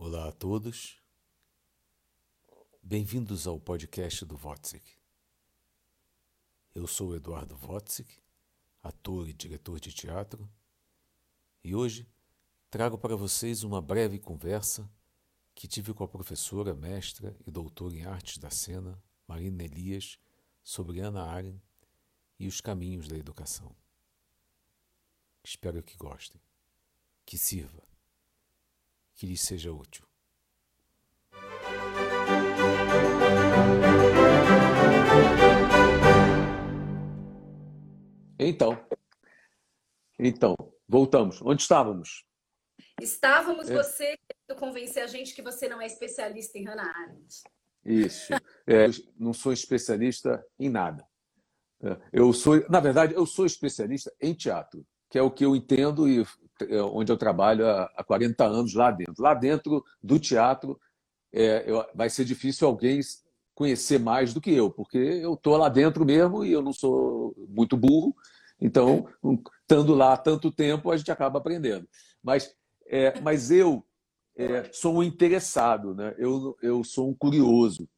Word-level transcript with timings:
Olá 0.00 0.28
a 0.28 0.32
todos. 0.32 0.96
Bem-vindos 2.80 3.48
ao 3.48 3.58
podcast 3.58 4.24
do 4.24 4.36
Wotzik. 4.36 4.96
Eu 6.72 6.86
sou 6.86 7.16
Eduardo 7.16 7.58
Wotzik, 7.60 8.22
ator 8.80 9.28
e 9.28 9.32
diretor 9.32 9.80
de 9.80 9.92
teatro, 9.92 10.48
e 11.64 11.74
hoje 11.74 12.08
trago 12.70 12.96
para 12.96 13.16
vocês 13.16 13.64
uma 13.64 13.82
breve 13.82 14.20
conversa 14.20 14.88
que 15.52 15.66
tive 15.66 15.92
com 15.92 16.04
a 16.04 16.08
professora, 16.08 16.76
mestra 16.76 17.36
e 17.44 17.50
doutora 17.50 17.96
em 17.96 18.04
artes 18.04 18.38
da 18.38 18.50
cena, 18.50 19.02
Marina 19.26 19.64
Elias, 19.64 20.16
sobre 20.62 21.00
Ana 21.00 21.24
Arendt 21.24 21.60
e 22.38 22.46
os 22.46 22.60
caminhos 22.60 23.08
da 23.08 23.16
educação. 23.16 23.74
Espero 25.42 25.82
que 25.82 25.96
gostem, 25.96 26.40
que 27.26 27.36
sirva, 27.36 27.82
que 29.18 29.26
lhes 29.26 29.40
seja 29.40 29.72
útil. 29.72 30.06
Então, 38.38 38.80
então, 40.16 40.54
voltamos. 40.88 41.42
Onde 41.42 41.62
estávamos? 41.62 42.24
Estávamos 43.02 43.68
é. 43.68 43.74
você 43.74 44.16
querendo 44.16 44.60
convencer 44.60 45.02
a 45.02 45.08
gente 45.08 45.34
que 45.34 45.42
você 45.42 45.68
não 45.68 45.80
é 45.80 45.86
especialista 45.86 46.56
em 46.56 46.64
Hannah 46.64 46.88
Arendt. 46.88 47.42
Isso. 47.84 48.32
É, 48.66 48.86
não 49.18 49.32
sou 49.32 49.52
especialista 49.52 50.44
em 50.60 50.68
nada. 50.68 51.04
É, 51.82 51.96
eu 52.12 52.32
sou, 52.32 52.64
na 52.70 52.78
verdade, 52.78 53.14
eu 53.14 53.26
sou 53.26 53.44
especialista 53.44 54.14
em 54.20 54.32
teatro, 54.32 54.86
que 55.10 55.18
é 55.18 55.22
o 55.22 55.30
que 55.30 55.44
eu 55.44 55.56
entendo 55.56 56.08
e 56.08 56.24
onde 56.92 57.12
eu 57.12 57.16
trabalho 57.16 57.66
há 57.68 58.04
40 58.04 58.44
anos 58.44 58.74
lá 58.74 58.90
dentro. 58.90 59.14
Lá 59.18 59.34
dentro 59.34 59.84
do 60.02 60.18
teatro, 60.18 60.78
é, 61.32 61.64
eu, 61.66 61.84
vai 61.94 62.08
ser 62.08 62.24
difícil 62.24 62.66
alguém 62.66 63.00
conhecer 63.54 63.98
mais 63.98 64.32
do 64.32 64.40
que 64.40 64.52
eu, 64.52 64.70
porque 64.70 64.98
eu 64.98 65.34
estou 65.34 65.56
lá 65.56 65.68
dentro 65.68 66.04
mesmo 66.04 66.44
e 66.44 66.52
eu 66.52 66.62
não 66.62 66.72
sou 66.72 67.34
muito 67.48 67.76
burro. 67.76 68.14
Então, 68.60 69.08
estando 69.62 69.94
lá 69.94 70.16
tanto 70.16 70.50
tempo, 70.50 70.90
a 70.90 70.96
gente 70.96 71.10
acaba 71.10 71.38
aprendendo. 71.38 71.88
Mas, 72.22 72.54
é, 72.86 73.20
mas 73.20 73.50
eu 73.50 73.84
é, 74.36 74.70
sou 74.72 74.96
um 74.96 75.02
interessado, 75.02 75.94
né? 75.94 76.14
eu, 76.18 76.56
eu 76.62 76.84
sou 76.84 77.08
um 77.08 77.14
curioso. 77.14 77.88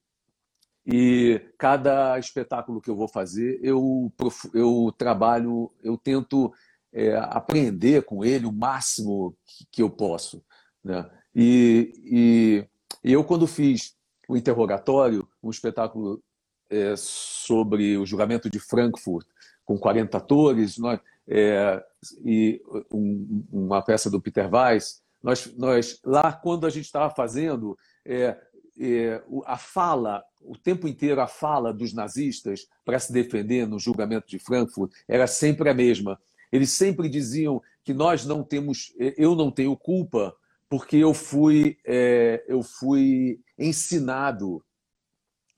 E 0.87 1.41
cada 1.59 2.19
espetáculo 2.19 2.81
que 2.81 2.91
eu 2.91 2.97
vou 2.97 3.07
fazer, 3.07 3.61
eu, 3.63 4.11
eu 4.55 4.93
trabalho, 4.97 5.71
eu 5.83 5.97
tento 5.97 6.53
é, 6.93 7.17
aprender 7.17 8.05
com 8.05 8.25
ele 8.25 8.47
o 8.47 8.53
máximo 8.53 9.37
que 9.71 9.83
eu 9.83 9.91
posso. 9.91 10.43
Né? 10.83 11.09
E, 11.35 11.93
e, 12.05 13.09
e 13.09 13.13
eu, 13.13 13.25
quando 13.25 13.47
fiz 13.47 13.95
o 14.29 14.37
interrogatório, 14.37 15.29
um 15.43 15.51
espetáculo 15.51 16.23
é, 16.69 16.95
sobre 16.97 17.97
o 17.97 18.07
julgamento 18.07 18.49
de 18.49 18.59
Frankfurt, 18.59 19.27
com 19.65 19.79
40 19.79 20.17
atores, 20.17 20.79
nós, 20.79 21.01
é, 21.29 21.83
e 22.25 22.61
um, 22.93 23.45
uma 23.53 23.83
peça 23.83 24.11
do 24.11 24.21
Peter 24.21 24.53
Weiss, 24.53 25.03
nós, 25.23 25.55
nós 25.57 26.01
lá, 26.05 26.33
quando 26.33 26.67
a 26.67 26.71
gente 26.71 26.87
estava 26.87 27.13
fazendo, 27.15 27.77
é, 28.05 28.37
é, 28.81 29.23
a 29.45 29.57
fala, 29.57 30.25
o 30.41 30.57
tempo 30.57 30.89
inteiro, 30.89 31.21
a 31.21 31.27
fala 31.27 31.73
dos 31.73 31.93
nazistas 31.93 32.67
para 32.85 32.99
se 32.99 33.13
defender 33.13 33.67
no 33.67 33.79
julgamento 33.79 34.27
de 34.27 34.39
Frankfurt 34.39 34.93
era 35.07 35.27
sempre 35.27 35.69
a 35.69 35.75
mesma. 35.75 36.19
Eles 36.53 36.71
sempre 36.71 37.09
diziam 37.09 37.63
que 37.85 37.95
nós 37.95 38.25
não 38.25 38.43
temos, 38.43 38.93
eu 39.17 39.35
não 39.35 39.51
tenho 39.51 39.77
culpa 39.77 40.35
porque 40.71 40.97
eu 40.97 41.13
fui, 41.13 41.77
é, 41.85 42.45
eu 42.47 42.63
fui 42.63 43.41
ensinado 43.59 44.65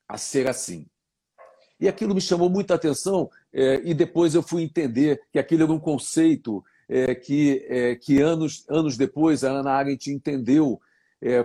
a 0.08 0.16
ser 0.16 0.48
assim. 0.48 0.86
E 1.78 1.86
aquilo 1.86 2.14
me 2.14 2.20
chamou 2.20 2.48
muita 2.48 2.74
atenção, 2.74 3.30
é, 3.52 3.82
e 3.84 3.92
depois 3.92 4.34
eu 4.34 4.42
fui 4.42 4.62
entender 4.62 5.20
que 5.30 5.38
aquilo 5.38 5.64
era 5.64 5.72
um 5.72 5.78
conceito 5.78 6.64
é, 6.88 7.14
que, 7.14 7.98
que 8.02 8.20
anos, 8.20 8.64
anos 8.68 8.96
depois 8.96 9.44
a 9.44 9.50
Ana 9.50 9.72
Arendt 9.72 10.10
entendeu 10.10 10.80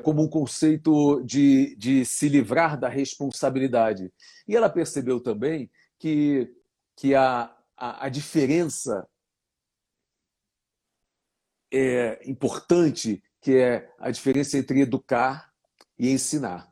como 0.02 0.24
um 0.24 0.28
conceito 0.28 1.22
de, 1.24 1.76
de 1.76 2.04
se 2.04 2.28
livrar 2.28 2.80
da 2.80 2.90
responsabilidade. 2.90 4.12
E 4.48 4.56
ela 4.56 4.70
percebeu 4.70 5.20
também 5.20 5.70
que, 6.00 6.52
que 6.96 7.14
a, 7.14 7.56
a, 7.78 8.08
a 8.08 8.10
diferença 8.10 9.08
é 11.72 12.20
importante, 12.26 13.24
que 13.42 13.56
é 13.56 13.90
a 14.00 14.10
diferença 14.12 14.58
entre 14.58 14.82
educar 14.82 15.52
e 15.98 16.10
ensinar. 16.12 16.72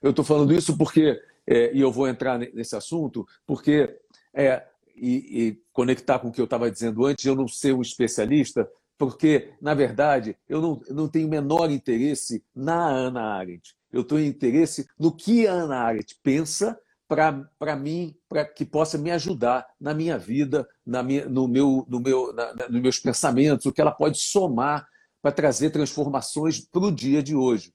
Eu 0.00 0.10
estou 0.10 0.24
falando 0.24 0.52
isso 0.52 0.76
porque, 0.76 1.20
é, 1.46 1.74
e 1.74 1.80
eu 1.80 1.90
vou 1.90 2.08
entrar 2.08 2.38
nesse 2.38 2.76
assunto, 2.76 3.26
porque 3.46 3.98
é, 4.32 4.64
e, 4.96 5.48
e 5.48 5.62
conectar 5.72 6.18
com 6.18 6.28
o 6.28 6.32
que 6.32 6.40
eu 6.40 6.44
estava 6.44 6.70
dizendo 6.70 7.04
antes, 7.04 7.24
eu 7.24 7.34
não 7.34 7.48
ser 7.48 7.74
um 7.74 7.82
especialista, 7.82 8.68
porque, 8.98 9.54
na 9.60 9.72
verdade, 9.72 10.36
eu 10.48 10.60
não, 10.60 10.82
eu 10.86 10.94
não 10.94 11.08
tenho 11.08 11.26
o 11.26 11.30
menor 11.30 11.70
interesse 11.70 12.44
na 12.54 12.86
Ana 12.86 13.34
Arendt. 13.36 13.74
Eu 13.90 14.04
tenho 14.04 14.24
interesse 14.24 14.86
no 14.98 15.10
que 15.10 15.46
a 15.46 15.52
Ana 15.52 15.78
Arendt 15.78 16.18
pensa 16.22 16.78
para 17.10 17.74
mim, 17.76 18.14
para 18.28 18.44
que 18.44 18.64
possa 18.64 18.96
me 18.96 19.10
ajudar 19.10 19.66
na 19.80 19.92
minha 19.92 20.16
vida, 20.16 20.68
na 20.86 21.02
minha, 21.02 21.28
no 21.28 21.48
meu, 21.48 21.84
no 21.88 21.98
meu, 21.98 22.32
na, 22.32 22.68
nos 22.68 22.80
meus 22.80 22.98
pensamentos, 23.00 23.66
o 23.66 23.72
que 23.72 23.80
ela 23.80 23.90
pode 23.90 24.18
somar 24.18 24.86
para 25.20 25.32
trazer 25.32 25.70
transformações 25.70 26.60
para 26.60 26.82
o 26.82 26.92
dia 26.92 27.20
de 27.20 27.34
hoje. 27.34 27.74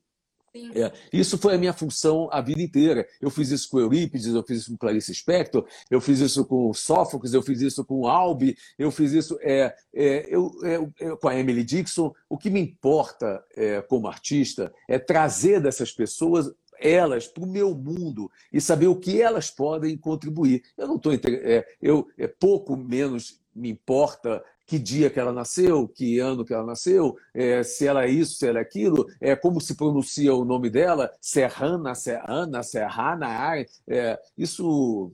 É, 0.74 0.90
isso 1.12 1.38
foi 1.38 1.56
a 1.56 1.58
minha 1.58 1.74
função 1.74 2.30
a 2.32 2.40
vida 2.40 2.62
inteira. 2.62 3.06
Eu 3.20 3.30
fiz 3.30 3.52
isso 3.52 3.70
com 3.70 3.78
Eurípides, 3.78 4.28
eu 4.28 4.42
fiz 4.42 4.62
isso 4.62 4.72
com 4.72 4.78
Clarice 4.78 5.14
Spector, 5.14 5.68
eu 5.92 6.00
fiz 6.00 6.20
isso 6.20 6.46
com 6.46 6.74
Sófocles, 6.74 7.34
eu 7.34 7.42
fiz 7.42 7.60
isso 7.60 7.84
com 7.84 8.08
Albi, 8.08 8.56
eu 8.80 8.90
fiz 8.90 9.12
isso 9.12 9.38
é, 9.42 9.76
é, 9.94 10.26
eu, 10.30 10.50
é, 10.64 11.16
com 11.18 11.28
a 11.28 11.38
Emily 11.38 11.64
Dixon. 11.64 12.14
O 12.30 12.38
que 12.38 12.50
me 12.50 12.62
importa 12.62 13.44
é, 13.54 13.82
como 13.82 14.08
artista 14.08 14.74
é 14.88 14.98
trazer 14.98 15.60
dessas 15.60 15.92
pessoas 15.92 16.50
elas 16.80 17.28
para 17.28 17.44
o 17.44 17.48
meu 17.48 17.76
mundo 17.76 18.32
e 18.52 18.60
saber 18.60 18.88
o 18.88 18.96
que 18.96 19.22
elas 19.22 19.50
podem 19.50 19.98
contribuir. 19.98 20.64
Eu 20.78 20.88
não 20.88 20.96
estou 20.96 21.14
é, 21.14 21.66
eu 21.82 22.08
é 22.18 22.28
pouco 22.28 22.76
menos 22.76 23.40
me 23.56 23.70
importa 23.70 24.44
que 24.68 24.80
dia 24.80 25.10
que 25.10 25.20
ela 25.20 25.32
nasceu, 25.32 25.88
que 25.88 26.20
ano 26.20 26.44
que 26.44 26.54
ela 26.54 26.66
nasceu, 26.66 27.16
é, 27.34 27.64
se 27.64 27.86
ela 27.86 28.04
é 28.04 28.10
isso, 28.10 28.36
se 28.36 28.48
ela 28.48 28.60
é 28.60 28.62
aquilo, 28.62 29.06
é, 29.22 29.36
como 29.36 29.62
se 29.62 29.76
pronuncia 29.76 30.34
o 30.34 30.44
nome 30.44 30.70
dela, 30.70 31.12
se 31.22 31.42
é 31.42 31.46
Hannah, 31.46 31.94
se 31.94 32.12
é 32.12 32.16
é 32.16 32.86
Hannah, 32.86 33.64
é, 33.88 34.20
isso 34.38 35.12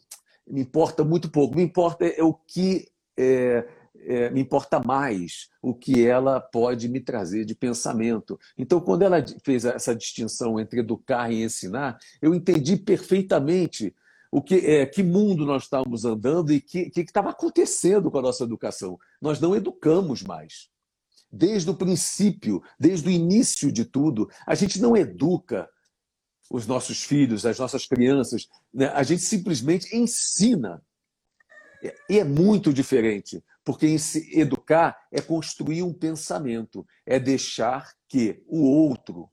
me 0.48 0.62
importa 0.62 1.04
muito 1.04 1.30
pouco. 1.30 1.56
Me 1.56 1.64
importa 1.64 2.06
é 2.06 2.24
o 2.24 2.34
que 2.34 2.88
é, 3.18 3.68
é, 4.06 4.30
me 4.30 4.42
importa 4.42 4.80
mais 4.80 5.50
o 5.62 5.74
que 5.74 6.06
ela 6.06 6.40
pode 6.40 6.90
me 6.90 7.00
trazer 7.00 7.46
de 7.46 7.56
pensamento. 7.56 8.40
Então, 8.58 8.80
quando 8.80 9.04
ela 9.04 9.24
fez 9.44 9.66
essa 9.66 9.96
distinção 9.96 10.60
entre 10.60 10.80
educar 10.80 11.32
e 11.32 11.44
ensinar, 11.44 11.98
eu 12.22 12.34
entendi 12.34 12.78
perfeitamente 12.78 13.96
o 14.32 14.42
que, 14.42 14.56
é, 14.56 14.86
que 14.86 15.04
mundo 15.04 15.46
nós 15.46 15.64
estávamos 15.64 16.06
andando 16.06 16.54
e 16.54 16.58
o 16.58 16.62
que 16.62 16.92
estava 16.96 17.32
acontecendo 17.32 18.10
com 18.10 18.18
a 18.18 18.22
nossa 18.22 18.44
educação. 18.44 18.98
Nós 19.22 19.40
não 19.40 19.56
educamos 19.56 20.24
mais. 20.24 20.70
Desde 21.32 21.70
o 21.70 21.76
princípio, 21.76 22.64
desde 22.80 23.08
o 23.08 23.12
início 23.12 23.72
de 23.72 23.86
tudo, 23.86 24.30
a 24.48 24.56
gente 24.56 24.82
não 24.82 24.96
educa 24.96 25.70
os 26.50 26.68
nossos 26.68 27.04
filhos, 27.04 27.46
as 27.46 27.60
nossas 27.60 27.86
crianças, 27.86 28.48
né? 28.74 28.88
a 28.88 29.04
gente 29.04 29.22
simplesmente 29.22 29.96
ensina. 29.96 30.82
E 32.10 32.20
é 32.20 32.24
muito 32.24 32.72
diferente, 32.74 33.44
porque 33.64 33.96
educar 34.34 34.98
é 35.12 35.22
construir 35.22 35.84
um 35.84 35.94
pensamento, 35.94 36.86
é 37.06 37.20
deixar 37.20 37.94
que 38.08 38.44
o 38.48 38.64
outro 38.64 39.30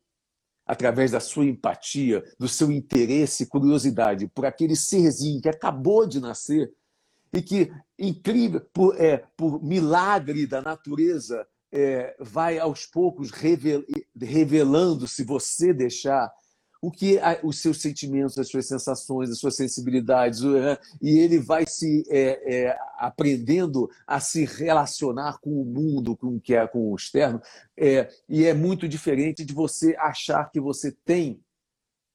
através 0.69 1.11
da 1.11 1.19
sua 1.19 1.47
empatia, 1.47 2.23
do 2.39 2.47
seu 2.47 2.71
interesse 2.71 3.45
e 3.45 3.47
curiosidade 3.47 4.29
por 4.29 4.45
aquele 4.45 4.77
serzinho 4.77 5.41
que 5.41 5.49
acabou 5.49 6.07
de 6.07 6.21
nascer 6.21 6.71
e 7.33 7.41
que, 7.41 7.73
incrível, 7.99 8.61
por, 8.73 9.01
é, 9.01 9.25
por 9.35 9.63
milagre 9.63 10.47
da 10.47 10.61
natureza, 10.61 11.47
é, 11.73 12.15
vai 12.21 12.59
aos 12.59 12.85
poucos 12.85 13.31
revelando, 13.31 15.09
se 15.09 15.25
você 15.25 15.73
deixar, 15.73 16.31
o 16.81 16.91
que 16.91 17.19
os 17.43 17.61
seus 17.61 17.81
sentimentos, 17.81 18.39
as 18.39 18.49
suas 18.49 18.67
sensações, 18.67 19.31
as 19.31 19.39
suas 19.39 19.57
sensibilidades, 19.57 20.41
e 21.03 21.19
ele 21.19 21.39
vai 21.39 21.67
se 21.67 22.05
é, 22.09 22.67
é, 22.67 22.79
aprendendo 22.99 23.91
a 24.07 24.21
se 24.21 24.45
relacionar 24.45 25.39
com 25.41 25.61
o 25.61 25.65
mundo, 25.65 26.17
com 26.17 26.37
o 26.37 26.41
que 26.41 26.55
é 26.55 26.67
com 26.67 26.93
o 26.93 26.97
externo, 26.97 27.41
é, 27.77 28.09
e 28.29 28.45
é 28.45 28.55
muito 28.55 28.89
diferente 28.89 29.45
de 29.45 29.53
você 29.53 29.97
achar 29.99 30.51
que 30.51 30.61
você 30.61 30.93
tem, 31.05 31.41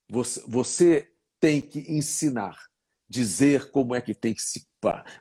você, 0.10 0.42
você 0.48 1.10
tem 1.39 1.60
que 1.60 1.80
ensinar, 1.92 2.57
dizer 3.10 3.69
como 3.69 3.94
é 3.94 4.01
que 4.01 4.15
tem 4.15 4.33
que 4.33 4.42
se 4.42 4.65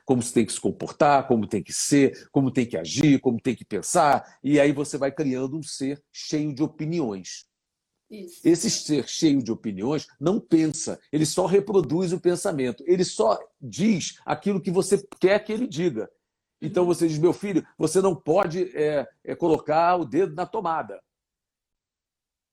como 0.03 0.21
você 0.21 0.33
tem 0.33 0.45
que 0.45 0.51
se 0.51 0.59
comportar, 0.59 1.25
como 1.25 1.47
tem 1.47 1.63
que 1.63 1.71
ser, 1.71 2.27
como 2.31 2.51
tem 2.51 2.65
que 2.65 2.75
agir, 2.75 3.19
como 3.21 3.39
tem 3.39 3.55
que 3.55 3.63
pensar, 3.63 4.37
e 4.43 4.59
aí 4.59 4.73
você 4.73 4.97
vai 4.97 5.09
criando 5.09 5.57
um 5.57 5.63
ser 5.63 6.03
cheio 6.11 6.53
de 6.53 6.61
opiniões. 6.61 7.45
Isso. 8.13 8.41
Esse 8.43 8.69
ser 8.69 9.07
cheio 9.07 9.41
de 9.41 9.51
opiniões 9.51 10.07
não 10.19 10.39
pensa, 10.39 10.99
ele 11.11 11.25
só 11.25 11.47
reproduz 11.47 12.13
o 12.13 12.19
pensamento, 12.19 12.83
ele 12.85 13.03
só 13.03 13.39
diz 13.59 14.19
aquilo 14.23 14.61
que 14.61 14.69
você 14.69 15.03
quer 15.19 15.39
que 15.39 15.51
ele 15.51 15.65
diga. 15.65 16.07
Então 16.61 16.85
você 16.85 17.07
diz, 17.07 17.17
meu 17.17 17.33
filho, 17.33 17.65
você 17.75 18.01
não 18.01 18.15
pode 18.15 18.71
é, 18.77 19.07
é, 19.23 19.35
colocar 19.35 19.95
o 19.95 20.05
dedo 20.05 20.35
na 20.35 20.45
tomada. 20.45 21.01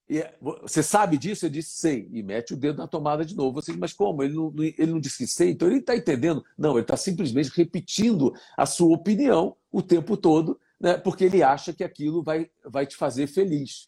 E 0.09 0.19
é, 0.19 0.35
você 0.41 0.83
sabe 0.83 1.17
disso? 1.17 1.47
Ele 1.47 1.53
disse, 1.55 1.79
sei. 1.79 2.09
E 2.11 2.23
mete 2.23 2.55
o 2.55 2.57
dedo 2.57 2.79
na 2.79 2.89
tomada 2.89 3.25
de 3.25 3.37
novo. 3.37 3.61
Você 3.61 3.71
diz, 3.71 3.79
mas 3.79 3.93
como? 3.93 4.25
Ele 4.25 4.35
não, 4.35 4.53
ele 4.57 4.91
não 4.91 4.99
disse 4.99 5.19
que 5.19 5.27
sei, 5.27 5.51
então 5.51 5.69
ele 5.69 5.79
está 5.79 5.95
entendendo. 5.95 6.43
Não, 6.59 6.73
ele 6.73 6.81
está 6.81 6.97
simplesmente 6.97 7.53
repetindo 7.55 8.35
a 8.57 8.67
sua 8.67 8.97
opinião 8.97 9.57
o 9.71 9.81
tempo 9.81 10.17
todo, 10.17 10.59
né, 10.81 10.97
porque 10.97 11.25
ele 11.25 11.43
acha 11.43 11.73
que 11.73 11.85
aquilo 11.85 12.23
vai, 12.23 12.51
vai 12.65 12.87
te 12.87 12.97
fazer 12.97 13.29
feliz. 13.29 13.87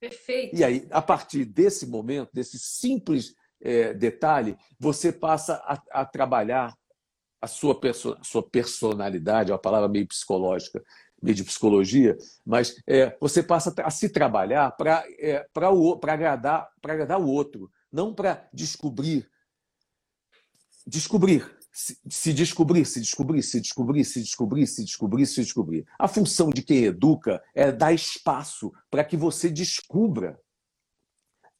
Perfeito. 0.00 0.56
E 0.56 0.62
aí, 0.62 0.86
a 0.90 1.02
partir 1.02 1.44
desse 1.44 1.86
momento, 1.86 2.30
desse 2.32 2.58
simples 2.58 3.34
é, 3.60 3.92
detalhe, 3.92 4.56
você 4.78 5.12
passa 5.12 5.54
a, 5.64 6.02
a 6.02 6.04
trabalhar 6.04 6.76
a 7.40 7.46
sua, 7.46 7.78
perso 7.78 8.16
sua 8.22 8.42
personalidade, 8.42 9.50
é 9.50 9.54
uma 9.54 9.60
palavra 9.60 9.88
meio 9.88 10.06
psicológica, 10.06 10.82
meio 11.22 11.34
de 11.34 11.44
psicologia, 11.44 12.16
mas 12.44 12.76
é, 12.86 13.16
você 13.20 13.42
passa 13.42 13.74
a 13.82 13.90
se 13.90 14.08
trabalhar 14.08 14.70
para 14.72 15.04
é, 15.18 15.46
agradar, 16.08 16.68
agradar 16.82 17.20
o 17.20 17.28
outro, 17.28 17.70
não 17.92 18.14
para 18.14 18.48
descobrir. 18.52 19.28
Descobrir, 20.86 21.57
se, 22.08 22.32
descobrir, 22.32 22.84
se 22.84 23.00
descobrir, 23.00 23.42
se 23.42 23.60
descobrir, 23.60 24.04
se 24.04 24.20
descobrir, 24.20 24.66
se 24.66 24.84
descobrir, 24.84 25.26
se 25.26 25.42
descobrir. 25.42 25.86
A 25.96 26.08
função 26.08 26.50
de 26.50 26.60
quem 26.60 26.84
educa 26.84 27.40
é 27.54 27.70
dar 27.70 27.92
espaço 27.92 28.72
para 28.90 29.04
que 29.04 29.16
você 29.16 29.48
descubra 29.48 30.40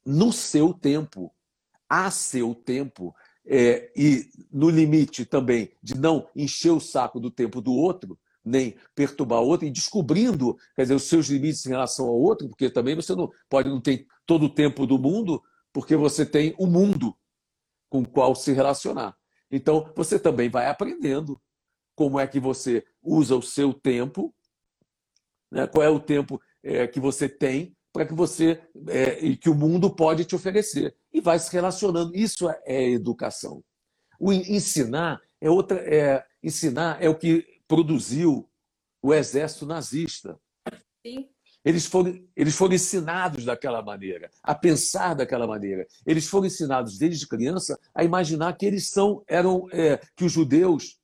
no 0.04 0.32
seu 0.32 0.74
tempo, 0.74 1.32
a 1.88 2.10
seu 2.10 2.52
tempo, 2.52 3.14
é, 3.46 3.92
e 3.96 4.28
no 4.50 4.68
limite 4.68 5.24
também 5.24 5.70
de 5.80 5.96
não 5.96 6.28
encher 6.34 6.72
o 6.72 6.80
saco 6.80 7.20
do 7.20 7.30
tempo 7.30 7.60
do 7.60 7.72
outro, 7.72 8.18
nem 8.44 8.76
perturbar 8.96 9.40
o 9.40 9.46
outro, 9.46 9.68
e 9.68 9.70
descobrindo 9.70 10.56
quer 10.74 10.82
dizer, 10.82 10.94
os 10.94 11.04
seus 11.04 11.28
limites 11.28 11.64
em 11.64 11.70
relação 11.70 12.06
ao 12.06 12.18
outro, 12.18 12.48
porque 12.48 12.68
também 12.68 12.96
você 12.96 13.14
não 13.14 13.30
pode 13.48 13.68
não 13.68 13.80
ter 13.80 14.04
todo 14.26 14.46
o 14.46 14.54
tempo 14.54 14.84
do 14.84 14.98
mundo, 14.98 15.40
porque 15.72 15.94
você 15.94 16.26
tem 16.26 16.56
o 16.58 16.66
mundo 16.66 17.16
com 17.88 18.00
o 18.00 18.08
qual 18.08 18.34
se 18.34 18.52
relacionar. 18.52 19.17
Então, 19.50 19.92
você 19.94 20.18
também 20.18 20.48
vai 20.48 20.66
aprendendo 20.66 21.40
como 21.94 22.20
é 22.20 22.26
que 22.26 22.38
você 22.38 22.84
usa 23.02 23.36
o 23.36 23.42
seu 23.42 23.72
tempo, 23.72 24.34
né? 25.50 25.66
qual 25.66 25.82
é 25.82 25.88
o 25.88 25.98
tempo 25.98 26.40
é, 26.62 26.86
que 26.86 27.00
você 27.00 27.28
tem 27.28 27.76
para 27.92 28.06
que 28.06 28.14
você 28.14 28.62
é, 28.88 29.18
e 29.24 29.36
que 29.36 29.50
o 29.50 29.54
mundo 29.54 29.90
pode 29.90 30.24
te 30.24 30.34
oferecer 30.36 30.94
e 31.12 31.20
vai 31.20 31.38
se 31.38 31.52
relacionando. 31.52 32.14
Isso 32.14 32.48
é, 32.48 32.62
é 32.64 32.90
educação. 32.90 33.64
O 34.20 34.32
ensinar 34.32 35.20
é 35.40 35.50
outra, 35.50 35.78
é, 35.78 36.24
ensinar 36.42 37.02
é 37.02 37.08
o 37.08 37.18
que 37.18 37.44
produziu 37.66 38.48
o 39.02 39.14
exército 39.14 39.66
nazista. 39.66 40.38
Sim. 41.04 41.28
Eles 41.64 41.86
foram, 41.86 42.18
eles 42.36 42.54
foram 42.54 42.74
ensinados 42.74 43.44
daquela 43.44 43.82
maneira, 43.82 44.30
a 44.42 44.54
pensar 44.54 45.14
daquela 45.14 45.46
maneira. 45.46 45.86
Eles 46.06 46.26
foram 46.26 46.46
ensinados 46.46 46.98
desde 46.98 47.26
criança 47.26 47.78
a 47.94 48.04
imaginar 48.04 48.56
que 48.56 48.64
eles 48.64 48.88
são, 48.88 49.22
eram, 49.26 49.66
é, 49.72 50.00
que 50.16 50.24
os 50.24 50.32
judeus 50.32 50.98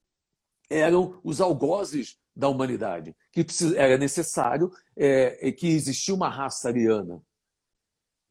eram 0.71 1.21
os 1.23 1.41
algozes 1.41 2.17
da 2.35 2.49
humanidade, 2.49 3.15
que 3.31 3.47
era 3.77 3.97
necessário 3.97 4.71
é, 4.97 5.53
que 5.53 5.69
existia 5.69 6.15
uma 6.15 6.29
raça 6.29 6.69
ariana, 6.69 7.23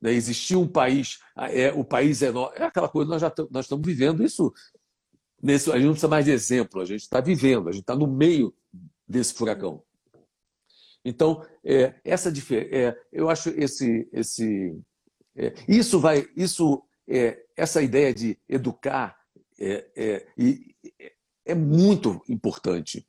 né? 0.02 0.12
existia 0.12 0.60
um 0.60 0.68
país, 0.68 1.20
é, 1.38 1.72
o 1.72 1.86
país 1.86 2.22
é, 2.22 2.32
é 2.56 2.64
aquela 2.64 2.90
coisa 2.90 3.10
nós 3.10 3.22
já 3.22 3.32
nós 3.50 3.66
estamos 3.66 3.86
vivendo 3.86 4.24
isso 4.24 4.52
Nesse, 5.44 5.70
a 5.70 5.76
gente 5.76 5.84
não 5.84 5.92
precisa 5.92 6.08
mais 6.08 6.24
de 6.24 6.32
exemplo, 6.32 6.80
a 6.80 6.86
gente 6.86 7.02
está 7.02 7.20
vivendo, 7.20 7.68
a 7.68 7.72
gente 7.74 7.82
está 7.82 7.94
no 7.94 8.08
meio 8.08 8.56
desse 9.06 9.34
furacão. 9.34 9.84
Então, 11.06 11.46
é, 11.64 11.96
essa 12.04 12.30
é, 12.30 12.96
eu 13.12 13.30
acho 13.30 13.50
esse, 13.50 14.08
esse 14.12 14.82
é, 15.36 15.54
isso 15.68 16.00
vai, 16.00 16.28
isso, 16.36 16.84
é, 17.08 17.44
essa 17.58 17.82
ideia 17.82 18.14
de 18.14 18.40
educar 18.48 19.18
é, 19.60 19.90
é, 19.96 20.28
é, 21.46 21.56
muito 21.56 22.22
importante. 22.30 23.08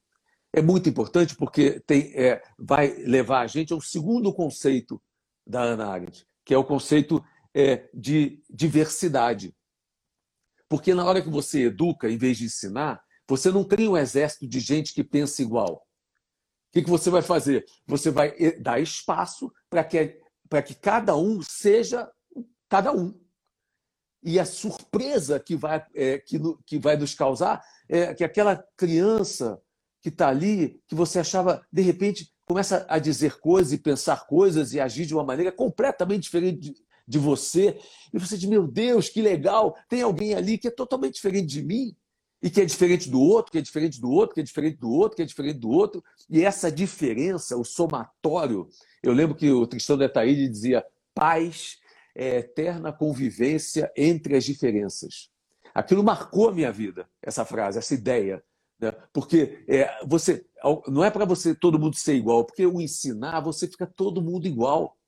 É 0.53 0.63
muito 0.63 0.89
importante 0.89 1.37
porque 1.37 1.81
tem, 1.81 2.13
é, 2.15 2.43
vai 2.59 2.95
levar 3.03 3.41
a 3.41 3.47
gente 3.47 3.73
ao 3.73 3.81
segundo 3.81 4.33
conceito 4.33 5.03
da 5.47 5.63
Ana 5.63 5.89
Arendt, 5.89 6.27
que 6.45 6.55
é 6.55 6.59
o 6.59 6.65
conceito 6.65 7.23
é, 7.53 7.89
de 7.93 8.43
diversidade. 8.49 9.55
Porque 10.69 10.95
na 10.95 11.05
hora 11.05 11.21
que 11.21 11.29
você 11.29 11.65
educa, 11.65 12.09
em 12.09 12.17
vez 12.17 12.39
de 12.39 12.45
ensinar, 12.45 13.03
você 13.29 13.51
não 13.51 13.65
cria 13.65 13.91
um 13.91 13.97
exército 13.97 14.47
de 14.47 14.61
gente 14.61 14.95
que 14.95 15.05
pensa 15.05 15.43
igual. 15.43 15.84
Que, 16.75 16.83
que 16.83 16.91
você 16.91 17.09
vai 17.09 17.23
fazer? 17.23 17.65
Você 17.87 18.11
vai 18.11 18.35
eh, 18.37 18.59
dar 18.59 18.81
espaço 18.81 19.53
para 19.71 19.85
que, 19.85 20.21
que 20.67 20.75
cada 20.75 21.15
um 21.15 21.41
seja 21.41 22.11
cada 22.69 22.93
um. 22.93 23.17
E 24.21 24.41
a 24.41 24.45
surpresa 24.45 25.39
que 25.39 25.55
vai, 25.55 25.87
é, 25.95 26.19
que, 26.19 26.37
que 26.67 26.77
vai 26.77 26.97
nos 26.97 27.15
causar 27.15 27.63
é 27.89 28.13
que 28.13 28.25
aquela 28.25 28.57
criança 28.77 29.63
que 30.03 30.09
está 30.09 30.29
ali, 30.29 30.83
que 30.89 30.97
você 30.97 31.21
achava, 31.21 31.65
de 31.73 31.81
repente, 31.81 32.35
começa 32.45 32.85
a 32.89 32.99
dizer 32.99 33.39
coisas 33.39 33.73
e 33.73 33.79
pensar 33.79 34.27
coisas 34.27 34.75
e 34.75 34.81
agir 34.81 35.07
de 35.07 35.15
uma 35.15 35.23
maneira 35.23 35.53
completamente 35.53 36.25
diferente 36.25 36.75
de 37.07 37.19
você, 37.21 37.79
e 38.13 38.19
você 38.19 38.37
diz: 38.37 38.49
Meu 38.49 38.67
Deus, 38.67 39.09
que 39.09 39.23
legal, 39.23 39.77
tem 39.89 40.03
alguém 40.03 40.35
ali 40.35 40.59
que 40.59 40.67
é 40.67 40.73
totalmente 40.73 41.15
diferente 41.15 41.47
de 41.47 41.63
mim, 41.63 41.95
e 42.45 42.51
que 42.51 42.61
é 42.61 42.65
diferente 42.67 43.09
do 43.09 43.19
outro, 43.19 43.51
que 43.51 43.57
é 43.57 43.63
diferente 43.63 43.99
do 43.99 44.11
outro, 44.11 44.35
que 44.35 44.43
é 44.43 44.45
diferente 44.45 44.77
do 44.77 44.91
outro, 44.91 45.17
que 45.17 45.23
é 45.23 45.25
diferente 45.25 45.59
do 45.59 45.71
outro. 45.71 46.05
E 46.29 46.45
essa 46.45 46.71
diferença, 46.71 47.57
o 47.57 47.65
somatório, 47.65 48.69
eu 49.03 49.15
lembro 49.15 49.35
que 49.35 49.51
o 49.51 49.67
Tristão 49.67 49.97
de 49.97 50.05
Ataíde 50.05 50.47
dizia: 50.47 50.85
paz 51.15 51.79
é 52.15 52.41
eterna 52.41 52.93
convivência 52.93 53.91
entre 53.97 54.37
as 54.37 54.45
diferenças. 54.45 55.31
Aquilo 55.75 56.05
marcou 56.05 56.51
a 56.51 56.53
minha 56.53 56.71
vida, 56.71 57.09
essa 57.23 57.47
frase, 57.47 57.79
essa 57.79 57.95
ideia. 57.95 58.45
Né? 58.79 58.93
Porque 59.11 59.65
é, 59.67 60.05
você 60.07 60.45
não 60.87 61.03
é 61.03 61.11
para 61.11 61.25
você 61.25 61.55
todo 61.55 61.79
mundo 61.79 61.97
ser 61.97 62.15
igual, 62.15 62.45
porque 62.45 62.67
o 62.67 62.79
ensinar 62.79 63.41
você 63.41 63.67
fica 63.67 63.87
todo 63.87 64.21
mundo 64.21 64.47
igual. 64.47 64.99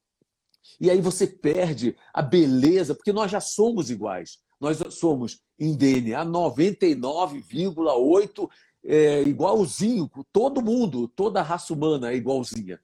E 0.81 0.91
aí 0.91 1.03
você 1.03 1.27
perde 1.27 1.95
a 2.15 2.23
beleza, 2.23 2.95
porque 2.95 3.13
nós 3.13 3.31
já 3.31 3.41
somos 3.41 3.91
iguais. 3.91 4.39
Nós 4.61 4.79
somos 4.95 5.41
em 5.59 5.75
DNA 5.77 6.25
99,8 6.25 8.49
é, 8.85 9.23
igualzinho, 9.23 10.09
todo 10.33 10.63
mundo, 10.63 11.09
toda 11.09 11.41
a 11.41 11.43
raça 11.43 11.73
humana 11.73 12.13
é 12.13 12.17
igualzinha. 12.17 12.81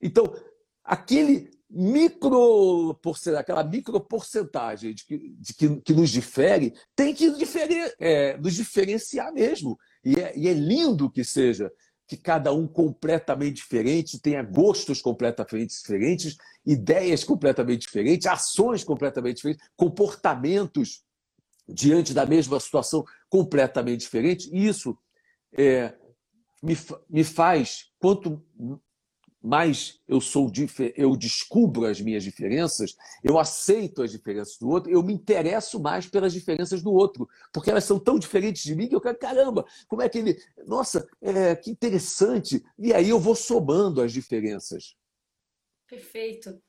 Então, 0.00 0.34
aquele 0.84 1.50
micro 1.68 2.96
aquela 3.36 3.64
micro 3.64 4.00
porcentagem 4.00 4.94
de 4.94 5.04
que, 5.04 5.18
de 5.18 5.54
que, 5.54 5.80
que 5.80 5.92
nos 5.92 6.10
difere 6.10 6.72
tem 6.94 7.12
que 7.12 7.28
é, 7.98 8.38
nos 8.38 8.54
diferenciar 8.54 9.32
mesmo. 9.32 9.76
E 10.04 10.14
é, 10.14 10.32
e 10.36 10.48
é 10.48 10.52
lindo 10.52 11.10
que 11.10 11.24
seja 11.24 11.70
que 12.08 12.16
cada 12.16 12.52
um 12.52 12.68
completamente 12.68 13.56
diferente, 13.56 14.20
tenha 14.20 14.42
gostos 14.42 15.02
completamente 15.02 15.70
diferentes, 15.70 16.36
ideias 16.64 17.24
completamente 17.24 17.80
diferentes, 17.80 18.28
ações 18.28 18.84
completamente 18.84 19.36
diferentes, 19.36 19.66
comportamentos 19.76 21.04
diante 21.68 22.14
da 22.14 22.24
mesma 22.24 22.58
situação 22.60 23.04
completamente 23.28 24.00
diferentes. 24.00 24.48
Isso 24.52 24.96
é, 25.52 25.94
me, 26.62 26.76
me 27.08 27.24
faz, 27.24 27.90
quanto 27.98 28.42
mais 29.46 30.00
eu 30.08 30.20
sou 30.20 30.50
eu 30.96 31.16
descubro 31.16 31.86
as 31.86 32.00
minhas 32.00 32.24
diferenças, 32.24 32.96
eu 33.22 33.38
aceito 33.38 34.02
as 34.02 34.10
diferenças 34.10 34.58
do 34.58 34.68
outro, 34.68 34.90
eu 34.90 35.02
me 35.02 35.12
interesso 35.12 35.78
mais 35.78 36.06
pelas 36.06 36.32
diferenças 36.32 36.82
do 36.82 36.92
outro, 36.92 37.28
porque 37.52 37.70
elas 37.70 37.84
são 37.84 37.98
tão 37.98 38.18
diferentes 38.18 38.64
de 38.64 38.74
mim 38.74 38.88
que 38.88 38.94
eu 38.94 39.00
quero, 39.00 39.16
caramba, 39.16 39.64
como 39.86 40.02
é 40.02 40.08
que 40.08 40.18
ele. 40.18 40.36
Nossa, 40.66 41.08
é, 41.22 41.54
que 41.54 41.70
interessante! 41.70 42.64
E 42.76 42.92
aí 42.92 43.08
eu 43.08 43.20
vou 43.20 43.36
somando 43.36 44.02
as 44.02 44.12
diferenças. 44.12 44.96
Perfeito. 45.88 46.60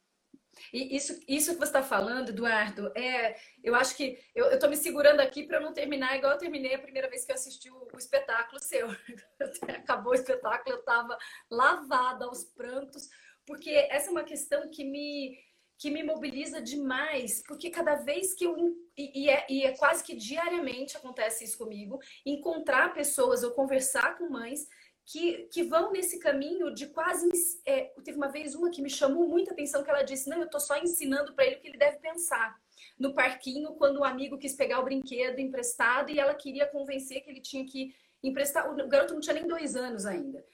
E 0.73 0.95
isso, 0.95 1.19
isso 1.27 1.51
que 1.53 1.57
você 1.57 1.65
está 1.65 1.83
falando, 1.83 2.29
Eduardo, 2.29 2.91
é, 2.95 3.35
eu 3.63 3.75
acho 3.75 3.95
que 3.95 4.19
eu 4.35 4.51
estou 4.51 4.69
me 4.69 4.75
segurando 4.75 5.19
aqui 5.19 5.43
para 5.43 5.59
não 5.59 5.73
terminar 5.73 6.15
igual 6.15 6.33
eu 6.33 6.37
terminei 6.37 6.75
a 6.75 6.79
primeira 6.79 7.09
vez 7.09 7.25
que 7.25 7.31
eu 7.31 7.35
assisti 7.35 7.69
o, 7.69 7.87
o 7.93 7.97
espetáculo 7.97 8.59
seu. 8.59 8.87
Acabou 9.67 10.11
o 10.11 10.15
espetáculo, 10.15 10.75
eu 10.75 10.79
estava 10.79 11.17
lavada 11.49 12.25
aos 12.25 12.43
prantos, 12.43 13.09
porque 13.45 13.69
essa 13.69 14.09
é 14.09 14.11
uma 14.11 14.23
questão 14.23 14.69
que 14.69 14.83
me 14.83 15.37
que 15.79 15.91
me 15.91 16.01
mobiliza 16.01 16.59
demais, 16.59 17.43
porque 17.47 17.69
cada 17.69 17.95
vez 17.95 18.33
que 18.33 18.45
eu. 18.45 18.75
E 18.97 19.29
é, 19.29 19.45
e 19.47 19.63
é 19.63 19.77
quase 19.77 20.03
que 20.03 20.15
diariamente 20.15 20.97
acontece 20.97 21.43
isso 21.43 21.55
comigo 21.55 21.99
encontrar 22.25 22.95
pessoas 22.95 23.43
ou 23.43 23.51
conversar 23.51 24.17
com 24.17 24.27
mães 24.27 24.67
que, 25.07 25.47
que 25.49 25.63
vão 25.63 25.91
nesse 25.93 26.19
caminho 26.19 26.73
de 26.73 26.87
quase. 26.87 27.29
É, 27.65 27.93
teve 28.03 28.17
uma 28.17 28.27
vez 28.27 28.53
uma 28.53 28.69
que 28.69 28.81
me 28.81 28.89
chamou 28.89 29.27
muita 29.27 29.53
atenção, 29.53 29.81
que 29.81 29.89
ela 29.89 30.03
disse: 30.03 30.29
Não, 30.29 30.37
eu 30.37 30.45
estou 30.45 30.59
só 30.59 30.77
ensinando 30.77 31.33
para 31.33 31.45
ele 31.45 31.55
o 31.55 31.59
que 31.61 31.69
ele 31.69 31.77
deve 31.77 31.97
pensar. 31.97 32.55
No 32.99 33.13
parquinho, 33.13 33.73
quando 33.75 33.97
o 33.97 34.01
um 34.01 34.03
amigo 34.03 34.37
quis 34.37 34.53
pegar 34.53 34.81
o 34.81 34.83
brinquedo 34.83 35.39
emprestado 35.39 36.11
e 36.11 36.19
ela 36.19 36.35
queria 36.35 36.67
convencer 36.67 37.21
que 37.21 37.29
ele 37.29 37.39
tinha 37.39 37.65
que 37.65 37.95
emprestar. 38.21 38.69
O 38.69 38.87
garoto 38.87 39.13
não 39.13 39.21
tinha 39.21 39.35
nem 39.35 39.47
dois 39.47 39.77
anos 39.77 40.05
ainda. 40.05 40.45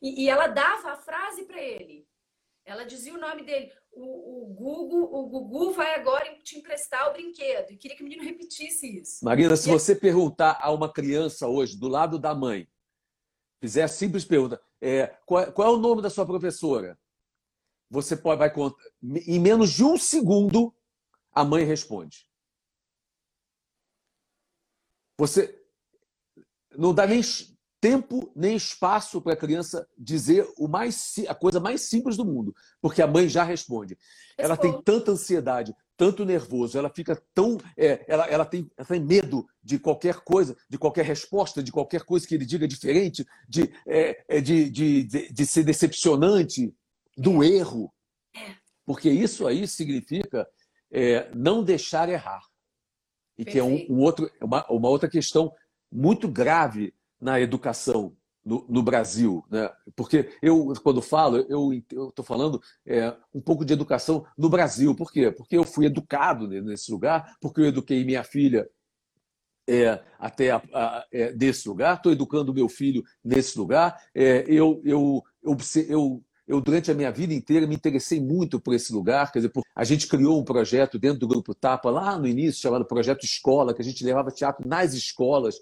E, 0.00 0.24
e 0.24 0.28
ela 0.28 0.46
dava 0.46 0.92
a 0.92 0.96
frase 0.96 1.44
para 1.44 1.60
ele. 1.60 2.06
Ela 2.66 2.84
dizia 2.84 3.14
o 3.14 3.20
nome 3.20 3.42
dele. 3.44 3.72
O, 3.92 4.42
o 4.42 4.46
Gugu, 4.54 5.04
o 5.04 5.26
Gugu 5.26 5.72
vai 5.72 5.94
agora 5.94 6.34
te 6.42 6.58
emprestar 6.58 7.08
o 7.08 7.12
brinquedo. 7.12 7.72
E 7.72 7.76
queria 7.76 7.96
que 7.96 8.02
o 8.02 8.06
menino 8.06 8.24
repetisse 8.24 9.00
isso. 9.00 9.24
Marina, 9.24 9.56
se 9.56 9.70
e 9.70 9.72
você 9.72 9.92
é... 9.92 9.96
perguntar 9.96 10.58
a 10.60 10.70
uma 10.70 10.92
criança 10.92 11.48
hoje, 11.48 11.78
do 11.78 11.88
lado 11.88 12.18
da 12.18 12.34
mãe, 12.34 12.68
fizer 13.62 13.84
a 13.84 13.88
simples 13.88 14.24
pergunta: 14.24 14.60
é, 14.80 15.06
qual, 15.24 15.52
qual, 15.52 15.68
é 15.68 15.76
o 15.76 15.80
nome 15.80 16.02
da 16.02 16.10
sua 16.10 16.26
professora? 16.26 16.98
Você 17.88 18.16
pode, 18.16 18.40
vai 18.40 18.52
contar. 18.52 18.82
Em 19.00 19.38
menos 19.38 19.70
de 19.70 19.84
um 19.84 19.96
segundo, 19.96 20.74
a 21.32 21.44
mãe 21.44 21.64
responde. 21.64 22.26
Você 25.16 25.62
não 26.76 26.92
dá 26.92 27.06
nem 27.06 27.22
tempo 27.80 28.32
nem 28.34 28.56
espaço 28.56 29.20
para 29.20 29.34
a 29.34 29.36
criança 29.36 29.88
dizer 29.96 30.48
o 30.56 30.66
mais, 30.66 31.14
a 31.28 31.34
coisa 31.34 31.60
mais 31.60 31.82
simples 31.82 32.16
do 32.16 32.24
mundo, 32.24 32.54
porque 32.80 33.02
a 33.02 33.06
mãe 33.06 33.28
já 33.28 33.44
responde. 33.44 33.96
Ela 34.38 34.56
tem 34.56 34.80
tanta 34.82 35.12
ansiedade, 35.12 35.74
tanto 36.02 36.24
nervoso, 36.24 36.76
ela 36.76 36.90
fica 36.90 37.14
tão. 37.32 37.56
É, 37.76 38.04
ela, 38.08 38.26
ela, 38.26 38.44
tem, 38.44 38.68
ela 38.76 38.88
tem 38.88 38.98
medo 38.98 39.46
de 39.62 39.78
qualquer 39.78 40.16
coisa, 40.16 40.56
de 40.68 40.76
qualquer 40.76 41.04
resposta, 41.04 41.62
de 41.62 41.70
qualquer 41.70 42.02
coisa 42.02 42.26
que 42.26 42.34
ele 42.34 42.44
diga 42.44 42.66
diferente, 42.66 43.24
de, 43.48 43.72
é, 43.86 44.24
é 44.26 44.40
de, 44.40 44.68
de, 44.68 45.04
de, 45.04 45.32
de, 45.32 45.46
ser 45.46 45.62
decepcionante, 45.62 46.74
do 47.16 47.44
erro. 47.44 47.94
Porque 48.84 49.08
isso 49.08 49.46
aí 49.46 49.64
significa 49.68 50.44
é, 50.90 51.30
não 51.36 51.62
deixar 51.62 52.08
errar. 52.08 52.42
E 53.38 53.44
Perfeito. 53.44 53.52
que 53.52 53.58
é 53.60 53.62
um, 53.62 53.96
um 53.96 54.00
outro, 54.02 54.28
uma, 54.42 54.66
uma 54.68 54.88
outra 54.88 55.08
questão 55.08 55.52
muito 55.88 56.26
grave 56.26 56.92
na 57.20 57.40
educação 57.40 58.16
no, 58.44 58.64
no, 58.68 58.82
Brasil, 58.82 59.44
né? 59.50 59.70
Porque 59.94 60.30
eu, 60.42 60.72
quando 60.82 61.00
falo, 61.00 61.46
eu 61.48 61.72
estou 61.72 62.24
falando 62.24 62.60
é, 62.86 63.14
um 63.32 63.40
pouco 63.40 63.64
de 63.64 63.72
educação 63.72 64.24
no 64.36 64.48
Brasil. 64.48 64.94
Por 64.94 65.12
quê? 65.12 65.30
Porque 65.30 65.56
eu 65.56 65.64
fui 65.64 65.86
educado 65.86 66.48
nesse 66.48 66.90
lugar, 66.90 67.36
porque 67.40 67.60
eu 67.60 67.66
eduquei 67.66 68.04
minha 68.04 68.24
filha 68.24 68.68
é, 69.68 70.00
até 70.18 70.50
a, 70.50 70.62
a, 70.72 71.06
é, 71.12 71.32
desse 71.32 71.68
lugar, 71.68 71.96
estou 71.96 72.12
educando 72.12 72.54
meu 72.54 72.68
filho 72.68 73.02
nesse 73.24 73.58
lugar. 73.58 73.96
É, 74.14 74.44
eu, 74.48 74.80
eu, 74.84 75.22
eu, 75.42 75.56
eu, 75.88 76.24
eu, 76.48 76.60
durante 76.60 76.90
a 76.90 76.94
minha 76.94 77.12
vida 77.12 77.32
inteira, 77.32 77.66
me 77.66 77.74
interessei 77.74 78.20
muito 78.20 78.60
por 78.60 78.74
esse 78.74 78.92
lugar. 78.92 79.30
Quer 79.30 79.40
dizer, 79.40 79.52
a 79.74 79.84
gente 79.84 80.08
criou 80.08 80.40
um 80.40 80.44
projeto 80.44 80.98
dentro 80.98 81.20
do 81.20 81.28
Grupo 81.28 81.54
Tapa, 81.54 81.90
lá 81.90 82.18
no 82.18 82.26
início, 82.26 82.60
chamado 82.60 82.84
Projeto 82.84 83.24
Escola, 83.24 83.72
que 83.72 83.82
a 83.82 83.84
gente 83.84 84.04
levava 84.04 84.30
teatro 84.30 84.68
nas 84.68 84.94
escolas 84.94 85.56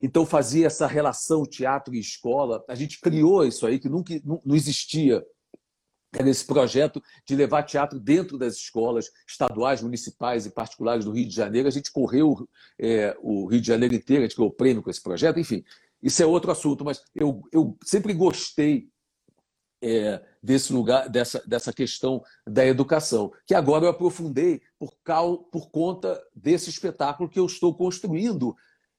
então 0.00 0.26
fazia 0.26 0.66
essa 0.66 0.86
relação 0.86 1.44
teatro 1.44 1.94
e 1.94 2.00
escola. 2.00 2.64
A 2.68 2.74
gente 2.74 3.00
criou 3.00 3.44
isso 3.44 3.66
aí 3.66 3.78
que 3.78 3.88
nunca 3.88 4.14
não 4.24 4.54
existia. 4.54 5.24
Era 6.12 6.30
esse 6.30 6.46
projeto 6.46 7.02
de 7.26 7.34
levar 7.34 7.62
teatro 7.62 7.98
dentro 7.98 8.38
das 8.38 8.54
escolas 8.54 9.10
estaduais, 9.28 9.82
municipais 9.82 10.46
e 10.46 10.50
particulares 10.50 11.04
do 11.04 11.12
Rio 11.12 11.28
de 11.28 11.34
Janeiro. 11.34 11.68
A 11.68 11.70
gente 11.70 11.92
correu 11.92 12.48
é, 12.78 13.16
o 13.20 13.46
Rio 13.46 13.60
de 13.60 13.66
Janeiro 13.66 13.94
inteiro, 13.94 14.22
a 14.22 14.26
gente 14.26 14.36
ganhou 14.36 14.52
prêmio 14.52 14.82
com 14.82 14.90
esse 14.90 15.02
projeto. 15.02 15.38
Enfim, 15.38 15.64
isso 16.02 16.22
é 16.22 16.26
outro 16.26 16.50
assunto, 16.50 16.84
mas 16.84 17.02
eu, 17.14 17.42
eu 17.52 17.76
sempre 17.84 18.14
gostei 18.14 18.88
é, 19.82 20.22
desse 20.42 20.72
lugar, 20.72 21.08
dessa, 21.08 21.42
dessa 21.46 21.72
questão 21.72 22.22
da 22.46 22.64
educação, 22.64 23.32
que 23.46 23.54
agora 23.54 23.84
eu 23.84 23.90
aprofundei 23.90 24.62
por, 24.78 24.92
cal, 25.04 25.38
por 25.38 25.70
conta 25.70 26.22
desse 26.34 26.70
espetáculo 26.70 27.28
que 27.28 27.38
eu 27.38 27.46
estou 27.46 27.74
construindo 27.74 28.56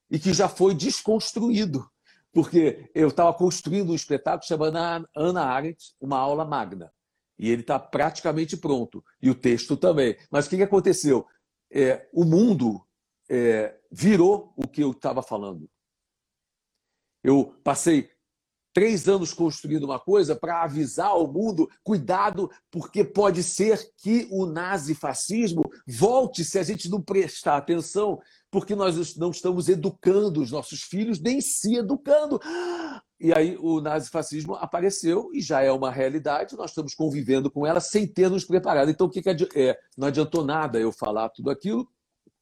e 0.10 0.20
que 0.20 0.34
já 0.34 0.48
foi 0.48 0.74
desconstruído, 0.74 1.90
porque 2.32 2.90
eu 2.94 3.10
estava 3.10 3.34
construindo 3.34 3.92
um 3.92 3.96
espetáculo 3.96 4.48
chamado 4.48 5.06
Ana 5.16 5.44
Arendt, 5.44 5.94
uma 6.00 6.18
aula 6.18 6.46
magna, 6.46 6.92
e 7.38 7.50
ele 7.50 7.62
está 7.62 7.80
praticamente 7.80 8.58
pronto, 8.58 9.04
e 9.22 9.30
o 9.30 9.36
texto 9.36 9.78
também. 9.78 10.18
Mas 10.32 10.46
o 10.46 10.50
que, 10.50 10.62
aconteceu? 10.62 11.26
É, 11.72 12.08
o 12.14 12.24
mundo 12.24 12.86
é, 13.30 13.78
virou 13.92 14.54
o 14.56 14.68
que 14.68 14.82
eu 14.82 14.92
estava 14.92 15.22
falando. 15.22 15.70
Eu 17.24 17.60
passei 17.64 18.10
três 18.78 19.08
anos 19.08 19.34
construindo 19.34 19.86
uma 19.86 20.00
coisa 20.00 20.36
para 20.36 20.62
avisar 20.62 21.08
ao 21.08 21.28
mundo: 21.28 21.68
cuidado, 21.84 22.48
porque 22.70 23.04
pode 23.04 23.42
ser 23.42 23.92
que 23.98 24.28
o 24.30 24.46
nazifascismo 24.46 25.64
volte 25.88 26.46
se 26.46 26.60
a 26.60 26.64
gente 26.64 26.88
não 26.88 27.02
prestar 27.02 27.58
atenção 27.58 28.20
porque 28.52 28.76
nós 28.76 29.18
não 29.18 29.32
estamos 29.32 29.68
educando 29.68 30.44
os 30.44 30.52
nossos 30.52 30.84
filhos, 30.84 31.20
nem 31.20 31.42
se 31.42 31.76
educando. 31.78 32.40
E 33.20 33.34
aí 33.34 33.58
o 33.60 33.82
nazifascismo 33.82 34.54
apareceu 34.54 35.32
e 35.34 35.42
já 35.42 35.62
é 35.64 35.72
uma 35.72 35.90
realidade, 35.90 36.56
nós 36.56 36.70
estamos 36.70 36.94
convivendo 36.94 37.50
com 37.50 37.66
ela 37.66 37.80
sem 37.80 38.06
ter 38.06 38.30
nos 38.30 38.46
preparado. 38.46 38.92
Então, 38.92 39.08
o 39.08 39.10
que, 39.10 39.24
que 39.24 39.30
é? 39.56 39.76
Não 39.98 40.08
adiantou 40.08 40.46
nada 40.46 40.80
eu 40.80 40.92
falar 40.92 41.30
tudo 41.30 41.50
aquilo. 41.50 41.90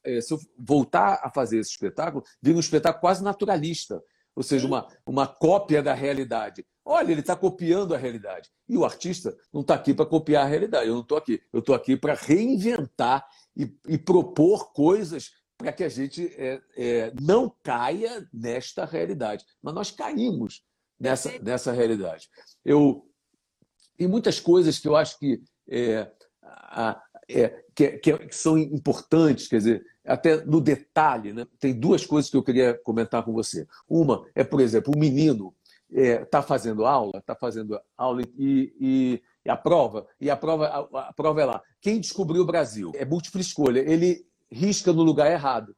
É, 0.04 0.20
se 0.20 0.34
eu 0.34 0.40
voltar 0.60 1.22
a 1.24 1.32
fazer 1.32 1.60
esse 1.60 1.72
espetáculo, 1.72 2.26
vira 2.42 2.58
um 2.58 2.60
espetáculo 2.60 3.00
quase 3.00 3.24
naturalista, 3.24 4.04
ou 4.36 4.44
seja, 4.44 4.68
uma, 4.68 4.88
uma 5.06 5.26
cópia 5.26 5.82
da 5.82 5.94
realidade. 5.94 6.66
Olha, 6.84 7.12
ele 7.12 7.22
está 7.22 7.36
copiando 7.36 7.96
a 7.96 7.98
realidade. 7.98 8.50
E 8.68 8.78
o 8.78 8.86
artista 8.86 9.36
não 9.54 9.62
está 9.62 9.76
aqui 9.76 9.94
para 9.94 10.06
copiar 10.06 10.46
a 10.46 10.50
realidade. 10.50 10.88
Eu 10.88 10.96
não 10.96 11.02
estou 11.02 11.18
aqui. 11.18 11.42
Eu 11.54 11.60
estou 11.60 11.74
aqui 11.74 11.96
para 11.96 12.14
reinventar 12.14 13.26
e, 13.56 13.74
e 13.88 13.98
propor 13.98 14.74
coisas 14.74 15.32
para 15.58 15.72
que 15.72 15.84
a 15.84 15.90
gente 15.90 16.28
é, 16.38 16.62
é, 16.76 17.14
não 17.20 17.50
caia 17.64 18.28
nesta 18.32 18.86
realidade. 18.86 19.46
Mas 19.62 19.74
nós 19.74 19.92
caímos 19.92 20.64
nessa, 21.00 21.40
nessa 21.40 21.72
realidade. 21.72 22.30
Eu, 22.64 23.10
tem 23.98 24.08
muitas 24.08 24.40
coisas 24.40 24.78
que 24.78 24.88
eu 24.88 24.96
acho 24.96 25.18
que, 25.18 25.42
é, 25.70 26.12
a, 26.44 27.02
é, 27.30 27.64
que, 27.74 27.98
que, 27.98 28.28
são 28.32 28.58
importantes, 28.58 29.48
quer 29.48 29.58
dizer, 29.58 29.86
até 30.06 30.44
no 30.46 30.62
detalhe. 30.62 31.34
Né? 31.34 31.46
Tem 31.60 31.74
duas 31.74 32.06
coisas 32.06 32.30
que 32.30 32.38
eu 32.38 32.44
queria 32.44 32.80
comentar 32.84 33.24
com 33.24 33.34
você. 33.34 33.68
Uma 33.90 34.26
é, 34.36 34.44
por 34.44 34.62
exemplo, 34.62 34.94
o 34.96 35.00
menino 35.00 35.54
está 35.90 36.40
é, 36.40 36.42
fazendo 36.42 36.86
aula, 36.86 37.18
está 37.18 37.36
fazendo 37.36 37.80
aula 37.98 38.22
e, 38.38 38.74
e, 38.80 39.24
e, 39.46 39.50
a 39.50 39.56
prova, 39.56 40.08
e 40.20 40.30
a 40.30 40.36
prova, 40.36 40.68
a, 40.68 41.10
a 41.10 41.14
prova 41.14 41.42
é 41.42 41.46
lá. 41.46 41.62
Quem 41.80 42.00
descobriu 42.00 42.42
o 42.42 42.46
Brasil? 42.46 42.92
É 42.96 43.06
múltipla 43.06 43.42
escolha. 43.42 43.80
Ele 43.80 44.26
risca 44.52 44.92
no 44.92 45.04
lugar 45.04 45.32
errado. 45.32 45.76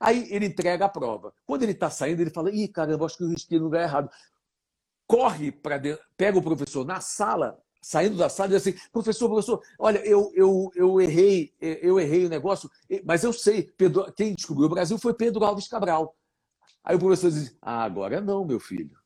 Aí 0.00 0.26
ele 0.30 0.46
entrega 0.46 0.84
a 0.84 0.88
prova. 0.88 1.32
Quando 1.46 1.62
ele 1.62 1.72
está 1.72 1.90
saindo, 1.90 2.20
ele 2.20 2.30
fala: 2.30 2.50
ih, 2.50 2.68
caramba, 2.68 3.06
acho 3.06 3.16
que 3.16 3.24
eu 3.24 3.28
risquei 3.28 3.58
no 3.58 3.64
lugar 3.64 3.82
errado. 3.82 4.10
Corre 5.06 5.52
para 5.52 5.78
dentro, 5.78 6.04
pega 6.16 6.38
o 6.38 6.42
professor 6.42 6.84
na 6.84 7.00
sala, 7.00 7.58
saindo 7.84 8.16
da 8.16 8.30
sala, 8.30 8.54
e 8.54 8.56
assim: 8.56 8.72
professor, 8.90 9.28
professor, 9.28 9.62
olha, 9.78 9.98
eu, 10.06 10.32
eu, 10.34 10.72
eu 10.74 11.00
errei, 11.00 11.54
eu 11.60 12.00
errei 12.00 12.24
o 12.24 12.30
negócio, 12.30 12.70
mas 13.04 13.22
eu 13.22 13.32
sei, 13.32 13.62
Pedro, 13.62 14.10
quem 14.14 14.34
descobriu 14.34 14.66
o 14.66 14.70
Brasil 14.70 14.98
foi 14.98 15.12
Pedro 15.12 15.44
Alves 15.44 15.68
Cabral. 15.68 16.16
Aí 16.82 16.96
o 16.96 16.98
professor 16.98 17.30
diz: 17.30 17.56
ah, 17.60 17.84
agora 17.84 18.22
não, 18.22 18.44
meu 18.44 18.58
filho. 18.58 18.98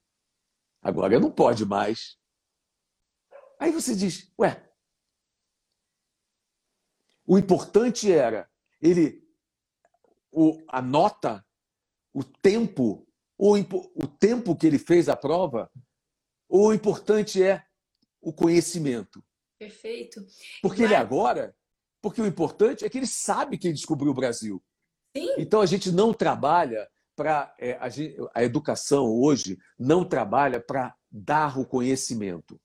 Agora 0.81 1.19
não 1.19 1.31
pode 1.31 1.67
mais. 1.67 2.17
Aí 3.59 3.73
você 3.73 3.97
diz: 3.97 4.33
ué, 4.39 4.65
o 7.27 7.37
importante 7.37 8.13
era 8.13 8.49
ele 8.81 9.27
o, 10.31 10.63
a 10.69 10.81
nota, 10.81 11.45
o 12.15 12.23
tempo, 12.23 13.05
o, 13.37 13.55
o 13.57 14.07
tempo 14.07 14.55
que 14.55 14.69
ele 14.69 14.79
fez 14.79 15.09
a 15.09 15.17
prova, 15.17 15.69
ou 16.49 16.69
o 16.69 16.73
importante 16.73 17.43
é 17.43 17.68
o 18.29 18.33
conhecimento. 18.33 19.25
Perfeito. 19.59 20.25
Porque 20.63 20.83
Mas... 20.83 20.91
ele 20.91 20.95
agora, 20.95 21.55
porque 22.03 22.21
o 22.21 22.27
importante 22.27 22.85
é 22.85 22.89
que 22.89 22.99
ele 22.99 23.07
sabe 23.07 23.59
que 23.59 23.69
ele 23.69 23.75
descobriu 23.75 24.11
o 24.11 24.15
Brasil. 24.15 24.63
Sim. 25.17 25.35
Então 25.39 25.61
a 25.61 25.67
gente 25.67 25.91
não 25.91 26.13
trabalha 26.13 26.89
para 27.17 27.53
é, 27.59 27.73
a, 27.73 27.89
a 28.35 28.45
educação 28.45 29.07
hoje 29.07 29.59
não 29.79 30.05
trabalha 30.05 30.61
para 30.61 30.95
dar 31.11 31.59
o 31.59 31.67
conhecimento 31.67 32.61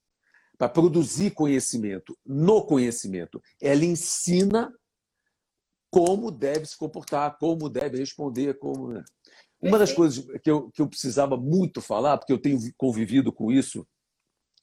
para 0.56 0.68
produzir 0.68 1.32
conhecimento 1.32 2.16
no 2.24 2.64
conhecimento. 2.64 3.42
Ela 3.60 3.84
ensina 3.84 4.72
como 5.90 6.30
deve 6.30 6.66
se 6.66 6.76
comportar, 6.76 7.36
como 7.38 7.68
deve 7.68 7.98
responder, 7.98 8.58
como. 8.58 8.92
Né? 8.92 9.04
Uma 9.60 9.78
das 9.78 9.92
coisas 9.92 10.24
que 10.42 10.50
eu, 10.50 10.70
que 10.70 10.82
eu 10.82 10.88
precisava 10.88 11.36
muito 11.36 11.80
falar, 11.80 12.18
porque 12.18 12.32
eu 12.32 12.40
tenho 12.40 12.58
convivido 12.76 13.32
com 13.32 13.50
isso, 13.50 13.86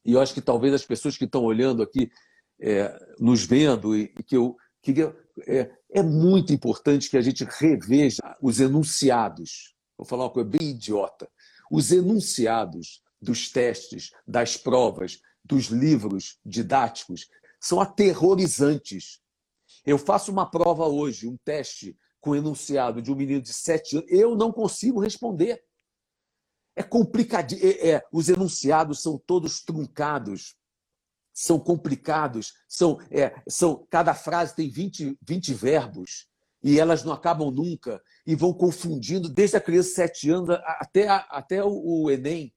e 0.06 0.14
eu 0.14 0.22
acho 0.22 0.34
que 0.34 0.42
talvez 0.42 0.74
as 0.74 0.86
pessoas 0.86 1.18
que 1.18 1.26
estão 1.26 1.44
olhando 1.44 1.82
aqui 1.84 2.12
é, 2.60 2.98
nos 3.20 3.44
vendo 3.44 3.96
e, 3.96 4.08
que 4.08 4.36
eu 4.36 4.56
queria. 4.82 5.16
É, 5.48 5.72
é 5.94 6.04
muito 6.04 6.54
importante 6.54 7.10
que 7.10 7.18
a 7.18 7.22
gente 7.22 7.44
reveja 7.44 8.22
os 8.42 8.60
enunciados. 8.60 9.74
Vou 9.98 10.06
falar 10.06 10.26
uma 10.26 10.30
coisa 10.30 10.50
bem 10.50 10.70
idiota. 10.70 11.30
Os 11.72 11.92
enunciados 11.92 13.02
dos 13.22 13.50
testes, 13.50 14.12
das 14.28 14.58
provas, 14.58 15.20
dos 15.44 15.66
livros 15.66 16.38
didáticos 16.46 17.28
são 17.60 17.80
aterrorizantes. 17.80 19.20
Eu 19.86 19.98
faço 19.98 20.32
uma 20.32 20.50
prova 20.50 20.88
hoje, 20.88 21.28
um 21.28 21.38
teste 21.44 21.96
com 22.20 22.36
enunciado 22.36 23.02
de 23.02 23.12
um 23.12 23.16
menino 23.16 23.42
de 23.42 23.54
sete 23.54 23.98
anos, 23.98 24.10
eu 24.12 24.36
não 24.36 24.52
consigo 24.52 25.00
responder. 25.00 25.64
É 26.76 26.84
complicado. 26.84 27.54
É, 27.54 27.90
é, 27.92 28.04
os 28.12 28.30
enunciados 28.30 29.02
são 29.02 29.18
todos 29.18 29.62
truncados, 29.62 30.56
são 31.34 31.60
complicados, 31.60 32.54
são, 32.68 33.00
é, 33.10 33.34
são 33.48 33.86
cada 33.90 34.14
frase 34.14 34.56
tem 34.56 34.70
20, 34.70 35.18
20 35.22 35.54
verbos 35.54 36.28
e 36.64 36.80
elas 36.80 37.04
não 37.04 37.14
acabam 37.14 37.52
nunca 37.52 38.02
e 38.26 38.36
vão 38.36 38.54
confundindo 38.54 39.28
desde 39.28 39.58
a 39.58 39.62
criança 39.62 39.90
de 39.90 39.96
7 39.96 40.30
anos 40.30 40.50
até, 40.50 41.08
até 41.08 41.64
o, 41.64 42.04
o 42.04 42.12
Enem. 42.12 42.54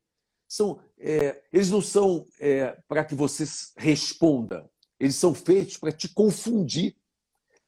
São, 0.47 0.80
é, 0.99 1.42
eles 1.52 1.71
não 1.71 1.80
são 1.80 2.26
é, 2.38 2.78
para 2.87 3.04
que 3.04 3.14
você 3.14 3.44
responda, 3.76 4.71
eles 5.00 5.16
são 5.16 5.35
feitos 5.35 5.76
para 5.76 5.90
te 5.90 6.09
confundir, 6.09 6.97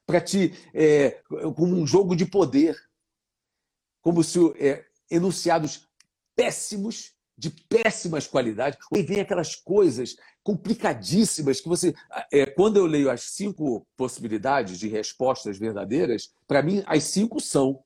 para 0.05 0.21
te. 0.21 0.53
É, 0.73 1.21
como 1.55 1.75
um 1.75 1.85
jogo 1.85 2.15
de 2.15 2.25
poder. 2.25 2.77
Como 4.01 4.23
se 4.23 4.39
enunciados 5.11 5.86
péssimos, 6.37 7.13
de 7.35 7.49
péssimas 7.49 8.27
qualidades, 8.27 8.79
e 8.95 9.01
vem 9.01 9.19
aquelas 9.19 9.55
coisas 9.55 10.15
complicadíssimas 10.43 11.59
que 11.59 11.67
você. 11.67 11.93
É, 12.31 12.45
quando 12.45 12.77
eu 12.77 12.85
leio 12.85 13.11
as 13.11 13.23
cinco 13.23 13.85
possibilidades 13.97 14.79
de 14.79 14.87
respostas 14.87 15.57
verdadeiras, 15.57 16.31
para 16.47 16.61
mim, 16.61 16.83
as 16.85 17.03
cinco 17.03 17.41
são. 17.41 17.83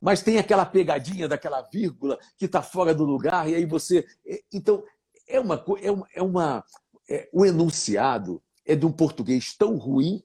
Mas 0.00 0.22
tem 0.22 0.38
aquela 0.38 0.64
pegadinha 0.64 1.28
daquela 1.28 1.62
vírgula 1.62 2.18
que 2.36 2.46
está 2.46 2.62
fora 2.62 2.94
do 2.94 3.04
lugar, 3.04 3.48
e 3.48 3.54
aí 3.54 3.66
você. 3.66 4.06
É, 4.26 4.42
então, 4.52 4.82
é 5.28 5.38
uma. 5.38 5.64
É 5.80 5.90
uma, 5.90 6.08
é 6.14 6.22
uma 6.22 6.64
é, 7.08 7.28
o 7.32 7.44
enunciado 7.44 8.42
é 8.64 8.74
de 8.74 8.86
um 8.86 8.92
português 8.92 9.54
tão 9.56 9.76
ruim 9.76 10.24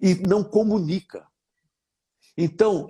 e 0.00 0.14
não 0.14 0.44
comunica. 0.44 1.26
Então, 2.36 2.88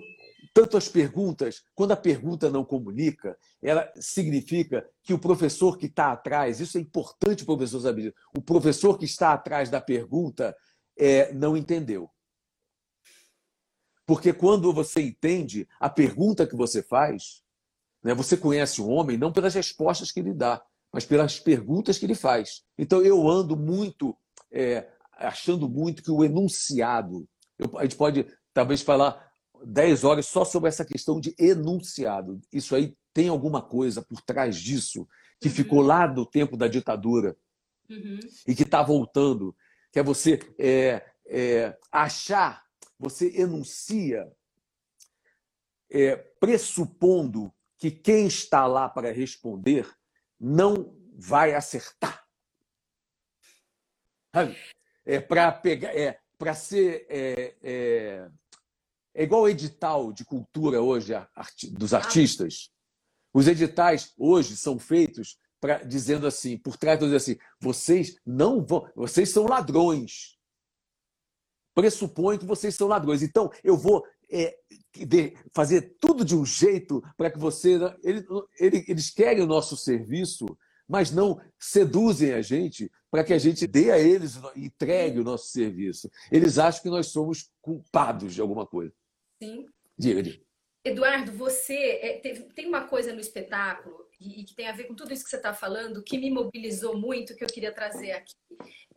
tanto 0.55 0.77
as 0.77 0.89
perguntas, 0.89 1.65
quando 1.75 1.91
a 1.91 1.97
pergunta 1.97 2.49
não 2.49 2.65
comunica, 2.65 3.37
ela 3.61 3.93
significa 3.97 4.89
que 5.03 5.13
o 5.13 5.19
professor 5.19 5.77
que 5.77 5.87
está 5.87 6.13
atrás, 6.13 6.61
isso 6.61 6.79
é 6.79 6.81
importante 6.81 7.43
o 7.43 7.47
professor 7.47 7.81
saber, 7.81 8.15
o 8.37 8.41
professor 8.41 8.97
que 8.97 9.05
está 9.05 9.33
atrás 9.33 9.69
da 9.69 9.81
pergunta 9.81 10.57
é, 10.97 11.33
não 11.33 11.57
entendeu. 11.57 12.09
Porque 14.07 14.33
quando 14.33 14.73
você 14.73 15.03
entende 15.03 15.67
a 15.81 15.91
pergunta 15.91 16.47
que 16.47 16.55
você 16.55 16.85
faz, 16.85 17.43
né, 18.01 18.15
você 18.15 18.37
conhece 18.37 18.81
o 18.81 18.87
homem 18.87 19.19
não 19.19 19.33
pelas 19.33 19.55
respostas 19.55 20.13
que 20.13 20.21
ele 20.21 20.33
dá, 20.33 20.65
mas 20.93 21.05
pelas 21.05 21.41
perguntas 21.41 21.99
que 21.99 22.07
ele 22.07 22.15
faz. 22.15 22.63
Então 22.79 23.03
eu 23.03 23.29
ando 23.29 23.57
muito, 23.57 24.17
é, 24.53 24.87
achando 25.15 25.69
muito 25.69 26.01
que 26.01 26.13
o 26.13 26.23
enunciado, 26.23 27.27
eu, 27.59 27.77
a 27.77 27.83
gente 27.83 27.97
pode 27.97 28.25
talvez 28.53 28.83
falar 28.83 29.34
10 29.65 30.05
horas 30.05 30.27
só 30.27 30.45
sobre 30.45 30.69
essa 30.69 30.85
questão 30.85 31.21
de 31.21 31.35
enunciado. 31.39 32.41
Isso 32.53 32.75
aí 32.75 32.97
tem 33.13 33.29
alguma 33.29 33.63
coisa 33.63 34.03
por 34.03 34.21
trás 34.21 34.57
disso 34.57 35.07
que 35.41 35.49
uhum. 35.49 35.55
ficou 35.55 35.81
lá 35.81 36.07
do 36.07 36.27
tempo 36.27 36.57
da 36.57 36.69
ditadura 36.69 37.37
uhum. 37.89 38.19
e 38.47 38.55
que 38.55 38.63
está 38.63 38.83
voltando, 38.83 39.55
que 39.93 39.99
é 39.99 40.03
você 40.03 40.41
é, 40.59 41.05
é, 41.27 41.79
achar, 41.91 42.65
você 42.99 43.41
enuncia 43.41 44.31
é, 45.91 46.17
pressupondo 46.17 47.53
que 47.77 47.91
quem 47.91 48.27
está 48.27 48.67
lá 48.67 48.89
para 48.89 49.13
responder 49.13 49.89
não 50.41 50.97
vai 51.17 51.55
acertar. 51.55 52.25
É 55.07 55.21
para 55.21 55.53
pegar, 55.53 55.95
é 55.95 56.19
para 56.37 56.55
ser 56.55 57.07
é, 57.09 58.29
é, 59.15 59.23
igual 59.23 59.43
o 59.43 59.49
edital 59.49 60.13
de 60.13 60.25
cultura 60.25 60.83
hoje 60.83 61.13
dos 61.73 61.95
artistas. 61.95 62.71
Os 63.33 63.47
editais 63.47 64.13
hoje 64.19 64.57
são 64.57 64.79
feitos 64.79 65.39
para 65.61 65.83
dizendo 65.83 66.27
assim, 66.27 66.59
por 66.59 66.77
trás 66.77 66.99
dizendo 66.99 67.17
assim, 67.17 67.39
vocês 67.61 68.17
não 68.27 68.65
vão, 68.65 68.87
vocês 68.95 69.31
são 69.31 69.47
ladrões. 69.47 70.37
Pressupõe 71.75 72.39
que 72.39 72.45
vocês 72.45 72.75
são 72.75 72.87
ladrões. 72.87 73.23
Então 73.23 73.51
eu 73.63 73.77
vou 73.77 74.05
é, 74.31 74.57
de, 74.95 75.37
fazer 75.53 75.97
tudo 76.01 76.25
de 76.25 76.37
um 76.37 76.45
jeito 76.45 77.03
para 77.17 77.31
que 77.31 77.39
você, 77.39 77.79
eles, 78.03 78.25
eles 78.61 79.11
querem 79.11 79.43
o 79.43 79.47
nosso 79.47 79.77
serviço, 79.77 80.47
mas 80.89 81.11
não 81.11 81.41
seduzem 81.59 82.33
a 82.33 82.43
gente 82.43 82.91
para 83.11 83.25
que 83.25 83.33
a 83.33 83.39
gente 83.39 83.67
dê 83.67 83.91
a 83.91 83.99
eles, 83.99 84.39
entregue 84.57 85.21
o 85.21 85.25
nosso 85.25 85.47
serviço. 85.47 86.11
Eles 86.31 86.59
acham 86.59 86.83
que 86.83 86.91
nós 86.91 87.07
somos 87.07 87.51
culpados 87.61 88.35
de 88.35 88.41
alguma 88.41 88.67
coisa. 88.67 88.93
Sim. 89.45 89.67
Diga, 89.99 90.23
diga. 90.23 90.45
Eduardo, 90.85 91.33
você 91.33 91.75
é, 92.03 92.19
tem 92.55 92.67
uma 92.67 92.87
coisa 92.87 93.13
no 93.13 93.21
espetáculo 93.21 94.07
e, 94.21 94.41
e, 94.41 94.45
que 94.45 94.55
tem 94.55 94.69
a 94.69 94.73
ver 94.73 94.85
com 94.85 94.95
tudo 94.95 95.13
isso 95.13 95.25
que 95.25 95.31
você 95.31 95.37
está 95.37 95.55
falando 95.55 96.03
que 96.03 96.19
me 96.19 96.31
mobilizou 96.31 96.99
muito, 96.99 97.35
que 97.35 97.43
eu 97.43 97.49
queria 97.49 97.73
trazer 97.73 98.13
aqui. 98.13 98.35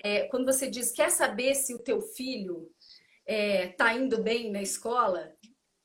É, 0.04 0.28
quando 0.28 0.46
você 0.46 0.70
diz, 0.70 0.92
quer 0.92 1.10
saber 1.10 1.56
se 1.56 1.74
o 1.74 1.80
teu 1.80 2.02
filho 2.02 2.70
está 3.26 3.34
é, 3.34 3.68
tá 3.68 3.94
indo 3.94 4.22
bem 4.22 4.52
na 4.52 4.62
escola? 4.62 5.34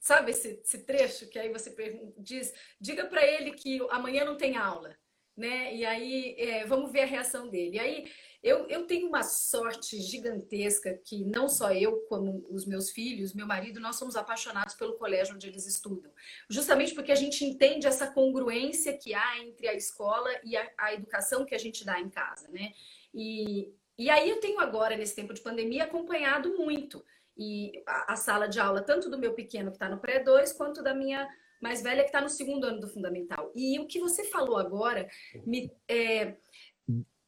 Sabe 0.01 0.33
esse, 0.33 0.61
esse 0.65 0.79
trecho 0.79 1.29
que 1.29 1.39
aí 1.39 1.53
você 1.53 1.73
diz, 2.19 2.53
diga 2.81 3.07
para 3.07 3.25
ele 3.25 3.53
que 3.53 3.79
amanhã 3.91 4.25
não 4.25 4.37
tem 4.37 4.57
aula, 4.57 4.97
né? 5.37 5.73
E 5.73 5.85
aí 5.87 6.35
é, 6.37 6.67
vamos 6.67 6.91
ver 6.91 7.03
a 7.03 7.07
reação 7.07 7.49
dele. 7.49 7.77
E 7.77 7.79
aí 7.79 8.13
eu, 8.43 8.67
eu 8.67 8.87
tenho 8.87 9.07
uma 9.07 9.23
sorte 9.23 10.01
gigantesca 10.01 10.99
que 11.05 11.25
não 11.25 11.49
só 11.49 11.73
eu, 11.73 12.01
como 12.09 12.45
os 12.51 12.67
meus 12.67 12.91
filhos, 12.91 13.33
meu 13.33 13.47
marido, 13.47 13.79
nós 13.79 13.97
somos 13.97 14.17
apaixonados 14.17 14.75
pelo 14.75 14.95
colégio 14.95 15.37
onde 15.37 15.47
eles 15.47 15.65
estudam. 15.65 16.11
Justamente 16.51 16.93
porque 16.93 17.13
a 17.13 17.17
gente 17.17 17.45
entende 17.45 17.87
essa 17.87 18.09
congruência 18.09 18.99
que 18.99 19.15
há 19.15 19.39
entre 19.39 19.69
a 19.69 19.75
escola 19.75 20.29
e 20.43 20.57
a, 20.57 20.69
a 20.77 20.93
educação 20.93 21.45
que 21.45 21.55
a 21.55 21.59
gente 21.59 21.85
dá 21.85 22.01
em 22.01 22.09
casa, 22.09 22.49
né? 22.49 22.73
E, 23.15 23.73
e 23.97 24.11
aí 24.11 24.29
eu 24.29 24.41
tenho 24.41 24.59
agora, 24.59 24.97
nesse 24.97 25.15
tempo 25.15 25.33
de 25.33 25.41
pandemia, 25.41 25.85
acompanhado 25.85 26.57
muito. 26.57 27.05
E 27.37 27.81
a, 27.87 28.15
a 28.15 28.17
sala 28.17 28.49
de 28.49 28.59
aula, 28.59 28.83
tanto 28.83 29.09
do 29.09 29.19
meu 29.19 29.35
pequeno 29.35 29.71
que 29.71 29.77
está 29.77 29.89
no 29.89 30.01
pré-2, 30.01 30.57
quanto 30.57 30.83
da 30.83 30.93
minha 30.93 31.29
mais 31.61 31.81
velha 31.81 32.03
que 32.03 32.09
está 32.09 32.21
no 32.21 32.29
segundo 32.29 32.65
ano 32.65 32.81
do 32.81 32.89
fundamental. 32.89 33.53
E 33.55 33.79
o 33.79 33.87
que 33.87 34.01
você 34.01 34.25
falou 34.25 34.59
agora 34.59 35.09
me, 35.47 35.73
é, 35.87 36.35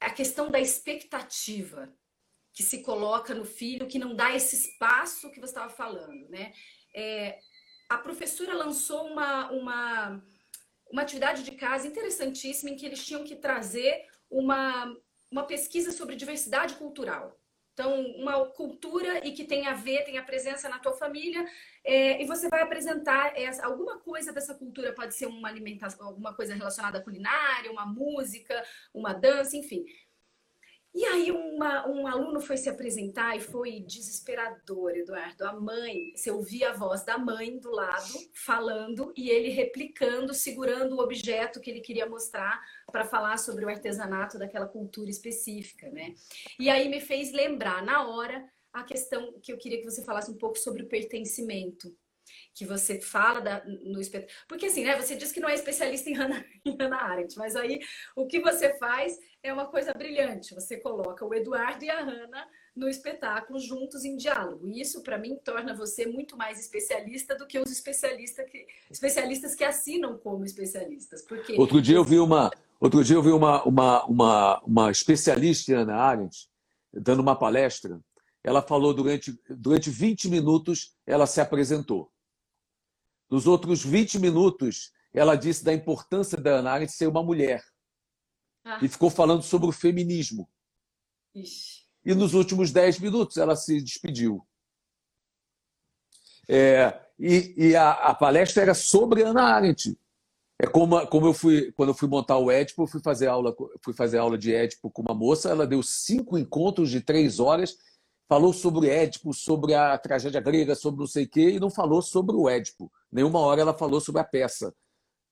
a 0.05 0.11
questão 0.11 0.51
da 0.51 0.61
expectativa 0.61 1.93
que 2.53 2.63
se 2.63 2.83
coloca 2.83 3.35
no 3.35 3.45
filho, 3.45 3.89
que 3.89 3.99
não 3.99 4.15
dá 4.15 4.35
esse 4.35 4.55
espaço 4.55 5.31
que 5.31 5.41
você 5.41 5.51
estava 5.51 5.71
falando, 5.71 6.29
né? 6.29 6.53
É, 6.95 7.41
a 7.89 7.99
professora 7.99 8.55
lançou 8.55 9.07
uma, 9.07 9.51
uma, 9.51 10.25
uma 10.91 11.03
atividade 11.03 11.43
de 11.43 11.53
casa 11.53 11.87
interessantíssima 11.87 12.71
em 12.71 12.77
que 12.77 12.87
eles 12.87 13.05
tinham 13.05 13.25
que 13.25 13.37
trazer 13.37 14.07
uma, 14.31 14.97
uma 15.31 15.45
pesquisa 15.45 15.91
sobre 15.91 16.17
diversidade 16.17 16.75
cultural. 16.75 17.37
Então, 17.75 18.03
uma 18.17 18.47
cultura 18.51 19.27
e 19.27 19.33
que 19.33 19.43
tem 19.45 19.67
a 19.67 19.75
ver, 19.75 20.05
tem 20.05 20.17
a 20.17 20.23
presença 20.23 20.69
na 20.69 20.79
tua 20.79 20.93
família, 20.93 21.45
é, 21.83 22.23
e 22.23 22.25
você 22.25 22.49
vai 22.49 22.63
apresentar 22.63 23.37
essa, 23.37 23.67
alguma 23.67 23.99
coisa 23.99 24.33
dessa 24.33 24.55
cultura, 24.55 24.95
pode 24.95 25.13
ser 25.15 25.27
uma 25.27 25.49
alimentação, 25.49 26.07
alguma 26.07 26.33
coisa 26.33 26.55
relacionada 26.55 26.99
à 26.99 27.03
culinária, 27.03 27.73
uma 27.73 27.85
música, 27.85 28.65
uma 28.95 29.13
dança, 29.13 29.57
enfim. 29.57 29.85
E 30.95 31.05
aí 31.07 31.33
uma, 31.33 31.89
um 31.89 32.07
aluno 32.07 32.41
foi 32.41 32.57
se 32.57 32.69
apresentar 32.69 33.37
e 33.37 33.41
foi 33.41 33.81
desesperador, 33.81 34.93
Eduardo. 34.93 35.45
A 35.45 35.53
mãe, 35.53 36.13
você 36.15 36.31
ouvia 36.31 36.71
a 36.71 36.73
voz 36.73 37.05
da 37.05 37.19
mãe 37.19 37.59
do 37.59 37.73
lado 37.73 38.15
falando 38.33 39.13
e 39.17 39.29
ele 39.29 39.49
replicando, 39.49 40.33
segurando 40.33 40.95
o 40.95 41.01
objeto 41.01 41.61
que 41.61 41.69
ele 41.69 41.81
queria 41.81 42.09
mostrar 42.09 42.63
para 42.93 43.05
falar 43.05 43.39
sobre 43.39 43.65
o 43.65 43.69
artesanato 43.69 44.39
daquela 44.39 44.69
cultura 44.69 45.11
específica, 45.11 45.91
né? 45.91 46.15
E 46.61 46.71
aí 46.71 46.89
me 46.89 47.01
fez 47.01 47.33
lembrar 47.33 47.85
na 47.85 48.07
hora 48.07 48.49
a 48.73 48.85
questão 48.85 49.39
que 49.41 49.53
eu 49.53 49.59
queria 49.59 49.79
que 49.79 49.91
você 49.91 50.05
falasse 50.05 50.31
um 50.31 50.39
pouco 50.39 50.59
sobre 50.59 50.85
o 50.85 50.89
pertencimento. 50.89 51.93
Que 52.55 52.65
você 52.65 53.01
fala 53.01 53.41
da, 53.41 53.65
no 53.65 54.01
espetáculo. 54.01 54.39
Porque 54.49 54.67
assim, 54.67 54.85
né? 54.85 54.97
Você 55.01 55.17
diz 55.17 55.33
que 55.33 55.41
não 55.41 55.49
é 55.49 55.55
especialista 55.55 56.09
em 56.09 56.15
Hannah, 56.15 56.45
em 56.65 56.77
Hannah 56.77 57.03
Arendt, 57.03 57.37
mas 57.37 57.57
aí 57.57 57.81
o 58.17 58.27
que 58.27 58.41
você 58.41 58.77
faz 58.79 59.19
é 59.43 59.53
uma 59.53 59.67
coisa 59.67 59.93
brilhante. 59.93 60.55
Você 60.55 60.79
coloca 60.79 61.25
o 61.25 61.35
Eduardo 61.35 61.85
e 61.85 61.91
a 61.91 62.01
Hannah 62.01 62.47
no 62.75 62.89
espetáculo 62.89 63.61
juntos 63.61 64.05
em 64.05 64.17
diálogo. 64.17 64.67
E 64.67 64.81
isso, 64.81 65.03
para 65.03 65.19
mim, 65.19 65.37
torna 65.45 65.75
você 65.75 66.07
muito 66.07 66.37
mais 66.37 66.59
especialista 66.59 67.37
do 67.37 67.47
que 67.47 67.59
os 67.59 67.71
especialistas 67.71 68.49
que, 68.51 68.67
especialistas 68.91 69.55
que 69.55 69.65
assinam 69.65 70.19
como 70.19 70.45
especialistas. 70.45 71.23
Porque... 71.23 71.55
Outro 71.55 71.81
dia 71.81 71.97
eu 71.97 72.05
vi 72.05 72.19
uma, 72.19 72.51
outro 72.81 73.05
dia 73.05 73.17
eu 73.17 73.23
vi 73.23 73.31
uma, 73.31 73.63
uma, 73.65 74.05
uma, 74.07 74.61
uma 74.65 74.91
especialista 74.91 75.73
em 75.73 75.75
Hannah 75.77 75.97
Arendt 75.97 76.49
dando 76.93 77.21
uma 77.21 77.37
palestra. 77.37 78.01
Ela 78.43 78.61
falou 78.63 78.93
durante, 78.93 79.39
durante 79.49 79.91
20 79.91 80.29
minutos, 80.29 80.95
ela 81.07 81.27
se 81.27 81.41
apresentou. 81.41 82.11
Nos 83.31 83.47
outros 83.47 83.85
20 83.85 84.19
minutos, 84.19 84.93
ela 85.13 85.37
disse 85.37 85.65
da 85.65 85.73
importância 85.73 86.39
da 86.39 86.57
Ana 86.57 86.73
Arendt 86.73 86.93
ser 86.93 87.07
uma 87.07 87.23
mulher. 87.23 87.65
Ah. 88.65 88.79
E 88.83 88.89
ficou 88.89 89.11
falando 89.11 89.43
sobre 89.43 89.69
o 89.69 89.73
feminismo. 89.73 90.49
Ixi. 91.35 91.85
E 92.05 92.15
nos 92.15 92.35
últimos 92.35 92.71
10 92.71 92.99
minutos, 92.99 93.37
ela 93.37 93.57
se 93.57 93.81
despediu. 93.81 94.47
É, 96.49 97.01
e, 97.19 97.55
e 97.57 97.77
a, 97.77 97.93
a, 97.93 98.15
palestra 98.15 98.63
era 98.63 98.75
sobre 98.75 99.23
Ana 99.23 99.43
Arendt. 99.43 99.99
É 100.59 100.67
como, 100.67 101.07
como 101.07 101.27
eu 101.27 101.33
fui, 101.33 101.73
quando 101.73 101.89
eu 101.91 101.95
fui 101.95 102.09
montar 102.09 102.37
o 102.39 102.51
Édipo, 102.51 102.83
eu 102.83 102.87
fui 102.87 103.01
fazer 103.01 103.27
aula, 103.27 103.55
fui 103.83 103.95
fazer 103.95 104.19
aula 104.19 104.37
de 104.37 104.55
Édipo 104.55 104.91
com 104.91 105.03
uma 105.03 105.15
moça, 105.15 105.49
ela 105.49 105.67
deu 105.67 105.83
cinco 105.83 106.37
encontros 106.39 106.91
de 106.91 107.01
três 107.01 107.41
horas 107.41 107.77
falou 108.29 108.53
sobre 108.53 108.89
Édipo, 108.89 109.33
sobre 109.33 109.75
a 109.75 109.97
tragédia 109.99 110.41
grega, 110.41 110.75
sobre 110.75 111.01
não 111.01 111.07
sei 111.07 111.25
o 111.25 111.29
quê, 111.29 111.51
e 111.51 111.61
não 111.61 111.71
falou 111.71 112.03
sobre 112.03 112.35
o 112.35 112.49
Édipo. 112.49 112.91
Nenhuma 113.15 113.39
hora 113.39 113.61
ela 113.61 113.73
falou 113.73 114.01
sobre 114.01 114.21
a 114.21 114.25
peça. 114.25 114.75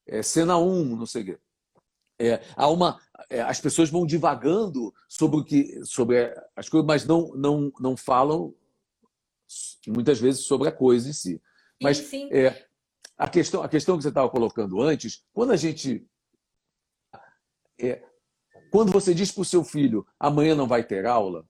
É, 0.07 0.23
cena 0.23 0.57
1, 0.57 0.63
um, 0.63 0.97
não 0.97 1.05
sei 1.05 1.23
o 1.23 1.25
quê. 1.27 1.39
É, 2.17 2.41
há 2.55 2.69
uma, 2.69 3.01
é, 3.29 3.41
as 3.41 3.61
pessoas 3.61 3.91
vão 3.91 4.07
divagando 4.07 4.95
sobre, 5.09 5.41
o 5.41 5.45
que, 5.45 5.85
sobre 5.85 6.33
as 6.55 6.69
coisas, 6.69 6.87
mas 6.87 7.05
não, 7.05 7.35
não, 7.35 7.73
não 7.81 7.97
falam 7.97 8.55
muitas 9.89 10.21
vezes 10.21 10.45
sobre 10.45 10.69
a 10.69 10.73
coisa 10.73 11.11
em 11.11 11.13
si. 11.13 11.43
Mas 11.83 11.99
sim, 11.99 12.07
sim. 12.07 12.29
É, 12.33 12.69
a, 13.19 13.29
questão, 13.29 13.61
a 13.65 13.69
questão 13.69 13.97
que 13.97 14.05
você 14.05 14.11
estava 14.11 14.31
colocando 14.31 14.81
antes, 14.81 15.25
quando 15.33 15.51
a 15.51 15.57
gente. 15.57 16.07
É, 17.81 18.01
quando 18.71 18.93
você 18.93 19.13
diz 19.13 19.33
para 19.33 19.43
o 19.43 19.45
seu 19.45 19.65
filho 19.65 20.07
amanhã 20.21 20.55
não 20.55 20.69
vai 20.69 20.85
ter 20.85 21.05
aula, 21.05 21.45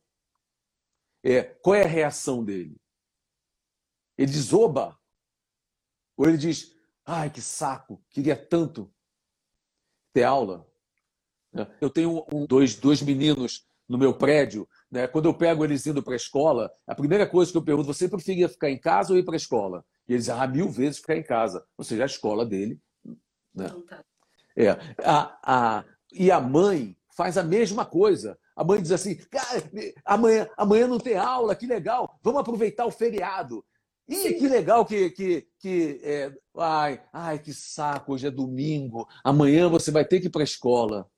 é, 1.22 1.42
qual 1.42 1.74
é 1.74 1.82
a 1.82 1.88
reação 1.88 2.42
dele? 2.42 2.80
Ele 4.16 4.32
diz, 4.32 4.50
oba! 4.54 4.98
Ou 6.16 6.28
ele 6.28 6.38
diz, 6.38 6.74
ai, 7.04 7.30
que 7.30 7.40
saco, 7.40 8.02
queria 8.10 8.36
tanto 8.36 8.92
ter 10.12 10.24
aula. 10.24 10.66
Né? 11.52 11.66
Eu 11.80 11.90
tenho 11.90 12.24
um, 12.32 12.46
dois, 12.46 12.74
dois 12.74 13.02
meninos 13.02 13.66
no 13.88 13.98
meu 13.98 14.14
prédio. 14.14 14.68
Né? 14.90 15.06
Quando 15.06 15.26
eu 15.26 15.34
pego 15.34 15.64
eles 15.64 15.86
indo 15.86 16.02
para 16.02 16.14
a 16.14 16.16
escola, 16.16 16.70
a 16.86 16.94
primeira 16.94 17.26
coisa 17.26 17.50
que 17.50 17.58
eu 17.58 17.64
pergunto, 17.64 17.92
você 17.92 18.08
preferia 18.08 18.48
ficar 18.48 18.70
em 18.70 18.78
casa 18.78 19.12
ou 19.12 19.18
ir 19.18 19.24
para 19.24 19.34
a 19.34 19.36
escola? 19.36 19.84
E 20.08 20.12
eles 20.12 20.26
dizem, 20.26 20.40
ah, 20.40 20.46
mil 20.46 20.68
vezes 20.68 20.98
ficar 20.98 21.16
em 21.16 21.22
casa. 21.22 21.64
Ou 21.76 21.84
seja, 21.84 22.02
a 22.02 22.06
escola 22.06 22.44
dele. 22.44 22.80
Né? 23.54 23.68
Tá. 23.88 24.04
É, 24.56 24.70
a, 25.04 25.38
a, 25.42 25.84
e 26.12 26.30
a 26.30 26.40
mãe 26.40 26.96
faz 27.16 27.38
a 27.38 27.42
mesma 27.42 27.84
coisa. 27.84 28.38
A 28.54 28.64
mãe 28.64 28.82
diz 28.82 28.92
assim: 28.92 29.18
amanhã, 30.04 30.48
amanhã 30.56 30.86
não 30.86 30.98
tem 30.98 31.16
aula, 31.16 31.54
que 31.54 31.66
legal, 31.66 32.18
vamos 32.22 32.40
aproveitar 32.40 32.84
o 32.84 32.90
feriado. 32.90 33.64
Ih, 34.12 34.34
que 34.34 34.48
legal 34.48 34.84
que. 34.84 35.10
que, 35.10 35.46
que 35.58 36.00
é, 36.02 36.32
ai, 36.56 37.02
ai, 37.12 37.38
que 37.38 37.54
saco, 37.54 38.12
hoje 38.12 38.26
é 38.26 38.30
domingo, 38.30 39.08
amanhã 39.24 39.68
você 39.68 39.90
vai 39.90 40.04
ter 40.04 40.20
que 40.20 40.26
ir 40.26 40.30
para 40.30 40.42
a 40.42 40.44
escola. 40.44 41.08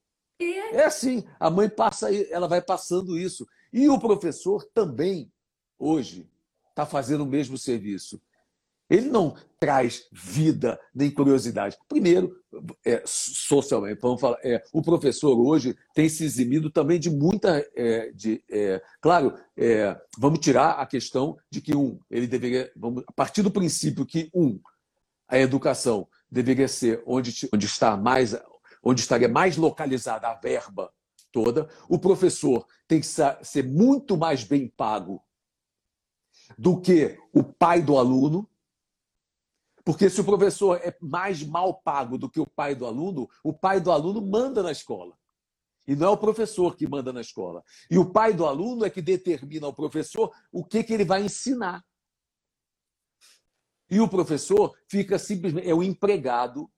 É. 0.41 0.77
é 0.77 0.85
assim, 0.85 1.25
a 1.39 1.51
mãe 1.51 1.69
passa, 1.69 2.15
ela 2.31 2.47
vai 2.47 2.63
passando 2.63 3.19
isso. 3.19 3.47
E 3.73 3.89
o 3.89 3.99
professor 3.99 4.65
também, 4.73 5.33
hoje, 5.79 6.29
está 6.71 6.87
fazendo 6.87 7.23
o 7.23 7.27
mesmo 7.27 7.59
serviço. 7.59 8.21
Ele 8.95 9.09
não 9.09 9.35
traz 9.59 10.07
vida 10.13 10.79
nem 10.95 11.11
curiosidade. 11.11 11.77
Primeiro, 11.89 12.37
é, 12.85 13.03
socialmente, 13.05 13.99
vamos 14.01 14.21
falar, 14.21 14.39
é, 14.45 14.63
o 14.73 14.81
professor 14.81 15.37
hoje 15.39 15.77
tem 15.95 16.09
se 16.09 16.25
eximido 16.25 16.71
também 16.71 17.01
de 17.01 17.11
muita. 17.11 17.67
É, 17.75 18.13
de, 18.13 18.45
é, 18.49 18.81
claro, 19.01 19.35
é, 19.57 20.01
vamos 20.17 20.39
tirar 20.39 20.73
a 20.73 20.87
questão 20.87 21.37
de 21.51 21.61
que, 21.61 21.77
um, 21.77 21.99
ele 22.09 22.27
deveria. 22.27 22.71
Vamos, 22.77 23.03
a 23.07 23.13
partir 23.13 23.43
do 23.43 23.51
princípio 23.51 24.07
que, 24.07 24.31
um, 24.33 24.61
a 25.27 25.39
educação 25.39 26.07
deveria 26.31 26.69
ser 26.69 27.03
onde, 27.05 27.49
onde 27.53 27.67
está 27.67 27.97
mais. 27.97 28.37
onde 28.83 29.01
estaria 29.01 29.29
mais 29.29 29.57
localizada 29.57 30.29
a 30.29 30.35
verba 30.35 30.93
toda, 31.33 31.69
o 31.89 31.99
professor 31.99 32.65
tem 32.87 33.01
que 33.01 33.07
ser 33.07 33.65
muito 33.65 34.17
mais 34.17 34.45
bem 34.45 34.69
pago 34.69 35.21
do 36.57 36.81
que 36.81 37.19
o 37.33 37.43
pai 37.43 37.83
do 37.83 37.99
aluno 37.99 38.49
porque 39.85 40.09
se 40.09 40.21
o 40.21 40.25
professor 40.25 40.81
é 40.83 40.97
mais 41.01 41.43
mal 41.43 41.75
pago 41.83 42.17
do 42.17 42.31
que 42.31 42.41
o 42.41 42.47
pai 42.47 42.75
do 42.75 42.87
aluno, 42.87 43.29
o 43.43 43.53
pai 43.53 43.81
do 43.81 43.93
aluno 43.93 44.25
manda 44.27 44.63
na 44.63 44.73
escola. 44.73 45.17
E 45.87 45.95
não 45.95 46.07
é 46.07 46.11
o 46.11 46.17
professor 46.17 46.75
que 46.75 46.89
manda 46.89 47.13
na 47.13 47.21
escola. 47.21 47.63
E 47.91 47.99
o 47.99 48.11
pai 48.11 48.33
do 48.33 48.47
aluno 48.47 48.87
é 48.87 48.91
que 48.91 49.03
determina 49.03 49.67
ao 49.67 49.75
professor 49.75 50.35
o 50.51 50.65
que, 50.65 50.83
que 50.83 50.95
ele 50.95 51.05
vai 51.05 51.23
ensinar. 51.23 51.85
E 53.91 54.01
o 54.01 54.09
professor 54.09 54.75
fica 54.89 55.19
simplesmente. 55.19 55.69
É 55.69 55.75
o 55.75 55.83
empregado 55.83 56.71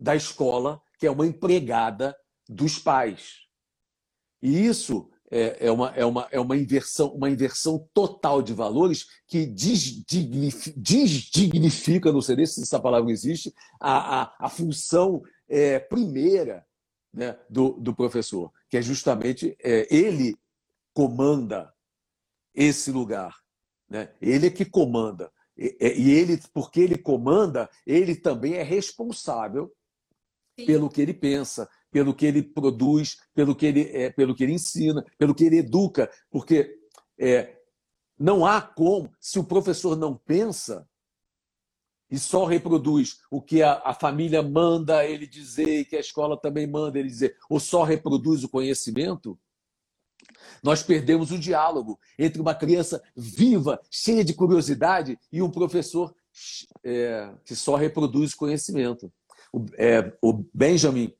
da 0.00 0.16
escola, 0.16 0.80
que 0.98 1.06
é 1.06 1.10
uma 1.10 1.26
empregada 1.26 2.16
dos 2.48 2.78
pais. 2.78 3.46
E 4.40 4.64
isso 4.64 5.10
é, 5.30 5.66
é, 5.66 5.70
uma, 5.70 5.90
é, 5.90 6.04
uma, 6.04 6.28
é 6.30 6.40
uma, 6.40 6.56
inversão, 6.56 7.08
uma 7.14 7.28
inversão 7.28 7.88
total 7.92 8.40
de 8.40 8.54
valores 8.54 9.06
que 9.26 9.46
desdignifica, 9.46 10.78
desdignifica 10.80 12.12
não 12.12 12.22
sei 12.22 12.36
nem 12.36 12.46
se 12.46 12.62
essa 12.62 12.80
palavra 12.80 13.10
existe, 13.10 13.54
a, 13.78 14.22
a, 14.22 14.46
a 14.46 14.48
função 14.48 15.22
é, 15.48 15.78
primeira 15.78 16.66
né, 17.12 17.38
do, 17.48 17.72
do 17.72 17.94
professor, 17.94 18.52
que 18.68 18.76
é 18.76 18.82
justamente 18.82 19.56
é, 19.62 19.86
ele 19.94 20.34
comanda 20.94 21.72
esse 22.54 22.90
lugar. 22.90 23.36
Né? 23.88 24.12
Ele 24.20 24.46
é 24.46 24.50
que 24.50 24.64
comanda. 24.64 25.30
E, 25.56 25.76
e 25.80 26.10
ele, 26.10 26.40
porque 26.52 26.80
ele 26.80 26.96
comanda, 26.96 27.68
ele 27.86 28.16
também 28.16 28.54
é 28.54 28.62
responsável 28.62 29.72
Sim. 30.58 30.66
pelo 30.66 30.88
que 30.88 31.00
ele 31.00 31.14
pensa, 31.14 31.68
pelo 31.90 32.14
que 32.14 32.26
ele 32.26 32.42
produz, 32.42 33.16
pelo 33.34 33.54
que 33.54 33.66
ele, 33.66 33.90
é, 33.92 34.10
pelo 34.10 34.34
que 34.34 34.44
ele 34.44 34.52
ensina, 34.52 35.04
pelo 35.16 35.34
que 35.34 35.44
ele 35.44 35.58
educa, 35.58 36.10
porque 36.30 36.76
é, 37.18 37.56
não 38.18 38.44
há 38.44 38.60
como, 38.60 39.10
se 39.20 39.38
o 39.38 39.44
professor 39.44 39.96
não 39.96 40.16
pensa 40.16 40.86
e 42.10 42.18
só 42.18 42.44
reproduz 42.44 43.18
o 43.30 43.40
que 43.40 43.62
a, 43.62 43.82
a 43.84 43.92
família 43.92 44.42
manda 44.42 45.04
ele 45.04 45.26
dizer, 45.26 45.80
e 45.80 45.84
que 45.84 45.96
a 45.96 46.00
escola 46.00 46.40
também 46.40 46.66
manda 46.66 46.98
ele 46.98 47.08
dizer, 47.08 47.36
ou 47.50 47.60
só 47.60 47.82
reproduz 47.82 48.42
o 48.42 48.48
conhecimento, 48.48 49.38
nós 50.62 50.82
perdemos 50.82 51.30
o 51.30 51.38
diálogo 51.38 51.98
entre 52.18 52.40
uma 52.40 52.54
criança 52.54 53.02
viva, 53.14 53.80
cheia 53.90 54.24
de 54.24 54.34
curiosidade, 54.34 55.18
e 55.30 55.42
um 55.42 55.50
professor 55.50 56.14
é, 56.82 57.34
que 57.44 57.54
só 57.54 57.76
reproduz 57.76 58.34
conhecimento. 58.34 59.12
O, 59.52 59.64
é, 59.76 60.12
o 60.22 60.44
Benjamin 60.52 61.12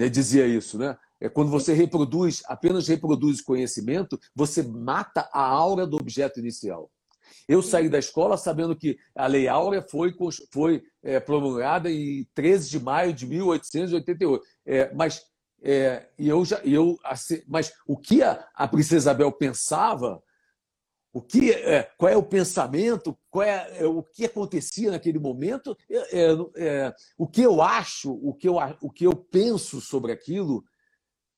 né, 0.00 0.08
dizia 0.08 0.46
isso, 0.46 0.78
né? 0.78 0.96
É 1.20 1.28
quando 1.28 1.50
você 1.50 1.74
reproduz, 1.74 2.42
apenas 2.46 2.88
reproduz 2.88 3.42
conhecimento, 3.42 4.18
você 4.34 4.62
mata 4.62 5.28
a 5.30 5.42
aura 5.42 5.86
do 5.86 5.98
objeto 5.98 6.40
inicial. 6.40 6.90
Eu 7.46 7.62
saí 7.62 7.86
da 7.90 7.98
escola 7.98 8.38
sabendo 8.38 8.74
que 8.74 8.96
a 9.14 9.26
Lei 9.26 9.46
Áurea 9.46 9.82
foi, 9.82 10.14
foi 10.50 10.82
é, 11.02 11.20
promulgada 11.20 11.90
em 11.90 12.26
13 12.34 12.70
de 12.70 12.80
maio 12.80 13.12
de 13.12 13.26
1888. 13.26 14.42
É, 14.64 14.94
mas, 14.94 15.20
é, 15.62 16.08
eu 16.18 16.46
já, 16.46 16.58
eu, 16.64 16.96
assim, 17.04 17.42
mas 17.46 17.70
o 17.86 17.98
que 17.98 18.22
a, 18.22 18.48
a 18.54 18.66
Princesa 18.66 18.96
Isabel 18.96 19.30
pensava, 19.30 20.22
o 21.12 21.20
que, 21.20 21.50
é, 21.50 21.90
qual 21.98 22.12
é 22.12 22.16
o 22.16 22.22
pensamento, 22.22 23.16
qual 23.28 23.44
é, 23.44 23.78
é 23.78 23.86
o 23.86 24.02
que 24.02 24.24
acontecia 24.24 24.90
naquele 24.92 25.18
momento, 25.18 25.76
é, 25.90 26.20
é, 26.20 26.36
é, 26.56 26.94
o 27.18 27.26
que 27.26 27.42
eu 27.42 27.60
acho, 27.60 28.12
o 28.12 28.32
que 28.32 28.48
eu, 28.48 28.56
o 28.80 28.90
que 28.90 29.06
eu 29.06 29.14
penso 29.14 29.80
sobre 29.80 30.12
aquilo, 30.12 30.64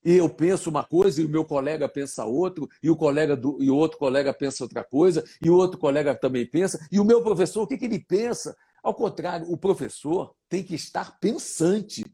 e 0.05 0.17
eu 0.17 0.29
penso 0.29 0.69
uma 0.69 0.85
coisa 0.85 1.23
e 1.23 1.25
o 1.25 1.29
meu 1.29 1.45
colega 1.45 1.89
pensa 1.89 2.25
outro, 2.25 2.69
e 2.83 2.91
o 2.91 2.97
colega 2.97 3.37
do, 3.37 3.63
e 3.63 3.71
o 3.71 3.77
outro 3.77 3.99
colega 3.99 4.35
pensa 4.35 4.65
outra 4.65 4.85
coisa, 4.85 5.25
e 5.41 5.49
o 5.49 5.55
outro 5.55 5.79
colega 5.79 6.15
também 6.15 6.45
pensa, 6.45 6.79
e 6.91 7.01
o 7.01 7.05
meu 7.05 7.23
professor, 7.23 7.63
o 7.63 7.67
que, 7.67 7.79
que 7.79 7.85
ele 7.87 8.01
pensa? 8.01 8.55
Ao 8.83 8.93
contrário, 8.93 9.51
o 9.51 9.57
professor 9.57 10.35
tem 10.49 10.63
que 10.63 10.75
estar 10.75 11.19
pensante. 11.19 12.05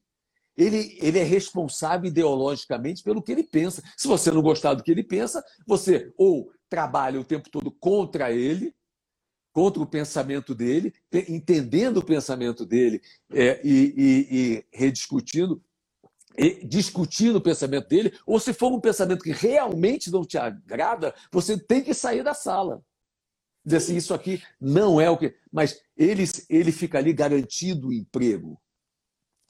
Ele, 0.56 0.98
ele 1.00 1.18
é 1.18 1.22
responsável 1.22 2.08
ideologicamente 2.08 3.02
pelo 3.02 3.22
que 3.22 3.32
ele 3.32 3.44
pensa. 3.44 3.82
Se 3.96 4.06
você 4.06 4.30
não 4.30 4.42
gostar 4.42 4.74
do 4.74 4.82
que 4.82 4.90
ele 4.90 5.04
pensa, 5.04 5.42
você 5.66 6.12
ou 6.18 6.50
trabalha 6.68 7.20
o 7.20 7.24
tempo 7.24 7.50
todo 7.50 7.70
contra 7.70 8.32
ele, 8.32 8.74
contra 9.52 9.82
o 9.82 9.86
pensamento 9.86 10.54
dele, 10.54 10.94
entendendo 11.28 11.98
o 11.98 12.04
pensamento 12.04 12.64
dele 12.64 13.02
é, 13.32 13.60
e, 13.64 13.94
e, 13.96 14.28
e 14.30 14.64
rediscutindo, 14.72 15.62
e 16.36 16.64
discutindo 16.64 17.36
o 17.36 17.40
pensamento 17.40 17.88
dele, 17.88 18.16
ou 18.24 18.38
se 18.38 18.52
for 18.52 18.72
um 18.72 18.80
pensamento 18.80 19.24
que 19.24 19.32
realmente 19.32 20.10
não 20.10 20.24
te 20.24 20.38
agrada, 20.38 21.14
você 21.32 21.58
tem 21.58 21.82
que 21.82 21.92
sair 21.92 22.22
da 22.22 22.34
sala. 22.34 22.82
Dizer 23.64 23.76
assim, 23.78 23.96
isso 23.96 24.14
aqui 24.14 24.42
não 24.60 25.00
é 25.00 25.10
o 25.10 25.18
que. 25.18 25.34
Mas 25.52 25.82
ele, 25.96 26.24
ele 26.48 26.72
fica 26.72 26.98
ali 26.98 27.12
garantido 27.12 27.88
o 27.88 27.92
emprego. 27.92 28.60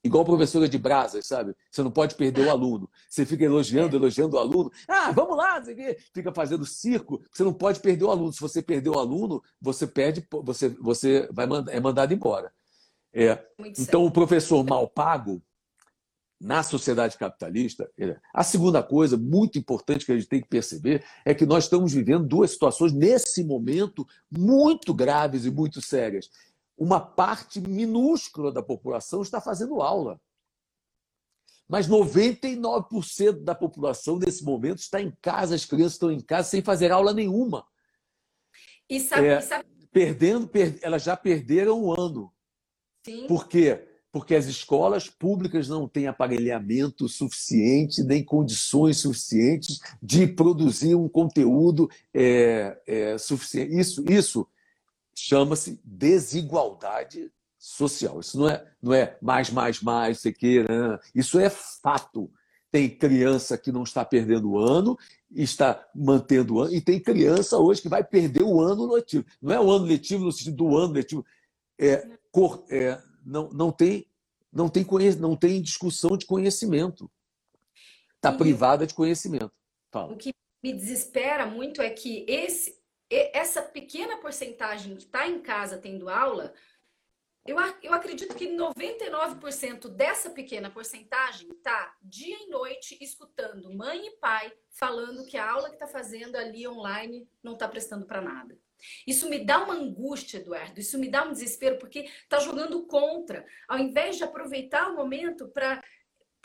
Igual 0.02 0.24
professora 0.24 0.68
de 0.68 0.78
brasas, 0.78 1.26
sabe? 1.26 1.54
Você 1.70 1.82
não 1.82 1.90
pode 1.90 2.14
perder 2.14 2.46
o 2.46 2.50
aluno. 2.50 2.88
Você 3.08 3.26
fica 3.26 3.44
elogiando, 3.44 3.96
elogiando 3.96 4.36
o 4.36 4.38
aluno. 4.38 4.70
Ah, 4.86 5.10
vamos 5.10 5.36
lá, 5.36 5.60
fica 6.14 6.32
fazendo 6.32 6.64
circo. 6.64 7.20
Você 7.32 7.42
não 7.42 7.52
pode 7.52 7.80
perder 7.80 8.04
o 8.04 8.10
aluno. 8.10 8.32
Se 8.32 8.40
você 8.40 8.62
perder 8.62 8.90
o 8.90 8.98
aluno, 8.98 9.42
você 9.60 9.86
perde, 9.86 10.24
você, 10.44 10.68
você 10.68 11.28
vai 11.32 11.46
é 11.70 11.80
mandado 11.80 12.14
embora. 12.14 12.52
É. 13.12 13.44
Então, 13.76 14.04
o 14.04 14.10
professor 14.10 14.64
mal 14.64 14.88
pago 14.88 15.42
na 16.40 16.62
sociedade 16.62 17.18
capitalista, 17.18 17.90
a 18.32 18.44
segunda 18.44 18.80
coisa 18.80 19.16
muito 19.16 19.58
importante 19.58 20.06
que 20.06 20.12
a 20.12 20.14
gente 20.14 20.28
tem 20.28 20.40
que 20.40 20.48
perceber 20.48 21.04
é 21.24 21.34
que 21.34 21.44
nós 21.44 21.64
estamos 21.64 21.92
vivendo 21.92 22.24
duas 22.28 22.52
situações 22.52 22.92
nesse 22.92 23.42
momento 23.42 24.06
muito 24.30 24.94
graves 24.94 25.44
e 25.44 25.50
muito 25.50 25.82
sérias 25.82 26.30
uma 26.78 27.00
parte 27.00 27.60
minúscula 27.60 28.52
da 28.52 28.62
população 28.62 29.20
está 29.20 29.40
fazendo 29.40 29.82
aula. 29.82 30.20
Mas 31.68 31.88
99% 31.88 33.42
da 33.42 33.54
população 33.54 34.18
nesse 34.18 34.42
momento 34.44 34.78
está 34.78 35.02
em 35.02 35.12
casa, 35.20 35.54
as 35.54 35.66
crianças 35.66 35.94
estão 35.94 36.10
em 36.10 36.20
casa 36.20 36.48
sem 36.48 36.62
fazer 36.62 36.92
aula 36.92 37.12
nenhuma. 37.12 37.66
E 38.88 39.00
sabe, 39.00 39.26
é, 39.26 39.40
sabe... 39.40 39.66
perdendo, 39.92 40.48
per... 40.48 40.78
elas 40.80 41.02
já 41.02 41.14
perderam 41.16 41.84
um 41.84 42.00
ano. 42.00 42.32
Sim. 43.04 43.26
Por 43.26 43.48
quê? 43.48 43.84
Porque 44.10 44.34
as 44.34 44.46
escolas 44.46 45.10
públicas 45.10 45.68
não 45.68 45.86
têm 45.86 46.06
aparelhamento 46.06 47.06
suficiente, 47.06 48.02
nem 48.02 48.24
condições 48.24 49.00
suficientes 49.00 49.80
de 50.02 50.26
produzir 50.26 50.94
um 50.94 51.08
conteúdo 51.08 51.90
é, 52.14 52.80
é, 52.86 53.18
suficiente. 53.18 53.78
Isso, 53.78 54.04
isso 54.08 54.48
chama-se 55.18 55.80
desigualdade 55.84 57.30
social. 57.58 58.20
Isso 58.20 58.38
não 58.38 58.48
é, 58.48 58.66
não 58.80 58.94
é 58.94 59.16
mais, 59.20 59.50
mais, 59.50 59.82
mais, 59.82 60.20
sei 60.20 60.32
que, 60.32 60.60
né? 60.60 60.98
isso 61.14 61.38
é 61.38 61.50
fato. 61.50 62.30
Tem 62.70 62.88
criança 62.88 63.56
que 63.56 63.72
não 63.72 63.82
está 63.82 64.04
perdendo 64.04 64.50
o 64.50 64.58
ano, 64.58 64.96
está 65.30 65.88
mantendo 65.94 66.54
o 66.54 66.60
ano, 66.60 66.74
e 66.74 66.80
tem 66.80 67.00
criança 67.00 67.56
hoje 67.56 67.80
que 67.80 67.88
vai 67.88 68.04
perder 68.04 68.42
o 68.42 68.60
ano 68.60 68.92
letivo. 68.92 69.24
Não 69.40 69.54
é 69.54 69.60
o 69.60 69.70
ano 69.70 69.86
letivo 69.86 70.24
no 70.24 70.32
sentido 70.32 70.56
do 70.56 70.76
ano 70.76 70.92
letivo. 70.92 71.24
É, 71.78 72.06
cor, 72.30 72.64
é, 72.70 73.00
não, 73.24 73.48
não, 73.50 73.72
tem, 73.72 74.06
não, 74.52 74.68
tem 74.68 74.86
não 75.18 75.34
tem 75.34 75.62
discussão 75.62 76.16
de 76.16 76.26
conhecimento. 76.26 77.10
Está 78.16 78.32
privada 78.32 78.86
de 78.86 78.94
conhecimento. 78.94 79.52
Fala. 79.90 80.12
O 80.12 80.16
que 80.16 80.34
me 80.62 80.72
desespera 80.72 81.46
muito 81.46 81.80
é 81.80 81.88
que 81.88 82.26
esse, 82.28 82.77
essa 83.10 83.62
pequena 83.62 84.18
porcentagem 84.18 84.96
que 84.96 85.04
está 85.04 85.26
em 85.26 85.40
casa 85.40 85.78
tendo 85.78 86.08
aula, 86.08 86.52
eu, 87.48 87.56
eu 87.82 87.94
acredito 87.94 88.34
que 88.34 88.46
99% 88.46 89.88
dessa 89.88 90.28
pequena 90.28 90.70
porcentagem 90.70 91.48
está 91.50 91.96
dia 92.02 92.36
e 92.38 92.50
noite 92.50 92.98
escutando 93.00 93.72
mãe 93.74 94.06
e 94.06 94.16
pai 94.18 94.52
falando 94.70 95.24
que 95.24 95.38
a 95.38 95.50
aula 95.50 95.68
que 95.68 95.76
está 95.76 95.86
fazendo 95.86 96.36
ali 96.36 96.68
online 96.68 97.26
não 97.42 97.54
está 97.54 97.66
prestando 97.66 98.04
para 98.04 98.20
nada. 98.20 98.58
Isso 99.06 99.28
me 99.28 99.44
dá 99.44 99.64
uma 99.64 99.74
angústia, 99.74 100.38
Eduardo, 100.38 100.78
isso 100.78 100.98
me 100.98 101.10
dá 101.10 101.24
um 101.24 101.32
desespero, 101.32 101.78
porque 101.78 102.00
está 102.00 102.38
jogando 102.38 102.86
contra. 102.86 103.46
Ao 103.66 103.78
invés 103.78 104.16
de 104.16 104.24
aproveitar 104.24 104.90
o 104.90 104.96
momento 104.96 105.48
para 105.48 105.82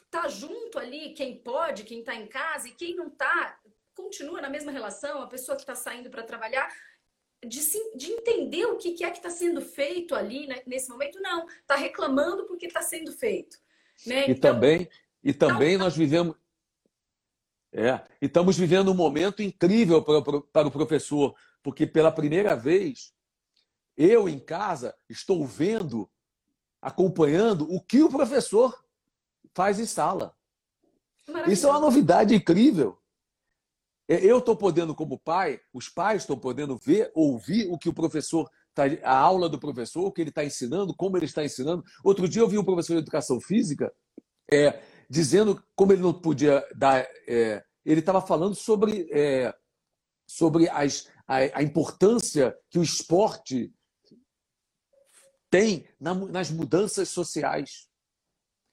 estar 0.05 0.23
tá 0.23 0.27
junto 0.29 0.79
ali, 0.79 1.13
quem 1.13 1.37
pode, 1.37 1.83
quem 1.83 1.99
está 1.99 2.15
em 2.15 2.27
casa, 2.27 2.69
e 2.69 2.71
quem 2.71 2.95
não 2.95 3.07
está, 3.07 3.59
continua 3.93 4.41
na 4.41 4.49
mesma 4.49 4.71
relação, 4.71 5.21
a 5.21 5.27
pessoa 5.27 5.55
que 5.55 5.63
está 5.63 5.75
saindo 5.75 6.09
para 6.09 6.23
trabalhar, 6.23 6.69
de, 7.45 7.59
de, 7.95 8.11
entender 8.11 8.65
o 8.65 8.77
que, 8.77 9.03
é 9.03 9.11
que 9.11 9.17
está 9.17 9.29
sendo 9.29 9.61
feito 9.61 10.15
ali 10.15 10.47
né, 10.47 10.61
nesse 10.65 10.89
momento, 10.89 11.19
não, 11.21 11.45
está 11.47 11.75
reclamando 11.75 12.45
porque 12.45 12.67
está 12.67 12.81
sendo 12.81 13.11
feito. 13.11 13.57
Né? 14.05 14.27
E 14.27 14.31
então, 14.31 14.53
também, 14.53 14.89
e 15.23 15.33
também 15.33 15.77
nós 15.77 15.95
vivemos. 15.95 16.35
É, 17.71 18.01
e 18.21 18.27
estamos 18.27 18.57
vivendo 18.57 18.91
um 18.91 18.95
momento 18.95 19.41
incrível 19.41 20.03
para, 20.03 20.21
para 20.41 20.67
o 20.67 20.71
professor, 20.71 21.35
porque 21.61 21.87
pela 21.87 22.11
primeira 22.11 22.55
vez, 22.55 23.13
eu 23.97 24.29
em 24.29 24.39
casa 24.39 24.95
estou 25.09 25.45
vendo, 25.45 26.09
acompanhando 26.81 27.71
o 27.73 27.81
que 27.81 28.03
o 28.03 28.09
professor 28.09 28.83
faz 29.55 29.79
em 29.79 29.85
sala. 29.85 30.35
Isso 31.47 31.65
é 31.67 31.69
uma 31.69 31.79
novidade 31.79 32.35
incrível. 32.35 33.01
É, 34.07 34.25
eu 34.25 34.39
estou 34.39 34.55
podendo, 34.55 34.93
como 34.93 35.19
pai, 35.19 35.59
os 35.73 35.89
pais 35.89 36.23
estão 36.23 36.37
podendo 36.37 36.77
ver, 36.77 37.11
ouvir 37.15 37.67
o 37.71 37.77
que 37.77 37.89
o 37.89 37.93
professor, 37.93 38.49
tá, 38.73 38.83
a 39.03 39.17
aula 39.17 39.47
do 39.47 39.59
professor, 39.59 40.05
o 40.05 40.11
que 40.11 40.21
ele 40.21 40.29
está 40.29 40.43
ensinando, 40.43 40.95
como 40.95 41.17
ele 41.17 41.25
está 41.25 41.43
ensinando. 41.43 41.83
Outro 42.03 42.27
dia 42.27 42.41
eu 42.41 42.47
vi 42.47 42.57
um 42.57 42.65
professor 42.65 42.93
de 42.93 42.99
educação 42.99 43.39
física 43.39 43.93
é, 44.51 44.81
dizendo 45.09 45.63
como 45.75 45.93
ele 45.93 46.01
não 46.01 46.13
podia 46.13 46.65
dar. 46.75 47.07
É, 47.27 47.63
ele 47.85 47.99
estava 47.99 48.21
falando 48.21 48.55
sobre, 48.55 49.09
é, 49.11 49.53
sobre 50.27 50.69
as, 50.69 51.09
a, 51.27 51.59
a, 51.59 51.63
importância 51.63 52.57
que 52.69 52.79
o 52.79 52.83
esporte 52.83 53.73
tem 55.49 55.87
na, 55.99 56.13
nas 56.13 56.49
mudanças 56.49 57.09
sociais, 57.09 57.87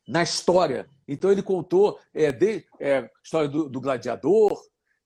na 0.06 0.22
história. 0.22 0.88
Então 1.06 1.30
ele 1.30 1.42
contou 1.42 2.00
é, 2.14 2.32
de, 2.32 2.64
é, 2.78 3.10
história 3.22 3.48
do, 3.48 3.68
do 3.68 3.80
gladiador, 3.80 4.60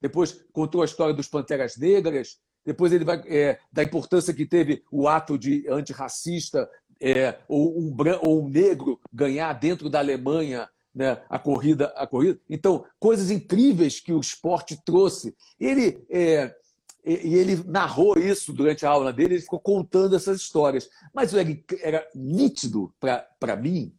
depois 0.05 0.45
contou 0.53 0.83
a 0.83 0.85
história 0.85 1.15
dos 1.15 1.29
Panteras 1.29 1.79
Negras, 1.79 2.37
depois 2.63 2.93
ele 2.93 3.07
vai 3.07 3.23
é, 3.27 3.59
da 3.73 3.83
importância 3.83 4.35
que 4.35 4.45
teve 4.45 4.85
o 4.93 5.09
ato 5.09 5.39
de 5.39 5.67
antirracista 5.67 6.69
é, 7.01 7.39
ou, 7.49 7.79
um, 7.79 7.97
ou 8.21 8.45
um 8.45 8.49
negro 8.51 9.01
ganhar 9.11 9.51
dentro 9.55 9.89
da 9.89 10.01
Alemanha 10.01 10.69
né, 10.95 11.23
a 11.27 11.39
corrida, 11.39 11.87
a 11.97 12.07
corrida. 12.07 12.39
Então, 12.51 12.85
coisas 13.01 13.31
incríveis 13.31 13.99
que 13.99 14.13
o 14.13 14.21
esporte 14.21 14.79
trouxe. 14.85 15.35
Ele 15.59 16.05
é, 16.11 16.55
e 17.03 17.35
ele 17.35 17.65
narrou 17.65 18.19
isso 18.19 18.53
durante 18.53 18.85
a 18.85 18.91
aula 18.91 19.11
dele, 19.11 19.37
ele 19.37 19.43
ficou 19.43 19.59
contando 19.59 20.17
essas 20.17 20.39
histórias. 20.39 20.91
Mas 21.15 21.33
era, 21.33 21.49
era 21.81 22.11
nítido 22.15 22.95
para 23.01 23.57
mim 23.57 23.97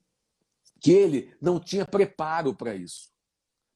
que 0.79 0.91
ele 0.91 1.33
não 1.41 1.59
tinha 1.59 1.83
preparo 1.83 2.53
para 2.53 2.75
isso, 2.75 3.09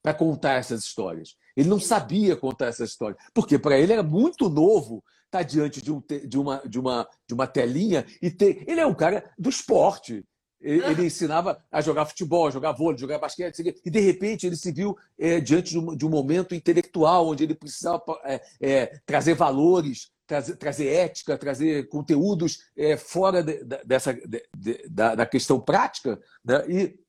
para 0.03 0.13
contar 0.13 0.53
essas 0.53 0.83
histórias. 0.83 1.35
Ele 1.59 1.67
não 1.67 1.79
sabia 1.79 2.37
contar 2.37 2.67
essa 2.67 2.85
história, 2.85 3.17
porque 3.33 3.59
para 3.59 3.77
ele 3.77 3.91
era 3.91 4.01
muito 4.01 4.49
novo 4.49 5.03
estar 5.25 5.39
tá 5.39 5.43
diante 5.43 5.81
de, 5.81 5.91
um, 5.91 6.01
de, 6.25 6.37
uma, 6.39 6.61
de, 6.65 6.79
uma, 6.79 7.07
de 7.27 7.33
uma 7.33 7.45
telinha 7.45 8.05
e 8.21 8.31
ter. 8.31 8.63
Ele 8.65 8.79
é 8.79 8.85
um 8.85 8.93
cara 8.93 9.29
do 9.37 9.49
esporte. 9.49 10.23
Ele, 10.61 10.85
ele 10.85 11.05
ensinava 11.05 11.61
a 11.69 11.81
jogar 11.81 12.05
futebol, 12.05 12.47
a 12.47 12.51
jogar 12.51 12.71
vôlei, 12.71 12.97
jogar 12.97 13.19
basquete, 13.19 13.75
e 13.85 13.89
de 13.89 13.99
repente 13.99 14.47
ele 14.47 14.55
se 14.55 14.71
viu 14.71 14.97
é, 15.17 15.41
diante 15.41 15.71
de 15.71 15.79
um, 15.79 15.95
de 15.95 16.05
um, 16.05 16.09
momento 16.09 16.55
intelectual 16.55 17.27
onde 17.27 17.43
ele 17.43 17.55
precisava 17.55 18.01
é, 18.23 18.41
é, 18.61 18.85
trazer 19.05 19.33
valores, 19.33 20.11
trazer, 20.25 20.55
trazer, 20.55 20.87
ética, 20.87 21.37
trazer 21.37 21.89
conteúdos 21.89 22.59
é, 22.77 22.95
fora 22.95 23.43
de, 23.43 23.65
de, 23.65 23.83
dessa, 23.83 24.13
de, 24.13 24.87
da, 24.89 25.15
da, 25.15 25.25
questão 25.25 25.59
prática, 25.59 26.19
né? 26.43 26.63
e 26.69 26.99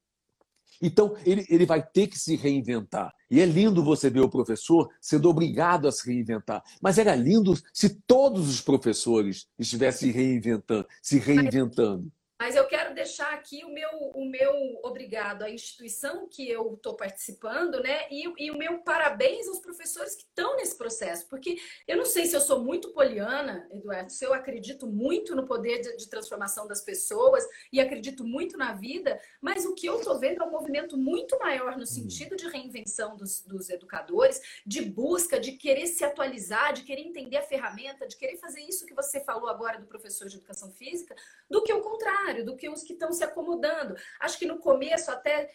então, 0.81 1.14
ele, 1.27 1.45
ele 1.49 1.66
vai 1.66 1.83
ter 1.83 2.07
que 2.07 2.19
se 2.19 2.37
reinventar. 2.37 3.12
E 3.31 3.40
é 3.40 3.45
lindo 3.45 3.85
você 3.85 4.09
ver 4.09 4.21
o 4.21 4.29
professor 4.29 4.88
sendo 5.01 5.29
obrigado 5.29 5.87
a 5.87 5.93
se 5.93 6.07
reinventar. 6.07 6.62
Mas 6.81 6.99
era 6.99 7.14
lindo 7.14 7.55
se 7.73 7.90
todos 8.07 8.49
os 8.49 8.61
professores 8.61 9.47
estivessem 9.59 10.11
reinventando, 10.11 10.87
se 11.03 11.19
reinventando. 11.19 12.11
Mas 12.40 12.57
eu 12.57 12.66
quero 12.66 12.94
deixar 12.94 13.35
aqui 13.35 13.62
o 13.66 13.68
meu, 13.68 13.90
o 14.14 14.24
meu 14.24 14.81
obrigado 14.83 15.42
à 15.42 15.50
instituição 15.50 16.26
que 16.26 16.48
eu 16.48 16.72
estou 16.72 16.96
participando, 16.96 17.83
né? 17.83 18.09
E, 18.11 18.24
e, 18.38 18.50
o 18.50 18.57
meu 18.57 18.79
parabéns 18.79 19.46
aos 19.46 19.59
professores 19.59 20.16
que 20.16 20.22
estão 20.22 20.57
nesse 20.57 20.74
processo, 20.74 21.29
porque 21.29 21.59
eu 21.87 21.98
não 21.98 22.07
sei 22.07 22.24
se 22.24 22.35
eu 22.35 22.40
sou 22.40 22.64
muito 22.64 22.94
poliana, 22.94 23.68
Eduardo, 23.70 24.11
se 24.11 24.24
eu 24.24 24.33
acredito 24.33 24.87
muito 24.87 25.37
no 25.37 25.44
poder 25.44 25.83
de, 25.83 25.94
de 25.98 26.09
transformação 26.09 26.66
das 26.66 26.81
pessoas 26.81 27.44
e 27.70 27.79
acredito 27.79 28.24
muito 28.24 28.57
na 28.57 28.72
vida, 28.72 29.20
mas 29.38 29.66
o 29.66 29.74
que 29.74 29.85
eu 29.85 29.98
estou 29.98 30.18
vendo 30.18 30.42
é 30.42 30.46
um 30.46 30.50
movimento 30.50 30.96
muito 30.96 31.38
maior 31.38 31.76
no 31.76 31.85
sentido 31.85 32.37
de 32.37 32.48
reinvenção 32.48 33.18
dos, 33.18 33.42
dos 33.42 33.68
educadores, 33.68 34.40
de 34.64 34.81
busca, 34.81 35.38
de 35.38 35.53
querer 35.59 35.88
se 35.88 36.07
atualizar, 36.07 36.72
de 36.72 36.85
querer 36.85 37.03
entender 37.03 37.37
a 37.37 37.42
ferramenta, 37.42 38.09
de 38.09 38.16
querer 38.16 38.38
fazer 38.38 38.62
isso 38.62 38.87
que 38.87 38.94
você 38.94 39.20
falou 39.20 39.50
agora 39.50 39.79
do 39.79 39.87
professor 39.87 40.26
de 40.26 40.37
educação 40.38 40.70
física, 40.70 41.14
do 41.50 41.62
que 41.62 41.70
o 41.70 41.83
contrário 41.83 42.30
contrário 42.31 42.45
do 42.45 42.57
que 42.57 42.69
os 42.69 42.83
que 42.83 42.93
estão 42.93 43.12
se 43.12 43.25
acomodando. 43.25 43.97
Acho 44.21 44.38
que 44.38 44.47
no 44.47 44.59
começo 44.59 45.11
até 45.11 45.51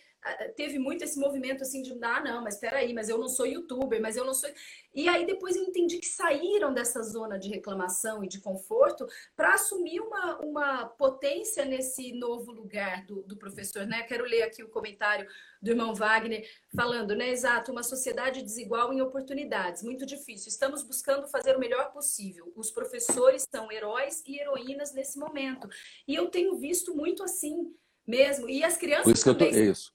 teve 0.56 0.80
muito 0.80 1.04
esse 1.04 1.20
movimento 1.20 1.62
assim 1.62 1.82
de, 1.82 1.98
ah, 2.02 2.22
não, 2.22 2.44
mas 2.44 2.56
espera 2.56 2.78
aí, 2.78 2.94
mas 2.94 3.10
eu 3.10 3.18
não 3.18 3.28
sou 3.28 3.46
youtuber, 3.46 4.02
mas 4.02 4.18
eu 4.18 4.26
não 4.26 4.34
sou. 4.34 4.50
E 4.94 5.08
aí 5.08 5.26
depois 5.26 5.56
eu 5.56 5.64
entendi 5.64 5.98
que 5.98 6.08
saíram 6.08 6.74
dessa 6.74 7.02
zona 7.04 7.38
de 7.38 7.50
reclamação 7.50 8.24
e 8.24 8.28
de 8.28 8.40
conforto 8.40 9.06
para 9.36 9.54
assumir 9.54 10.00
uma, 10.00 10.40
uma 10.40 10.86
potência 10.88 11.66
nesse 11.66 12.14
novo 12.14 12.52
lugar 12.52 13.06
do, 13.06 13.22
do 13.24 13.38
professor, 13.38 13.86
né? 13.86 14.04
Quero 14.04 14.26
ler 14.26 14.44
aqui 14.44 14.64
o 14.64 14.70
comentário 14.70 15.28
do 15.62 15.72
irmão 15.72 15.94
Wagner 15.94 16.48
falando, 16.76 17.16
né? 17.16 17.30
Exato, 17.30 17.72
uma 17.72 17.84
sociedade 17.84 18.42
desigual 18.42 18.94
em 18.94 19.02
oportunidades, 19.02 19.84
muito 19.84 20.06
difícil. 20.06 20.50
Estamos 20.50 20.84
buscando 20.84 21.28
fazer 21.28 21.56
o 21.56 21.60
melhor 21.60 21.92
possível. 21.92 22.52
Os 22.56 22.72
professores 22.72 23.46
são 23.50 23.72
heróis 23.72 24.24
e 24.26 24.40
heroínas 24.40 24.94
nesse 24.94 25.20
momento. 25.20 25.68
E 26.08 26.16
eu 26.16 26.30
tenho 26.30 26.56
visto 26.58 26.96
muito 26.96 27.24
assim 27.24 27.74
mesmo. 28.08 28.50
E 28.50 28.64
as 28.64 28.78
crianças 28.78 29.06
Por 29.06 29.14
isso 29.14 29.26
também... 29.26 29.50
que 29.50 29.56
eu 29.56 29.60
tô... 29.60 29.68
É 29.68 29.72
isso. 29.72 29.95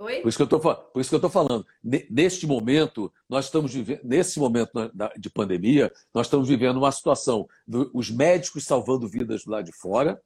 Oi? 0.00 0.22
Por 0.22 0.28
isso 0.30 0.38
que 0.38 0.42
eu 0.42 0.46
tô, 0.46 0.58
por 0.58 0.98
isso 0.98 1.10
que 1.10 1.14
eu 1.14 1.18
estou 1.18 1.30
falando. 1.30 1.66
Neste 1.82 2.46
momento, 2.46 3.12
nós 3.28 3.44
estamos 3.44 3.74
vivendo, 3.74 4.00
nesse 4.02 4.38
momento 4.38 4.72
de 5.18 5.28
pandemia, 5.28 5.92
nós 6.14 6.26
estamos 6.26 6.48
vivendo 6.48 6.78
uma 6.78 6.90
situação 6.90 7.46
dos 7.68 8.10
médicos 8.10 8.64
salvando 8.64 9.06
vidas 9.06 9.44
do 9.44 9.50
lado 9.50 9.66
de 9.66 9.76
fora 9.76 10.18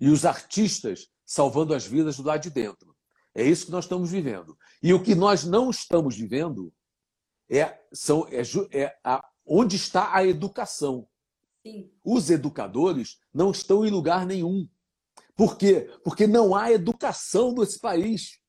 e 0.00 0.08
os 0.08 0.24
artistas 0.24 1.08
salvando 1.26 1.74
as 1.74 1.84
vidas 1.84 2.16
do 2.16 2.22
lado 2.22 2.42
de 2.42 2.50
dentro. 2.50 2.94
É 3.34 3.42
isso 3.42 3.66
que 3.66 3.72
nós 3.72 3.86
estamos 3.86 4.08
vivendo. 4.08 4.56
E 4.80 4.94
o 4.94 5.02
que 5.02 5.16
nós 5.16 5.42
não 5.42 5.68
estamos 5.68 6.16
vivendo 6.16 6.72
é, 7.50 7.76
são, 7.92 8.28
é, 8.30 8.42
é 8.70 8.96
a, 9.02 9.20
onde 9.44 9.74
está 9.74 10.14
a 10.14 10.24
educação. 10.24 11.08
Sim. 11.66 11.90
Os 12.04 12.30
educadores 12.30 13.18
não 13.34 13.50
estão 13.50 13.84
em 13.84 13.90
lugar 13.90 14.24
nenhum. 14.24 14.68
Por 15.34 15.58
quê? 15.58 15.90
Porque 16.04 16.24
não 16.24 16.54
há 16.54 16.70
educação 16.70 17.52
nesse 17.52 17.80
país. 17.80 18.41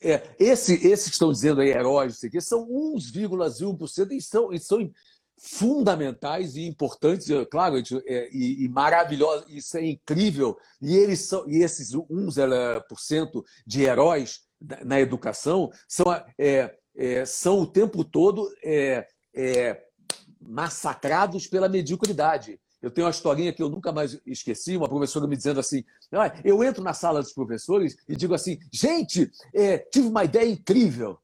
É, 0.00 0.22
esse, 0.38 0.74
esses 0.86 1.06
que 1.06 1.12
estão 1.12 1.32
dizendo 1.32 1.60
aí 1.60 1.68
heróis, 1.68 2.22
aqui, 2.24 2.40
são 2.40 2.66
1,1% 2.68 4.12
e 4.12 4.20
são, 4.20 4.52
e 4.52 4.58
são 4.58 4.90
fundamentais 5.38 6.54
e 6.54 6.66
importantes, 6.66 7.26
claro, 7.50 7.76
é, 8.06 8.28
e, 8.32 8.64
e 8.64 8.68
maravilhosos, 8.68 9.46
isso 9.48 9.76
é 9.76 9.84
incrível. 9.84 10.56
E 10.80 10.96
eles 10.96 11.20
são, 11.20 11.48
e 11.48 11.62
esses 11.62 11.92
1% 11.92 13.42
de 13.66 13.82
heróis 13.82 14.40
na, 14.60 14.84
na 14.84 15.00
educação 15.00 15.70
são, 15.88 16.06
é, 16.38 16.74
é, 16.96 17.24
são 17.24 17.60
o 17.60 17.66
tempo 17.66 18.04
todo 18.04 18.48
é, 18.62 19.06
é, 19.34 19.82
massacrados 20.40 21.46
pela 21.46 21.68
mediocridade. 21.68 22.60
Eu 22.82 22.90
tenho 22.90 23.06
uma 23.06 23.12
historinha 23.12 23.52
que 23.52 23.62
eu 23.62 23.68
nunca 23.68 23.92
mais 23.92 24.20
esqueci, 24.26 24.76
uma 24.76 24.88
professora 24.88 25.28
me 25.28 25.36
dizendo 25.36 25.60
assim: 25.60 25.84
ah, 26.10 26.32
eu 26.44 26.64
entro 26.64 26.82
na 26.82 26.92
sala 26.92 27.22
dos 27.22 27.32
professores 27.32 27.96
e 28.08 28.16
digo 28.16 28.34
assim, 28.34 28.58
gente, 28.72 29.30
é, 29.54 29.78
tive 29.78 30.08
uma 30.08 30.24
ideia 30.24 30.50
incrível. 30.50 31.16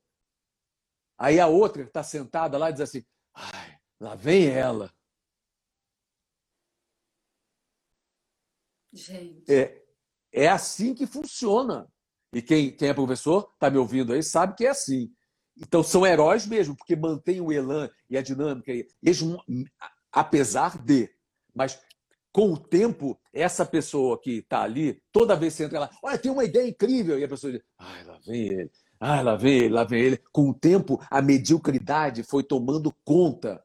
Aí 1.18 1.40
a 1.40 1.49
outra 1.49 1.83
está 1.83 2.03
sentada 2.05 2.57
lá 2.57 2.71
e 2.71 2.73
diz 2.75 2.83
assim, 2.83 3.05
ai, 3.35 3.77
lá 3.99 4.14
vem 4.14 4.47
ela. 4.47 4.94
Gente. 8.92 9.53
É, 9.53 9.83
é 10.33 10.49
assim 10.49 10.94
que 10.94 11.07
funciona. 11.07 11.90
E 12.33 12.40
quem, 12.40 12.71
quem 12.71 12.88
é 12.88 12.94
professor, 12.94 13.51
está 13.55 13.68
me 13.68 13.79
ouvindo 13.79 14.12
aí, 14.12 14.23
sabe 14.23 14.55
que 14.55 14.64
é 14.64 14.71
assim. 14.71 15.12
Então 15.57 15.83
são 15.83 16.07
heróis 16.07 16.47
mesmo, 16.47 16.77
porque 16.77 16.94
mantêm 16.94 17.40
o 17.40 17.53
elan 17.53 17.90
e 18.09 18.16
a 18.16 18.23
dinâmica. 18.23 18.71
Eles, 18.71 19.21
apesar 20.12 20.79
de 20.79 21.11
mas 21.59 21.81
com 22.33 22.53
o 22.53 22.57
tempo, 22.57 23.18
essa 23.33 23.66
pessoa 23.66 24.16
que 24.16 24.38
está 24.38 24.62
ali, 24.62 25.03
toda 25.11 25.35
vez 25.35 25.55
que 25.55 25.59
você 25.59 25.64
entra 25.64 25.81
lá, 25.81 25.90
olha, 26.01 26.16
tem 26.16 26.31
uma 26.31 26.44
ideia 26.44 26.68
incrível, 26.68 27.18
e 27.18 27.25
a 27.25 27.29
pessoa 27.29 27.53
diz, 27.53 27.62
ai, 27.77 28.05
lá 28.05 28.18
vem 28.25 28.42
ele, 28.47 28.71
ai, 29.01 29.25
lá 29.25 29.35
vem 29.35 29.59
ele, 29.59 29.68
lá 29.71 29.83
vem 29.83 30.01
ele. 30.01 30.21
Com 30.31 30.51
o 30.51 30.55
tempo, 30.55 31.05
a 31.11 31.21
mediocridade 31.21 32.23
foi 32.23 32.44
tomando 32.44 32.94
conta 33.05 33.61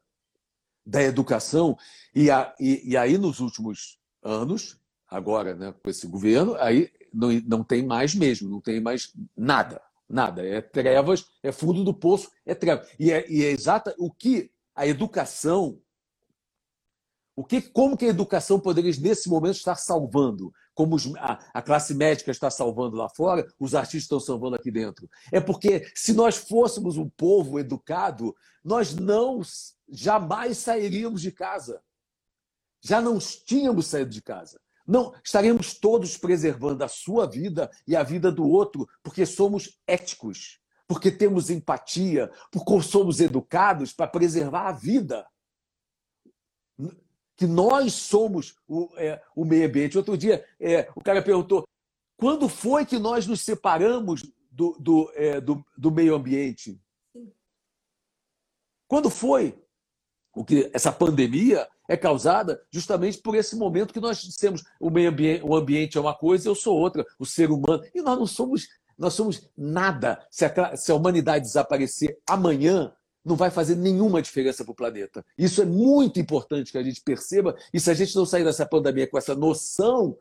da 0.84 1.00
educação, 1.00 1.78
e, 2.12 2.32
a, 2.32 2.52
e, 2.58 2.90
e 2.90 2.96
aí 2.96 3.16
nos 3.16 3.38
últimos 3.38 3.96
anos, 4.20 4.76
agora 5.08 5.54
né, 5.54 5.72
com 5.80 5.88
esse 5.88 6.08
governo, 6.08 6.56
aí 6.56 6.90
não, 7.12 7.30
não 7.46 7.62
tem 7.62 7.86
mais 7.86 8.12
mesmo, 8.12 8.50
não 8.50 8.60
tem 8.60 8.80
mais 8.80 9.12
nada, 9.36 9.80
nada. 10.08 10.44
É 10.44 10.60
trevas, 10.60 11.26
é 11.44 11.52
fundo 11.52 11.84
do 11.84 11.94
poço, 11.94 12.28
é 12.44 12.56
trevas. 12.56 12.88
E 12.98 13.12
é, 13.12 13.24
e 13.30 13.44
é 13.44 13.52
exata 13.52 13.94
o 13.98 14.10
que 14.10 14.50
a 14.74 14.84
educação 14.84 15.80
o 17.36 17.44
que, 17.44 17.60
como 17.60 17.96
que 17.96 18.04
a 18.04 18.10
educação 18.10 18.60
poderia, 18.60 18.92
nesse 19.00 19.28
momento, 19.28 19.56
estar 19.56 19.74
salvando? 19.74 20.52
Como 20.72 20.94
os, 20.94 21.12
a, 21.16 21.38
a, 21.52 21.62
classe 21.62 21.92
médica 21.92 22.30
está 22.30 22.48
salvando 22.48 22.96
lá 22.96 23.08
fora, 23.08 23.46
os 23.58 23.74
artistas 23.74 24.02
estão 24.02 24.20
salvando 24.20 24.54
aqui 24.54 24.70
dentro. 24.70 25.10
É 25.32 25.40
porque, 25.40 25.90
se 25.94 26.12
nós 26.12 26.36
fôssemos 26.36 26.96
um 26.96 27.08
povo 27.08 27.58
educado, 27.58 28.34
nós 28.62 28.94
não 28.94 29.40
jamais 29.88 30.58
sairíamos 30.58 31.20
de 31.20 31.32
casa. 31.32 31.82
Já 32.80 33.00
não 33.00 33.18
tínhamos 33.18 33.86
saído 33.86 34.10
de 34.10 34.22
casa. 34.22 34.60
Não, 34.86 35.12
estaremos 35.24 35.74
todos 35.74 36.16
preservando 36.16 36.84
a 36.84 36.88
sua 36.88 37.26
vida 37.26 37.70
e 37.86 37.96
a 37.96 38.02
vida 38.02 38.30
do 38.30 38.46
outro, 38.46 38.86
porque 39.02 39.24
somos 39.26 39.80
éticos, 39.86 40.60
porque 40.86 41.10
temos 41.10 41.50
empatia, 41.50 42.30
porque 42.52 42.82
somos 42.82 43.18
educados 43.18 43.92
para 43.92 44.06
preservar 44.06 44.68
a 44.68 44.72
vida 44.72 45.26
que 47.36 47.46
nós 47.46 47.92
somos 47.94 48.54
o, 48.68 48.88
é, 48.96 49.20
o 49.34 49.44
meio 49.44 49.66
ambiente. 49.66 49.98
Outro 49.98 50.16
dia, 50.16 50.44
é, 50.60 50.88
o 50.94 51.00
cara 51.00 51.22
perguntou: 51.22 51.66
quando 52.16 52.48
foi 52.48 52.86
que 52.86 52.98
nós 52.98 53.26
nos 53.26 53.40
separamos 53.40 54.22
do, 54.50 54.76
do, 54.78 55.12
é, 55.14 55.40
do, 55.40 55.64
do 55.76 55.90
meio 55.90 56.14
ambiente? 56.14 56.80
Quando 58.86 59.10
foi? 59.10 59.58
O 60.34 60.44
que 60.44 60.70
essa 60.72 60.90
pandemia 60.90 61.68
é 61.88 61.96
causada 61.96 62.60
justamente 62.70 63.18
por 63.18 63.34
esse 63.34 63.56
momento 63.56 63.92
que 63.92 64.00
nós 64.00 64.18
dissemos 64.20 64.64
o 64.80 64.90
meio 64.90 65.10
ambiente, 65.10 65.44
o 65.44 65.54
ambiente 65.54 65.98
é 65.98 66.00
uma 66.00 66.14
coisa, 66.14 66.48
eu 66.48 66.54
sou 66.54 66.76
outra, 66.76 67.04
o 67.18 67.26
ser 67.26 67.50
humano, 67.50 67.84
e 67.94 68.02
nós 68.02 68.18
não 68.18 68.26
somos, 68.26 68.66
nós 68.98 69.14
somos 69.14 69.48
nada. 69.56 70.26
Se 70.30 70.44
a, 70.44 70.76
se 70.76 70.90
a 70.90 70.94
humanidade 70.94 71.44
desaparecer 71.44 72.18
amanhã, 72.28 72.92
não 73.24 73.36
vai 73.36 73.50
fazer 73.50 73.74
nenhuma 73.76 74.20
diferença 74.20 74.64
para 74.64 74.72
o 74.72 74.74
planeta. 74.74 75.24
Isso 75.36 75.62
é 75.62 75.64
muito 75.64 76.20
importante 76.20 76.70
que 76.70 76.78
a 76.78 76.82
gente 76.82 77.00
perceba, 77.00 77.56
e 77.72 77.80
se 77.80 77.90
a 77.90 77.94
gente 77.94 78.14
não 78.14 78.26
sair 78.26 78.44
dessa 78.44 78.66
pandemia 78.66 79.08
com 79.08 79.16
essa 79.16 79.34
noção 79.34 80.16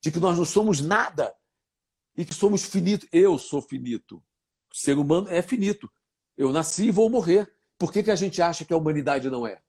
de 0.00 0.12
que 0.12 0.20
nós 0.20 0.38
não 0.38 0.44
somos 0.44 0.80
nada 0.80 1.34
e 2.16 2.24
que 2.24 2.34
somos 2.34 2.64
finitos, 2.64 3.08
eu 3.12 3.36
sou 3.38 3.60
finito. 3.60 4.22
O 4.72 4.76
ser 4.76 4.96
humano 4.96 5.28
é 5.28 5.42
finito. 5.42 5.90
Eu 6.36 6.52
nasci 6.52 6.86
e 6.86 6.90
vou 6.90 7.10
morrer. 7.10 7.50
Por 7.78 7.92
que, 7.92 8.02
que 8.02 8.10
a 8.10 8.16
gente 8.16 8.40
acha 8.40 8.64
que 8.64 8.72
a 8.72 8.76
humanidade 8.76 9.28
não 9.28 9.46
é? 9.46 9.60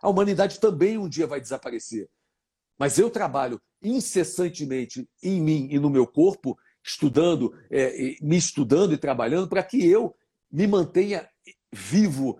A 0.00 0.08
humanidade 0.08 0.60
também 0.60 0.98
um 0.98 1.08
dia 1.08 1.26
vai 1.26 1.40
desaparecer. 1.40 2.08
Mas 2.78 2.98
eu 2.98 3.10
trabalho 3.10 3.60
incessantemente 3.82 5.08
em 5.22 5.40
mim 5.40 5.68
e 5.70 5.78
no 5.78 5.90
meu 5.90 6.06
corpo, 6.06 6.58
estudando, 6.82 7.56
é, 7.70 8.16
me 8.20 8.36
estudando 8.36 8.92
e 8.92 8.98
trabalhando 8.98 9.48
para 9.48 9.62
que 9.62 9.84
eu 9.84 10.14
me 10.50 10.66
mantenha 10.66 11.28
vivo 11.72 12.38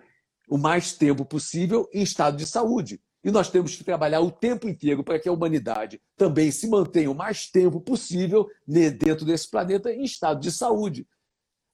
o 0.48 0.56
mais 0.56 0.92
tempo 0.92 1.24
possível 1.24 1.88
em 1.92 2.02
estado 2.02 2.36
de 2.36 2.46
saúde. 2.46 3.00
E 3.22 3.30
nós 3.30 3.50
temos 3.50 3.74
que 3.74 3.84
trabalhar 3.84 4.20
o 4.20 4.30
tempo 4.30 4.68
inteiro 4.68 5.02
para 5.02 5.18
que 5.18 5.28
a 5.28 5.32
humanidade 5.32 6.00
também 6.16 6.50
se 6.50 6.68
mantenha 6.68 7.10
o 7.10 7.14
mais 7.14 7.50
tempo 7.50 7.80
possível 7.80 8.48
dentro 8.66 9.24
desse 9.24 9.50
planeta 9.50 9.92
em 9.92 10.04
estado 10.04 10.40
de 10.40 10.52
saúde. 10.52 11.06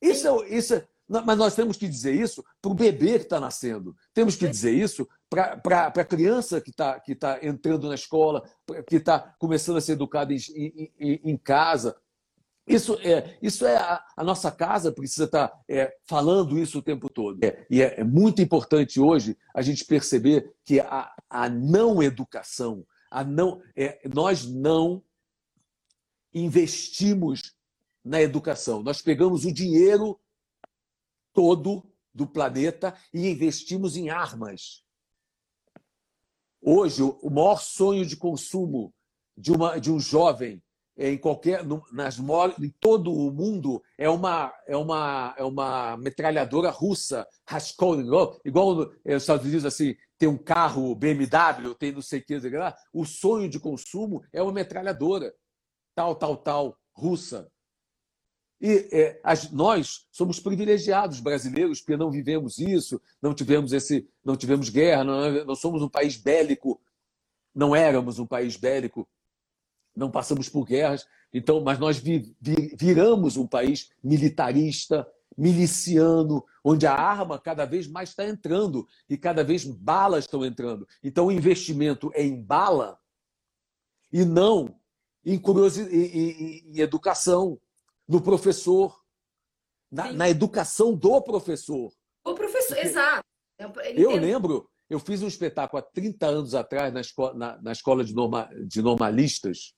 Isso 0.01 0.27
é, 0.27 0.49
isso 0.49 0.75
é, 0.75 0.87
mas 1.09 1.37
nós 1.37 1.55
temos 1.55 1.77
que 1.77 1.87
dizer 1.87 2.15
isso 2.15 2.43
para 2.63 2.71
o 2.71 2.75
bebê 2.75 3.19
que 3.19 3.27
está 3.27 3.39
nascendo. 3.39 3.95
Temos 4.15 4.37
que 4.37 4.49
dizer 4.49 4.73
isso 4.73 5.07
para 5.29 5.87
a 5.87 6.05
criança 6.05 6.61
que 6.61 6.71
está 6.71 6.99
que 6.99 7.15
tá 7.15 7.39
entrando 7.43 7.89
na 7.89 7.95
escola, 7.95 8.43
que 8.89 8.97
está 8.97 9.35
começando 9.39 9.77
a 9.77 9.81
ser 9.81 9.93
educada 9.93 10.33
em, 10.33 10.39
em, 10.99 11.21
em 11.25 11.37
casa, 11.37 11.95
isso 12.67 12.95
é, 13.01 13.39
isso 13.43 13.67
é 13.67 13.77
a, 13.77 14.03
a 14.17 14.25
nossa 14.25 14.51
casa 14.51 14.91
precisa 14.91 15.25
estar 15.25 15.53
é, 15.69 15.95
falando 16.07 16.59
isso 16.59 16.79
o 16.79 16.83
tempo 16.83 17.11
todo. 17.11 17.45
É, 17.45 17.67
e 17.71 17.83
é, 17.83 18.01
é, 18.01 18.05
muito 18.05 18.41
importante 18.41 18.99
hoje 18.99 19.37
a 19.55 19.61
gente 19.61 19.85
perceber 19.85 20.55
que 20.65 20.81
a, 20.81 21.15
a 21.29 21.49
não 21.49 22.03
educação, 22.03 22.87
a 23.11 23.23
não, 23.23 23.63
é, 23.77 24.01
nós 24.09 24.47
não 24.47 25.03
investimos 26.33 27.55
na 28.03 28.23
educação. 28.23 28.83
Nós 28.83 29.03
pegamos 29.03 29.45
o 29.45 29.53
dinheiro 29.53 30.19
todo 31.35 31.85
do 32.15 32.27
planeta 32.27 32.97
e 33.13 33.29
investimos 33.29 33.95
em 33.95 34.09
armas. 34.09 34.85
Hoje, 36.63 37.03
o 37.03 37.29
maior 37.29 37.61
sonho 37.61 38.07
de 38.07 38.17
consumo 38.17 38.95
de, 39.37 39.53
uma, 39.53 39.79
de 39.79 39.93
um 39.93 40.01
jovem 40.01 40.63
em 40.97 41.19
qualquer 41.19 41.65
nas 41.93 42.19
em 42.61 42.71
todo 42.79 43.13
o 43.13 43.33
mundo 43.33 43.83
é 43.99 44.09
uma 44.09 44.55
é 44.67 44.77
uma 44.77 45.35
é 45.37 45.43
uma 45.43 45.97
metralhadora 45.97 46.71
russa 46.71 47.27
Raskolnikov 47.45 48.39
igual 48.45 48.77
nos 48.77 48.93
Estados 49.05 49.45
Unidos 49.45 49.65
assim 49.65 49.97
tem 50.17 50.29
um 50.29 50.39
carro 50.39 50.95
BMW 50.95 51.75
tem 51.75 51.93
não 51.93 52.03
sei 52.03 52.21
o 52.21 52.25
que 52.25 52.39
lá. 52.39 52.75
O 52.93 53.05
sonho 53.05 53.49
de 53.49 53.59
consumo 53.59 54.25
é 54.33 54.41
uma 54.41 54.53
metralhadora 54.53 55.35
tal 55.95 56.15
tal 56.15 56.37
tal 56.37 56.79
russa. 56.93 57.51
E 58.61 58.89
é, 58.93 59.21
as, 59.23 59.51
nós 59.51 60.07
somos 60.11 60.41
privilegiados 60.41 61.21
brasileiros 61.21 61.81
porque 61.81 61.97
não 61.97 62.11
vivemos 62.11 62.59
isso, 62.59 63.03
não 63.21 63.35
tivemos 63.35 63.73
esse, 63.73 64.09
não 64.25 64.37
tivemos 64.37 64.69
guerra, 64.69 65.05
não, 65.05 65.45
não 65.45 65.55
somos 65.55 65.83
um 65.83 65.89
país 65.89 66.17
bélico, 66.17 66.81
não 67.55 67.75
éramos 67.75 68.19
um 68.19 68.27
país 68.27 68.57
bélico, 68.57 69.07
não 69.95 70.11
passamos 70.11 70.49
por 70.49 70.65
guerras. 70.65 71.07
Então, 71.33 71.61
mas 71.61 71.79
nós 71.79 71.99
vi, 71.99 72.35
vi, 72.41 72.75
viramos 72.79 73.37
um 73.37 73.47
país 73.47 73.91
militarista, 74.03 75.07
miliciano, 75.37 76.45
onde 76.65 76.87
a 76.87 76.95
arma 76.95 77.39
cada 77.39 77.65
vez 77.65 77.87
mais 77.87 78.11
está 78.11 78.27
entrando 78.27 78.87
e 79.09 79.17
cada 79.17 79.43
vez 79.43 79.65
balas 79.65 80.25
estão 80.25 80.45
entrando. 80.45 80.87
Então, 81.03 81.27
o 81.27 81.33
investimento 81.33 82.11
é 82.15 82.23
em 82.23 82.41
bala 82.41 82.99
e 84.13 84.25
não 84.25 84.79
em, 85.25 85.41
em, 85.41 86.77
em 86.77 86.81
educação, 86.81 87.59
no 88.07 88.21
professor, 88.21 89.01
na, 89.91 90.13
na, 90.13 90.29
educação 90.29 90.95
do 90.95 91.21
professor. 91.23 91.93
O 92.25 92.35
professor, 92.35 92.75
Porque 92.75 92.89
exato. 92.89 93.25
Eu 93.97 94.17
lembro, 94.17 94.69
eu 94.91 94.99
fiz 94.99 95.23
um 95.23 95.29
espetáculo 95.29 95.81
há 95.81 95.83
30 95.83 96.27
anos 96.27 96.55
atrás 96.55 96.93
na 96.93 97.01
escola, 97.01 97.35
na, 97.35 97.63
na 97.63 97.73
escola 97.73 98.05
de, 98.05 98.15
norma, 98.15 98.51
de 98.67 98.83
normalistas, 98.83 99.75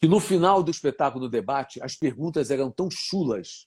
que 0.00 0.08
no 0.08 0.20
final 0.20 0.62
do 0.62 0.70
espetáculo, 0.70 1.26
do 1.26 1.30
debate, 1.30 1.82
as 1.82 1.96
perguntas 1.96 2.50
eram 2.50 2.70
tão 2.70 2.88
chulas, 2.90 3.66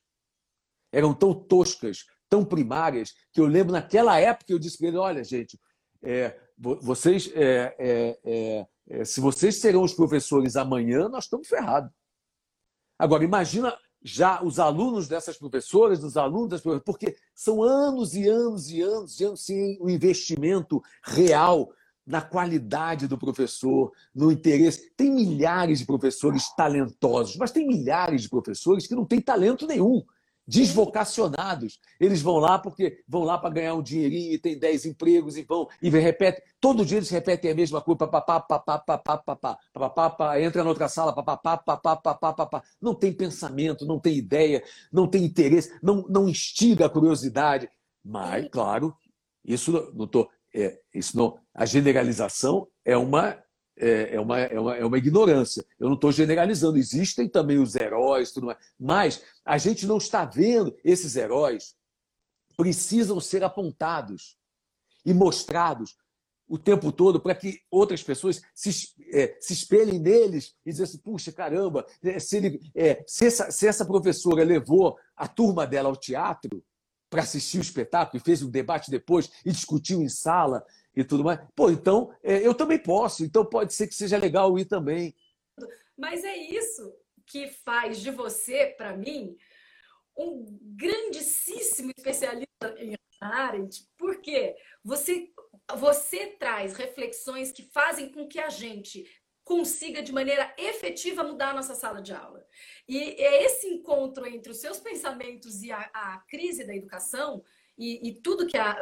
eram 0.92 1.14
tão 1.14 1.34
toscas, 1.34 2.06
tão 2.30 2.46
primárias, 2.46 3.14
que 3.34 3.42
eu 3.42 3.46
lembro 3.46 3.74
naquela 3.74 4.20
época 4.20 4.54
eu 4.54 4.60
disse 4.60 4.78
para 4.78 4.88
ele: 4.88 4.98
olha, 4.98 5.24
gente, 5.24 5.60
é, 6.04 6.40
vocês, 6.58 7.32
é, 7.34 7.76
é, 7.80 8.20
é, 8.24 8.68
é, 8.90 9.06
se 9.06 9.20
vocês 9.20 9.60
serão 9.60 9.84
os 9.84 9.94
professores 9.94 10.56
amanhã, 10.56 11.10
nós 11.10 11.26
estamos 11.26 11.48
ferrados. 11.48 11.92
Agora, 12.98 13.24
imagina 13.24 13.76
já 14.02 14.42
os 14.44 14.60
alunos 14.60 15.08
dessas 15.08 15.38
professoras, 15.38 16.04
os 16.04 16.16
alunos 16.16 16.50
das 16.50 16.62
professoras, 16.62 16.86
porque 16.86 17.16
são 17.34 17.64
anos 17.64 18.14
e 18.14 18.28
anos 18.28 18.70
e 18.70 18.82
anos 18.82 19.20
e 19.20 19.24
anos 19.26 19.46
sem 19.46 19.78
o 19.82 19.90
investimento 19.90 20.82
real 21.04 21.70
na 22.10 22.22
qualidade 22.22 23.08
do 23.08 23.20
professor, 23.20 23.92
no 24.16 24.32
interesse. 24.32 24.92
Tem 24.98 25.12
milhares 25.12 25.78
de 25.78 25.86
professores 25.86 26.50
talentosos, 26.56 27.38
mas 27.38 27.52
tem 27.52 27.68
milhares 27.68 28.24
de 28.24 28.30
professores 28.30 28.88
que 28.88 28.96
não 28.96 29.06
têm 29.06 29.22
talento 29.22 29.68
nenhum, 29.68 30.04
desvocacionados. 30.48 31.80
Eles 32.00 32.20
vão 32.20 32.38
lá 32.38 32.58
porque 32.58 33.04
vão 33.08 33.24
lá 33.24 33.38
para 33.38 33.52
ganhar 33.52 33.76
um 33.76 33.84
dinheirinho 33.84 34.34
e 34.34 34.40
tem 34.40 34.58
10 34.58 34.88
empregos 34.88 35.38
e 35.38 35.44
vão 35.44 35.68
e 35.80 35.88
repetem. 35.92 36.42
Todo 36.60 36.84
dia 36.84 36.98
eles 36.98 37.12
repetem 37.12 37.52
a 37.52 37.56
mesma 37.56 37.80
coisa, 37.80 38.00
papapá, 38.00 38.40
papapá, 38.40 38.98
papapá, 38.98 39.58
papapá, 39.72 40.42
entra 40.42 40.64
na 40.64 40.70
outra 40.70 40.90
sala, 40.90 41.14
papapá, 41.14 41.58
papapá, 41.58 42.16
papapá. 42.16 42.64
Não 42.82 42.96
tem 42.96 43.14
pensamento, 43.14 43.86
não 43.86 44.00
tem 44.00 44.18
ideia, 44.18 44.64
não 44.92 45.08
tem 45.08 45.26
interesse, 45.26 45.78
não, 45.84 46.08
não 46.10 46.28
instiga 46.28 46.88
a 46.88 46.90
curiosidade. 46.90 47.70
Mas, 48.04 48.50
claro, 48.50 48.96
isso 49.46 49.92
não 49.94 50.06
estou 50.06 50.28
é, 50.54 50.80
isso 50.94 51.16
não, 51.16 51.40
a 51.54 51.66
generalização 51.66 52.68
é 52.84 52.98
uma, 52.98 53.38
é, 53.78 54.16
é, 54.16 54.20
uma, 54.20 54.40
é, 54.40 54.60
uma, 54.60 54.76
é 54.78 54.86
uma 54.86 54.98
ignorância. 54.98 55.66
Eu 55.80 55.88
não 55.88 55.96
estou 55.96 56.12
generalizando. 56.12 56.78
Existem 56.78 57.28
também 57.28 57.60
os 57.60 57.76
heróis, 57.76 58.32
tudo 58.32 58.48
mais. 58.48 58.58
Mas 58.80 59.24
a 59.46 59.58
gente 59.58 59.86
não 59.86 59.98
está 59.98 60.26
vendo 60.26 60.76
esses 60.84 61.16
heróis 61.16 61.76
precisam 62.60 63.22
ser 63.22 63.42
apontados 63.42 64.38
e 65.06 65.14
mostrados 65.14 65.96
o 66.46 66.58
tempo 66.58 66.92
todo 66.92 67.18
para 67.18 67.34
que 67.34 67.62
outras 67.72 68.04
pessoas 68.04 68.42
se, 68.54 68.70
é, 69.14 69.38
se 69.40 69.54
espelhem 69.54 69.98
neles 69.98 70.56
e 70.66 70.72
dizem 70.72 70.84
assim, 70.84 70.98
puxa, 70.98 71.32
caramba, 71.32 71.86
é, 72.04 72.20
se, 72.20 72.36
ele, 72.36 72.60
é, 72.76 73.02
se, 73.08 73.28
essa, 73.28 73.50
se 73.50 73.66
essa 73.66 73.86
professora 73.86 74.44
levou 74.44 74.98
a 75.16 75.26
turma 75.26 75.66
dela 75.66 75.88
ao 75.88 75.96
teatro, 75.96 76.62
para 77.10 77.24
assistir 77.24 77.58
o 77.58 77.62
espetáculo 77.62 78.22
e 78.22 78.24
fez 78.24 78.42
um 78.44 78.50
debate 78.50 78.92
depois 78.92 79.32
e 79.46 79.52
discutiu 79.52 80.02
em 80.02 80.10
sala 80.10 80.66
e 80.96 81.04
tudo 81.04 81.24
mais. 81.24 81.40
Pô, 81.56 81.70
então 81.70 82.14
é, 82.24 82.46
eu 82.46 82.54
também 82.54 82.78
posso, 82.78 83.24
então 83.24 83.46
pode 83.46 83.74
ser 83.74 83.88
que 83.88 83.96
seja 83.96 84.18
legal 84.18 84.58
ir 84.58 84.66
também. 84.66 85.16
Mas 85.98 86.24
é 86.24 86.36
isso 86.36 86.94
que 87.26 87.48
faz 87.48 88.00
de 88.00 88.12
você, 88.12 88.74
para 88.78 88.96
mim, 88.96 89.36
um 90.18 90.46
grandíssimo 90.62 91.92
especialista 91.96 92.76
em 92.78 92.96
Arendt, 93.22 93.86
porque 93.98 94.56
você, 94.84 95.30
você 95.78 96.28
traz 96.28 96.74
reflexões 96.74 97.52
que 97.52 97.64
fazem 97.72 98.12
com 98.12 98.28
que 98.28 98.40
a 98.40 98.50
gente 98.50 99.06
consiga 99.50 100.04
de 100.04 100.12
maneira 100.12 100.54
efetiva 100.60 101.24
mudar 101.24 101.50
a 101.50 101.54
nossa 101.56 101.74
sala 101.74 102.04
de 102.04 102.14
aula. 102.14 102.46
E 102.88 103.00
é 103.00 103.46
esse 103.46 103.66
encontro 103.66 104.28
entre 104.28 104.52
os 104.52 104.60
seus 104.60 104.80
pensamentos 104.80 105.64
e 105.64 105.72
a, 105.72 105.90
a 105.92 106.20
crise 106.30 106.64
da 106.64 106.76
educação 106.76 107.44
e, 107.76 108.08
e, 108.08 108.22
tudo 108.22 108.46
que 108.46 108.56
a 108.56 108.76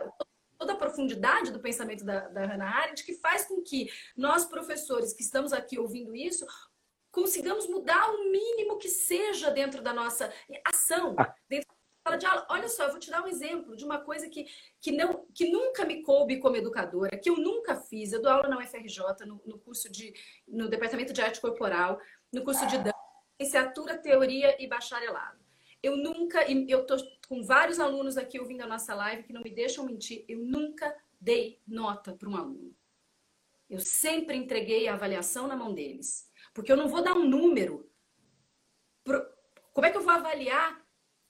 toda 0.58 0.74
a 0.74 0.76
profundidade 0.76 1.52
do 1.52 1.60
pensamento 1.60 2.04
da, 2.04 2.28
da 2.28 2.46
Hannah 2.46 2.80
Arendt 2.82 3.06
que 3.06 3.14
faz 3.14 3.46
com 3.46 3.62
que 3.62 3.90
nós 4.18 4.44
professores 4.44 5.14
que 5.14 5.22
estamos 5.22 5.54
aqui 5.54 5.80
ouvindo 5.80 6.14
isso 6.14 6.46
consigamos 7.12 7.66
mudar 7.68 8.10
o 8.10 8.30
mínimo 8.30 8.78
que 8.78 8.90
seja 8.90 9.50
dentro 9.52 9.82
da 9.82 9.94
nossa 9.94 10.34
ação, 10.66 11.16
ah. 11.18 11.34
dentro 11.48 11.77
sala 12.08 12.18
de 12.18 12.26
aula. 12.26 12.48
Olha 12.50 12.70
só, 12.70 12.86
eu 12.86 12.92
vou 12.92 13.00
te 13.00 13.12
dar 13.12 13.22
um 13.22 13.28
exemplo 13.28 13.76
de 13.76 13.84
uma 13.84 14.00
coisa 14.00 14.30
que, 14.30 14.46
que, 14.80 14.92
não, 14.92 15.26
que 15.34 15.50
nunca 15.50 15.86
me 15.86 16.02
coube 16.02 16.40
como 16.40 16.56
educadora, 16.56 17.18
que 17.18 17.30
eu 17.30 17.38
nunca 17.38 17.76
fiz. 17.76 18.14
Eu 18.14 18.22
dou 18.22 18.32
aula 18.32 18.48
na 18.48 18.58
UFRJ, 18.58 19.26
no, 19.26 19.42
no 19.46 19.60
curso 19.60 19.92
de. 19.92 20.14
no 20.48 20.70
Departamento 20.70 21.14
de 21.14 21.22
Arte 21.22 21.42
Corporal, 21.42 22.00
no 22.32 22.44
curso 22.44 22.66
de 22.68 22.78
dança, 22.78 22.96
licenciatura, 23.40 23.98
teoria 23.98 24.62
e 24.62 24.68
bacharelado. 24.68 25.46
Eu 25.84 25.96
nunca, 25.96 26.50
eu 26.50 26.86
tô 26.86 26.96
com 27.28 27.44
vários 27.44 27.80
alunos 27.80 28.18
aqui 28.18 28.40
ouvindo 28.40 28.62
a 28.62 28.68
nossa 28.68 28.96
live 28.96 29.24
que 29.24 29.34
não 29.34 29.42
me 29.42 29.52
deixam 29.52 29.86
mentir, 29.86 30.26
eu 30.28 30.40
nunca 30.40 30.96
dei 31.20 31.62
nota 31.68 32.14
para 32.14 32.30
um 32.30 32.36
aluno. 32.36 32.76
Eu 33.70 33.80
sempre 33.80 34.36
entreguei 34.36 34.88
a 34.88 34.94
avaliação 34.94 35.46
na 35.46 35.56
mão 35.56 35.74
deles. 35.74 36.32
Porque 36.54 36.72
eu 36.72 36.78
não 36.78 36.88
vou 36.88 37.04
dar 37.04 37.16
um 37.16 37.28
número. 37.28 37.88
Pro... 39.04 39.28
Como 39.74 39.86
é 39.86 39.92
que 39.92 39.98
eu 39.98 40.02
vou 40.02 40.14
avaliar 40.14 40.87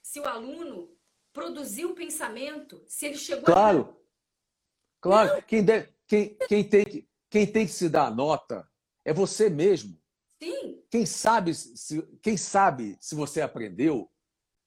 se 0.07 0.21
o 0.21 0.25
aluno 0.25 0.89
produziu 1.33 1.91
o 1.91 1.93
pensamento, 1.93 2.81
se 2.87 3.07
ele 3.07 3.17
chegou 3.17 3.43
Claro. 3.43 3.93
A... 3.93 5.01
Claro, 5.01 5.43
quem, 5.43 5.61
deve, 5.61 5.93
quem, 6.07 6.37
quem, 6.47 6.63
tem 6.63 6.85
que, 6.85 7.09
quem 7.29 7.45
tem 7.45 7.65
que 7.65 7.73
se 7.73 7.89
dar 7.89 8.07
a 8.07 8.11
nota 8.11 8.65
é 9.03 9.13
você 9.13 9.49
mesmo. 9.49 10.01
Sim. 10.41 10.81
Quem 10.89 11.05
sabe 11.05 11.53
se, 11.53 12.01
quem 12.21 12.37
sabe 12.37 12.97
se 13.01 13.15
você 13.15 13.41
aprendeu 13.41 14.09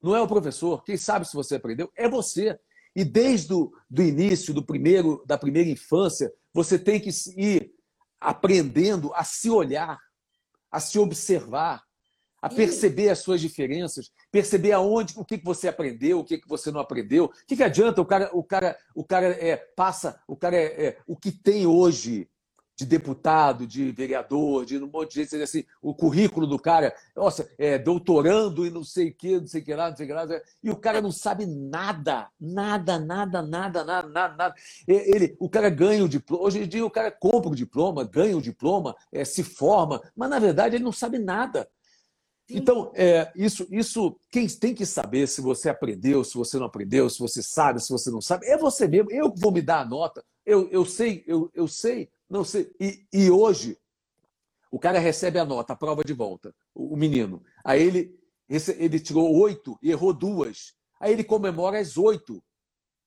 não 0.02 0.14
é 0.14 0.20
o 0.20 0.28
professor. 0.28 0.84
Quem 0.84 0.98
sabe 0.98 1.26
se 1.26 1.34
você 1.34 1.54
aprendeu 1.54 1.90
é 1.96 2.06
você. 2.06 2.60
E 2.94 3.02
desde 3.02 3.54
o 3.54 3.72
do 3.88 4.02
início, 4.02 4.52
do 4.52 4.64
primeiro, 4.64 5.24
da 5.26 5.38
primeira 5.38 5.70
infância, 5.70 6.30
você 6.52 6.78
tem 6.78 7.00
que 7.00 7.10
ir 7.36 7.72
aprendendo 8.20 9.10
a 9.14 9.24
se 9.24 9.48
olhar, 9.48 9.98
a 10.70 10.80
se 10.80 10.98
observar, 10.98 11.82
a 12.40 12.48
perceber 12.48 13.10
as 13.10 13.18
suas 13.18 13.40
diferenças, 13.40 14.10
perceber 14.30 14.72
aonde, 14.72 15.14
o 15.16 15.24
que 15.24 15.36
você 15.42 15.68
aprendeu, 15.68 16.20
o 16.20 16.24
que 16.24 16.40
você 16.46 16.70
não 16.70 16.80
aprendeu. 16.80 17.26
O 17.26 17.46
que, 17.46 17.56
que 17.56 17.62
adianta 17.62 18.00
o 18.00 18.06
cara, 18.06 18.30
o 18.32 18.42
cara, 18.42 18.76
o 18.94 19.04
cara 19.04 19.26
é, 19.26 19.56
passa, 19.56 20.20
o 20.26 20.36
cara 20.36 20.56
é, 20.56 20.86
é 20.86 20.98
o 21.06 21.16
que 21.16 21.30
tem 21.30 21.66
hoje 21.66 22.28
de 22.80 22.86
deputado, 22.86 23.66
de 23.66 23.92
vereador, 23.92 24.64
de 24.64 24.78
um 24.78 24.86
monte 24.90 25.12
de 25.12 25.24
gente, 25.24 25.42
assim, 25.42 25.64
o 25.82 25.94
currículo 25.94 26.46
do 26.46 26.58
cara, 26.58 26.94
nossa, 27.14 27.46
é 27.58 27.78
doutorando 27.78 28.66
e 28.66 28.70
não 28.70 28.82
sei 28.82 29.10
o 29.10 29.14
que, 29.14 29.38
não 29.38 29.46
sei 29.46 29.60
o 29.60 29.64
que 29.66 29.74
lá, 29.74 29.90
não 29.90 29.96
sei 29.98 30.06
o 30.06 30.08
que 30.08 30.14
lá, 30.14 30.26
e 30.62 30.70
o 30.70 30.76
cara 30.76 31.02
não 31.02 31.12
sabe 31.12 31.44
nada, 31.44 32.28
nada, 32.40 32.98
nada, 32.98 33.42
nada, 33.42 33.84
nada, 33.84 34.08
nada, 34.08 34.34
nada. 34.34 34.54
Ele, 34.88 35.36
o 35.38 35.46
cara 35.46 35.68
ganha 35.68 36.02
o 36.02 36.08
diploma, 36.08 36.44
hoje 36.44 36.62
em 36.62 36.66
dia 36.66 36.84
o 36.84 36.90
cara 36.90 37.10
compra 37.10 37.50
o 37.50 37.54
diploma, 37.54 38.02
ganha 38.02 38.34
o 38.34 38.40
diploma, 38.40 38.96
é, 39.12 39.26
se 39.26 39.42
forma, 39.42 40.00
mas 40.16 40.30
na 40.30 40.38
verdade 40.38 40.76
ele 40.76 40.84
não 40.84 40.92
sabe 40.92 41.18
nada. 41.18 41.68
Então, 42.50 42.92
é, 42.94 43.30
isso, 43.34 43.66
isso, 43.70 44.16
quem 44.30 44.46
tem 44.48 44.74
que 44.74 44.84
saber 44.84 45.26
se 45.26 45.40
você 45.40 45.68
aprendeu, 45.68 46.24
se 46.24 46.34
você 46.34 46.58
não 46.58 46.66
aprendeu, 46.66 47.08
se 47.08 47.18
você 47.18 47.42
sabe, 47.42 47.80
se 47.80 47.90
você 47.90 48.10
não 48.10 48.20
sabe, 48.20 48.46
é 48.46 48.56
você 48.56 48.88
mesmo. 48.88 49.10
Eu 49.10 49.32
vou 49.34 49.52
me 49.52 49.62
dar 49.62 49.80
a 49.80 49.84
nota. 49.84 50.24
Eu, 50.44 50.68
eu 50.70 50.84
sei, 50.84 51.24
eu, 51.26 51.50
eu 51.54 51.68
sei, 51.68 52.10
não 52.28 52.44
sei. 52.44 52.70
E, 52.80 53.06
e 53.12 53.30
hoje, 53.30 53.78
o 54.70 54.78
cara 54.78 54.98
recebe 54.98 55.38
a 55.38 55.44
nota, 55.44 55.72
a 55.72 55.76
prova 55.76 56.04
de 56.04 56.12
volta, 56.12 56.54
o, 56.74 56.94
o 56.94 56.96
menino. 56.96 57.42
Aí 57.64 57.82
ele, 57.82 58.18
ele 58.78 59.00
tirou 59.00 59.32
oito 59.38 59.78
e 59.82 59.90
errou 59.90 60.12
duas. 60.12 60.74
Aí 60.98 61.12
ele 61.12 61.24
comemora 61.24 61.78
as 61.78 61.96
oito. 61.96 62.42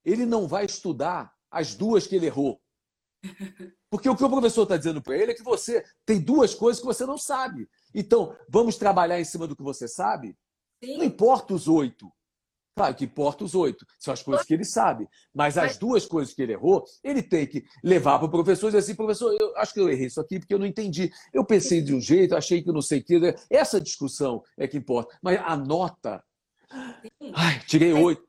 Ele 0.03 0.25
não 0.25 0.47
vai 0.47 0.65
estudar 0.65 1.33
as 1.49 1.75
duas 1.75 2.07
que 2.07 2.15
ele 2.15 2.25
errou. 2.25 2.59
Porque 3.89 4.09
o 4.09 4.15
que 4.15 4.23
o 4.23 4.29
professor 4.29 4.63
está 4.63 4.75
dizendo 4.75 5.01
para 5.01 5.15
ele 5.15 5.31
é 5.31 5.35
que 5.35 5.43
você 5.43 5.85
tem 6.05 6.19
duas 6.19 6.55
coisas 6.55 6.79
que 6.79 6.85
você 6.85 7.05
não 7.05 7.17
sabe. 7.17 7.69
Então, 7.93 8.35
vamos 8.49 8.77
trabalhar 8.77 9.19
em 9.19 9.25
cima 9.25 9.47
do 9.47 9.55
que 9.55 9.63
você 9.63 9.87
sabe? 9.87 10.35
Sim. 10.83 10.97
Não 10.97 11.05
importa 11.05 11.53
os 11.53 11.67
oito. 11.67 12.11
Claro 12.75 12.95
que 12.95 13.05
importa 13.05 13.43
os 13.43 13.53
oito, 13.53 13.85
são 13.99 14.11
as 14.11 14.23
coisas 14.23 14.45
que 14.45 14.53
ele 14.53 14.65
sabe. 14.65 15.07
Mas 15.33 15.59
as 15.59 15.77
duas 15.77 16.07
coisas 16.07 16.33
que 16.33 16.41
ele 16.41 16.53
errou, 16.53 16.83
ele 17.03 17.21
tem 17.21 17.45
que 17.45 17.63
levar 17.83 18.17
para 18.17 18.25
o 18.25 18.31
professor 18.31 18.67
e 18.67 18.71
dizer 18.71 18.79
assim: 18.79 18.95
professor, 18.95 19.35
eu 19.39 19.55
acho 19.57 19.73
que 19.73 19.79
eu 19.79 19.89
errei 19.89 20.07
isso 20.07 20.19
aqui 20.19 20.39
porque 20.39 20.53
eu 20.53 20.59
não 20.59 20.65
entendi. 20.65 21.11
Eu 21.31 21.45
pensei 21.45 21.83
de 21.83 21.93
um 21.93 22.01
jeito, 22.01 22.35
achei 22.35 22.63
que 22.63 22.69
eu 22.69 22.73
não 22.73 22.81
sei 22.81 22.99
o 22.99 23.03
que. 23.03 23.35
Essa 23.49 23.79
discussão 23.79 24.43
é 24.57 24.67
que 24.67 24.77
importa. 24.77 25.15
Mas 25.21 25.39
a 25.39 25.55
nota. 25.55 26.23
Ai, 27.35 27.59
tirei 27.67 27.93
oito. 27.93 28.23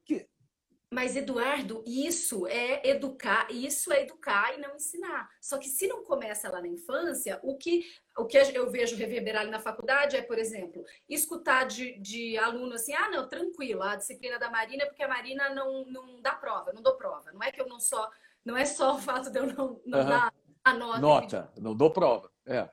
Mas, 0.95 1.17
Eduardo, 1.17 1.83
isso 1.85 2.47
é 2.47 2.81
educar, 2.89 3.51
isso 3.51 3.93
é 3.93 4.03
educar 4.03 4.55
e 4.55 4.61
não 4.61 4.77
ensinar. 4.77 5.29
Só 5.41 5.59
que 5.59 5.69
se 5.69 5.89
não 5.89 6.05
começa 6.05 6.49
lá 6.49 6.61
na 6.61 6.69
infância, 6.69 7.41
o 7.43 7.59
que, 7.59 7.85
o 8.17 8.25
que 8.25 8.39
eu 8.39 8.71
vejo 8.71 8.95
reverberar 8.95 9.45
na 9.49 9.59
faculdade 9.59 10.17
é, 10.17 10.23
por 10.23 10.39
exemplo, 10.39 10.85
escutar 11.09 11.65
de, 11.65 11.99
de 11.99 12.39
aluno 12.39 12.75
assim, 12.75 12.95
ah, 12.95 13.11
não, 13.11 13.29
tranquilo, 13.29 13.83
a 13.83 13.97
disciplina 13.97 14.39
da 14.39 14.49
Marina 14.49 14.85
é 14.85 14.87
porque 14.87 15.03
a 15.03 15.09
Marina 15.09 15.53
não, 15.53 15.85
não 15.87 16.23
dá 16.23 16.33
prova, 16.33 16.73
não 16.73 16.81
dou 16.81 16.97
prova. 16.97 17.33
Não 17.33 17.43
é 17.43 17.51
que 17.51 17.61
eu 17.61 17.67
não 17.67 17.81
só, 17.81 18.09
não 18.45 18.57
é 18.57 18.65
só 18.65 18.95
o 18.95 18.99
fato 18.99 19.33
de 19.33 19.39
eu 19.41 19.49
não, 19.49 19.83
não 19.85 19.99
uhum. 19.99 20.07
dar 20.07 20.33
a 20.63 20.75
nota. 20.75 21.01
Nota, 21.01 21.53
não 21.57 21.75
dou 21.75 21.91
prova, 21.91 22.31
é. 22.47 22.71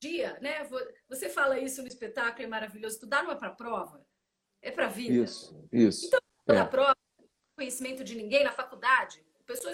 Dia, 0.00 0.38
né? 0.40 0.66
Você 1.10 1.28
fala 1.28 1.58
isso 1.58 1.82
no 1.82 1.88
espetáculo, 1.88 2.42
é 2.42 2.46
maravilhoso. 2.46 2.94
Estudar 2.94 3.22
não 3.22 3.32
é 3.32 3.36
para 3.36 3.50
prova, 3.50 4.02
é 4.62 4.70
para 4.70 4.88
vida. 4.88 5.12
Isso, 5.12 5.68
isso. 5.70 6.06
Então, 6.06 6.56
é. 6.56 6.64
prova 6.64 6.96
conhecimento 7.60 8.02
de 8.02 8.14
ninguém 8.14 8.42
na 8.42 8.52
faculdade. 8.52 9.22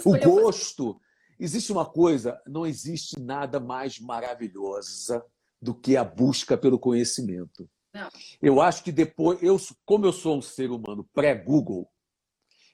o 0.05 0.18
gosto. 0.18 0.95
Fazer... 0.95 1.07
Existe 1.39 1.70
uma 1.70 1.87
coisa, 1.87 2.41
não 2.47 2.66
existe 2.66 3.20
nada 3.20 3.61
mais 3.61 4.01
maravilhosa 4.01 5.24
do 5.62 5.74
que 5.74 5.97
a 5.97 6.03
busca 6.03 6.57
pelo 6.57 6.78
conhecimento. 6.78 7.68
Não. 7.95 8.09
Eu 8.43 8.61
acho 8.61 8.82
que 8.82 8.91
depois, 8.91 9.41
eu, 9.43 9.57
como 9.84 10.05
eu 10.05 10.12
sou 10.12 10.39
um 10.39 10.43
ser 10.43 10.70
humano 10.70 11.09
pré-Google, 11.14 11.89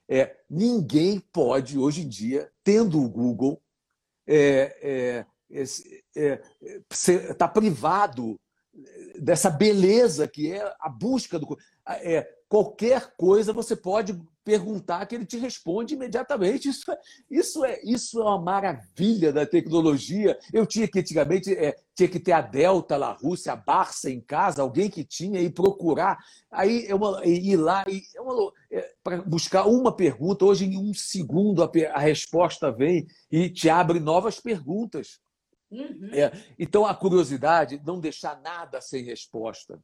é, 0.09 0.37
ninguém 0.49 1.21
pode, 1.21 1.79
hoje 1.79 2.03
em 2.03 2.09
dia, 2.09 2.51
tendo 2.65 3.03
o 3.03 3.09
Google, 3.09 3.61
é, 4.27 5.27
é, 5.51 5.61
é, 6.17 6.43
é 7.09 7.35
tá 7.35 7.49
privado 7.49 8.41
dessa 9.19 9.51
beleza 9.51 10.27
que 10.27 10.53
é 10.53 10.75
a 10.81 10.89
busca 10.89 11.39
do. 11.39 11.59
É, 11.87 12.23
qualquer 12.49 13.15
coisa 13.17 13.53
você 13.53 13.77
pode 13.77 14.19
perguntar 14.45 15.07
que 15.07 15.15
ele 15.15 15.27
te 15.27 15.37
responde 15.37 15.95
imediatamente. 15.95 16.69
Isso 16.69 16.91
é, 16.91 16.99
isso 17.31 17.65
é, 17.65 17.81
isso 17.85 18.21
é 18.21 18.25
uma 18.25 18.41
maravilha 18.41 19.33
da 19.33 19.47
tecnologia. 19.47 20.39
Eu 20.53 20.67
tinha 20.67 20.89
que, 20.89 20.99
antigamente, 20.99 21.55
é, 21.55 21.77
tinha 21.95 22.09
que 22.09 22.19
ter 22.19 22.33
a 22.33 22.41
Delta, 22.41 22.97
a 22.97 23.13
Rússia, 23.13 23.53
a 23.53 23.57
Barça 23.57 24.11
em 24.11 24.21
casa, 24.21 24.63
alguém 24.63 24.91
que 24.91 25.05
tinha, 25.05 25.41
e 25.41 25.51
procurar. 25.51 26.19
Aí 26.51 26.87
é 26.87 26.95
uma, 26.95 27.25
ir 27.25 27.57
lá 27.57 27.85
e 27.89 27.99
é 27.99 28.79
é, 28.79 28.95
para 29.03 29.23
buscar 29.23 29.67
uma 29.67 29.95
pergunta. 29.95 30.45
Hoje, 30.45 30.65
em 30.65 30.79
um 30.79 30.95
segundo, 30.95 31.63
a, 31.63 31.71
a 31.93 31.99
resposta 31.99 32.71
vem 32.71 33.07
e 33.31 33.49
te 33.49 33.69
abre 33.69 34.01
novas 34.01 34.41
perguntas. 34.41 35.21
Uhum. 35.71 36.11
É, 36.13 36.33
então, 36.59 36.85
a 36.85 36.95
curiosidade, 36.95 37.81
não 37.85 38.01
deixar 38.01 38.41
nada 38.43 38.81
sem 38.81 39.05
resposta. 39.05 39.79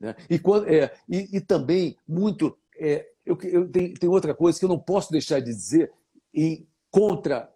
Né? 0.00 0.14
E, 0.28 0.38
quando, 0.38 0.68
é, 0.68 0.92
e, 1.08 1.36
e 1.36 1.40
também 1.40 1.96
muito 2.06 2.56
é, 2.76 3.08
eu, 3.24 3.38
eu 3.42 3.70
tenho, 3.70 3.94
tem 3.94 4.08
outra 4.08 4.34
coisa 4.34 4.58
que 4.58 4.64
eu 4.64 4.68
não 4.68 4.78
posso 4.78 5.10
deixar 5.10 5.40
de 5.40 5.52
dizer 5.52 5.92
em 6.32 6.68
contra 6.90 7.50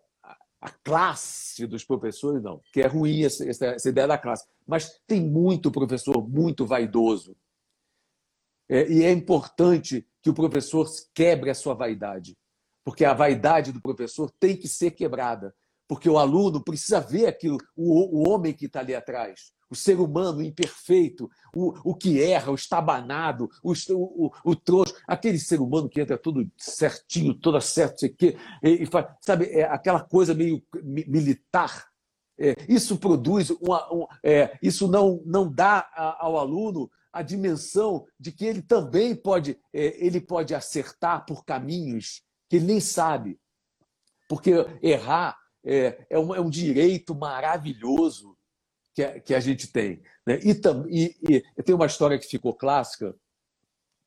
a 0.60 0.70
classe 0.70 1.66
dos 1.66 1.84
professores, 1.84 2.42
não, 2.42 2.60
que 2.72 2.80
é 2.80 2.86
ruim 2.86 3.22
essa, 3.22 3.48
essa, 3.48 3.88
ideia 3.88 4.08
da 4.08 4.18
classe. 4.18 4.44
Mas 4.66 5.00
tem 5.06 5.20
muito 5.20 5.70
professor 5.70 6.26
muito 6.28 6.66
vaidoso. 6.66 7.36
É, 8.68 8.90
e 8.90 9.04
é 9.04 9.12
importante 9.12 10.06
que 10.20 10.30
o 10.30 10.34
professor 10.34 10.86
quebre 11.14 11.50
a 11.50 11.54
sua 11.54 11.74
vaidade, 11.74 12.36
porque 12.84 13.04
a 13.04 13.14
vaidade 13.14 13.72
do 13.72 13.80
professor 13.80 14.30
tem 14.40 14.56
que 14.56 14.66
ser 14.66 14.90
quebrada, 14.90 15.54
porque 15.86 16.08
o 16.08 16.18
aluno 16.18 16.62
precisa 16.62 17.00
ver 17.00 17.26
aquilo, 17.26 17.58
o, 17.76 18.18
o 18.18 18.28
homem 18.28 18.52
que 18.52 18.66
está 18.66 18.80
ali 18.80 18.94
atrás 18.94 19.52
o 19.70 19.74
ser 19.74 20.00
humano 20.00 20.42
imperfeito, 20.42 21.30
o, 21.54 21.90
o 21.90 21.94
que 21.94 22.22
erra, 22.22 22.50
o 22.50 22.54
estabanado, 22.54 23.48
o, 23.62 23.72
o, 23.92 24.30
o 24.44 24.56
trouxa, 24.56 24.94
aquele 25.06 25.38
ser 25.38 25.60
humano 25.60 25.88
que 25.88 26.00
entra 26.00 26.16
tudo 26.16 26.50
certinho, 26.56 27.34
toda 27.34 27.60
certo, 27.60 28.00
sei 28.00 28.08
que, 28.08 28.36
e, 28.62 28.82
e 28.82 28.86
faz, 28.86 29.06
sabe, 29.20 29.46
é 29.46 29.64
aquela 29.64 30.00
coisa 30.00 30.34
meio 30.34 30.62
militar. 30.82 31.88
É, 32.40 32.54
isso 32.68 32.98
produz 32.98 33.50
uma, 33.50 33.92
um, 33.92 34.06
é, 34.22 34.56
isso 34.62 34.86
não, 34.86 35.20
não 35.26 35.52
dá 35.52 35.88
ao 36.18 36.38
aluno 36.38 36.88
a 37.12 37.20
dimensão 37.20 38.06
de 38.18 38.30
que 38.30 38.44
ele 38.44 38.62
também 38.62 39.14
pode, 39.14 39.58
é, 39.72 40.04
ele 40.04 40.20
pode 40.20 40.54
acertar 40.54 41.26
por 41.26 41.44
caminhos 41.44 42.22
que 42.48 42.56
ele 42.56 42.66
nem 42.66 42.80
sabe. 42.80 43.40
Porque 44.28 44.52
errar 44.82 45.36
é, 45.64 46.06
é, 46.08 46.18
um, 46.18 46.34
é 46.34 46.40
um 46.40 46.50
direito 46.50 47.14
maravilhoso 47.14 48.38
que 48.99 49.05
a, 49.05 49.20
que 49.20 49.34
a 49.34 49.38
gente 49.38 49.70
tem. 49.70 50.03
Né? 50.26 50.40
E, 50.42 51.14
e, 51.28 51.44
e 51.57 51.62
tem 51.62 51.74
uma 51.74 51.86
história 51.86 52.18
que 52.18 52.26
ficou 52.26 52.53
clássica, 52.53 53.14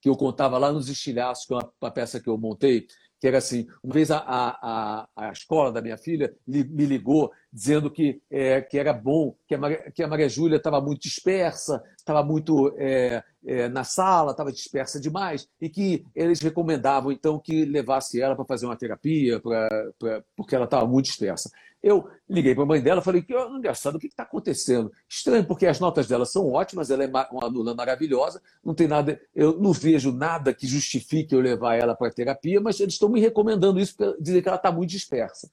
que 0.02 0.10
eu 0.10 0.18
contava 0.18 0.58
lá 0.58 0.70
nos 0.70 0.89
Estilhaços, 0.89 1.46
que 1.46 1.54
é 1.54 1.56
uma, 1.56 1.74
uma 1.82 1.92
peça 1.92 2.20
que 2.20 2.28
eu 2.28 2.38
montei, 2.38 2.88
que 3.18 3.28
era 3.28 3.38
assim, 3.38 3.68
uma 3.84 3.94
vez 3.94 4.10
a, 4.10 4.18
a, 4.18 5.08
a 5.16 5.32
escola 5.32 5.72
da 5.72 5.82
minha 5.82 5.96
filha 5.96 6.36
me 6.46 6.86
ligou 6.86 7.32
dizendo 7.54 7.89
que, 7.89 8.20
é, 8.32 8.62
que 8.62 8.80
era 8.80 8.92
bom, 8.92 9.36
que 9.48 9.54
a 9.54 9.60
Maria, 9.60 9.92
que 9.92 10.04
a 10.04 10.08
Maria 10.08 10.28
Júlia 10.28 10.58
estava 10.58 10.82
muito 10.82 11.04
dispersa, 11.04 11.82
estava 11.96 12.24
muito 12.24 12.74
é, 12.78 13.24
é, 13.46 13.70
na 13.70 13.84
sala, 13.84 14.32
estava 14.32 14.52
dispersa 14.52 15.00
demais, 15.00 15.48
e 15.62 15.70
que 15.70 16.04
eles 16.16 16.42
recomendavam, 16.42 17.12
então, 17.12 17.39
que 17.39 17.64
levasse 17.64 18.20
ela 18.20 18.36
para 18.36 18.44
fazer 18.44 18.66
uma 18.66 18.76
terapia, 18.76 19.39
pra, 19.39 19.70
pra, 20.00 20.24
porque 20.36 20.56
ela 20.56 20.66
estava 20.66 20.88
muito 20.88 21.06
dispersa. 21.06 21.50
Eu 21.84 22.08
liguei 22.30 22.54
para 22.54 22.64
a 22.64 22.68
mãe 22.68 22.80
dela 22.80 23.02
falei 23.02 23.24
que 23.24 23.34
engraçado, 23.34 23.96
o 23.96 24.00
que 24.00 24.08
está 24.08 24.24
acontecendo? 24.24 24.92
Estranho, 25.10 25.46
porque 25.46 25.66
as 25.66 25.80
notas 25.80 26.08
dela 26.08 26.26
são 26.26 26.52
ótimas, 26.52 26.92
ela 26.92 27.04
é 27.04 27.08
uma 27.08 27.28
aluna 27.42 27.74
maravilhosa, 27.74 28.42
não 28.64 28.76
tem 28.76 28.88
nada, 28.88 29.20
eu 29.34 29.60
não 29.60 29.74
vejo 29.74 30.12
nada 30.12 30.54
que 30.54 30.68
justifique 30.68 31.34
eu 31.34 31.42
levar 31.42 31.76
ela 31.76 31.96
para 31.96 32.12
terapia, 32.12 32.62
mas 32.62 32.80
eles 32.80 32.94
estão 32.94 33.10
me 33.10 33.20
recomendando 33.20 33.80
isso 33.80 33.96
para 33.98 34.16
dizer 34.20 34.42
que 34.44 34.48
ela 34.48 34.58
está 34.58 34.72
muito 34.72 34.92
dispersa. 34.92 35.50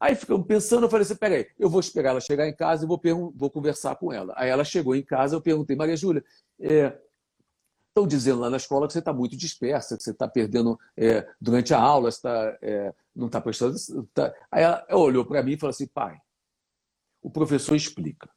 Aí 0.00 0.14
ficamos 0.14 0.46
pensando, 0.46 0.84
eu 0.84 0.90
falei 0.90 1.04
assim, 1.04 1.16
peraí, 1.16 1.46
eu 1.58 1.68
vou 1.68 1.80
esperar 1.80 2.10
ela 2.10 2.20
chegar 2.20 2.48
em 2.48 2.54
casa 2.54 2.84
e 2.84 2.88
vou, 2.88 3.00
vou 3.34 3.50
conversar 3.50 3.96
com 3.96 4.12
ela. 4.12 4.32
Aí 4.36 4.48
ela 4.48 4.64
chegou 4.64 4.94
em 4.94 5.02
casa, 5.02 5.34
eu 5.34 5.40
perguntei, 5.40 5.74
Maria 5.74 5.96
Júlia, 5.96 6.24
é, 6.60 6.96
estão 7.98 8.06
dizendo 8.06 8.40
lá 8.40 8.50
na 8.50 8.56
escola 8.56 8.86
que 8.86 8.92
você 8.92 9.00
está 9.00 9.12
muito 9.12 9.36
dispersa, 9.36 9.96
que 9.96 10.02
você 10.02 10.12
está 10.12 10.28
perdendo 10.28 10.78
é, 10.96 11.28
durante 11.40 11.74
a 11.74 11.80
aula, 11.80 12.10
você 12.10 12.22
tá, 12.22 12.58
é, 12.62 12.94
não 13.14 13.26
está 13.26 13.40
prestando. 13.40 13.76
Tá... 14.14 14.32
Aí 14.50 14.62
ela, 14.62 14.86
ela 14.88 15.00
olhou 15.00 15.26
para 15.26 15.42
mim 15.42 15.52
e 15.52 15.58
falou 15.58 15.70
assim: 15.70 15.86
pai, 15.88 16.18
o 17.20 17.30
professor 17.30 17.74
explica. 17.74 18.30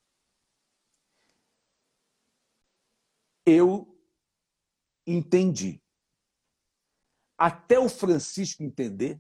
Eu 3.46 3.88
entendi. 5.06 5.82
Até 7.38 7.80
o 7.80 7.90
Francisco 7.90 8.64
entender, 8.64 9.20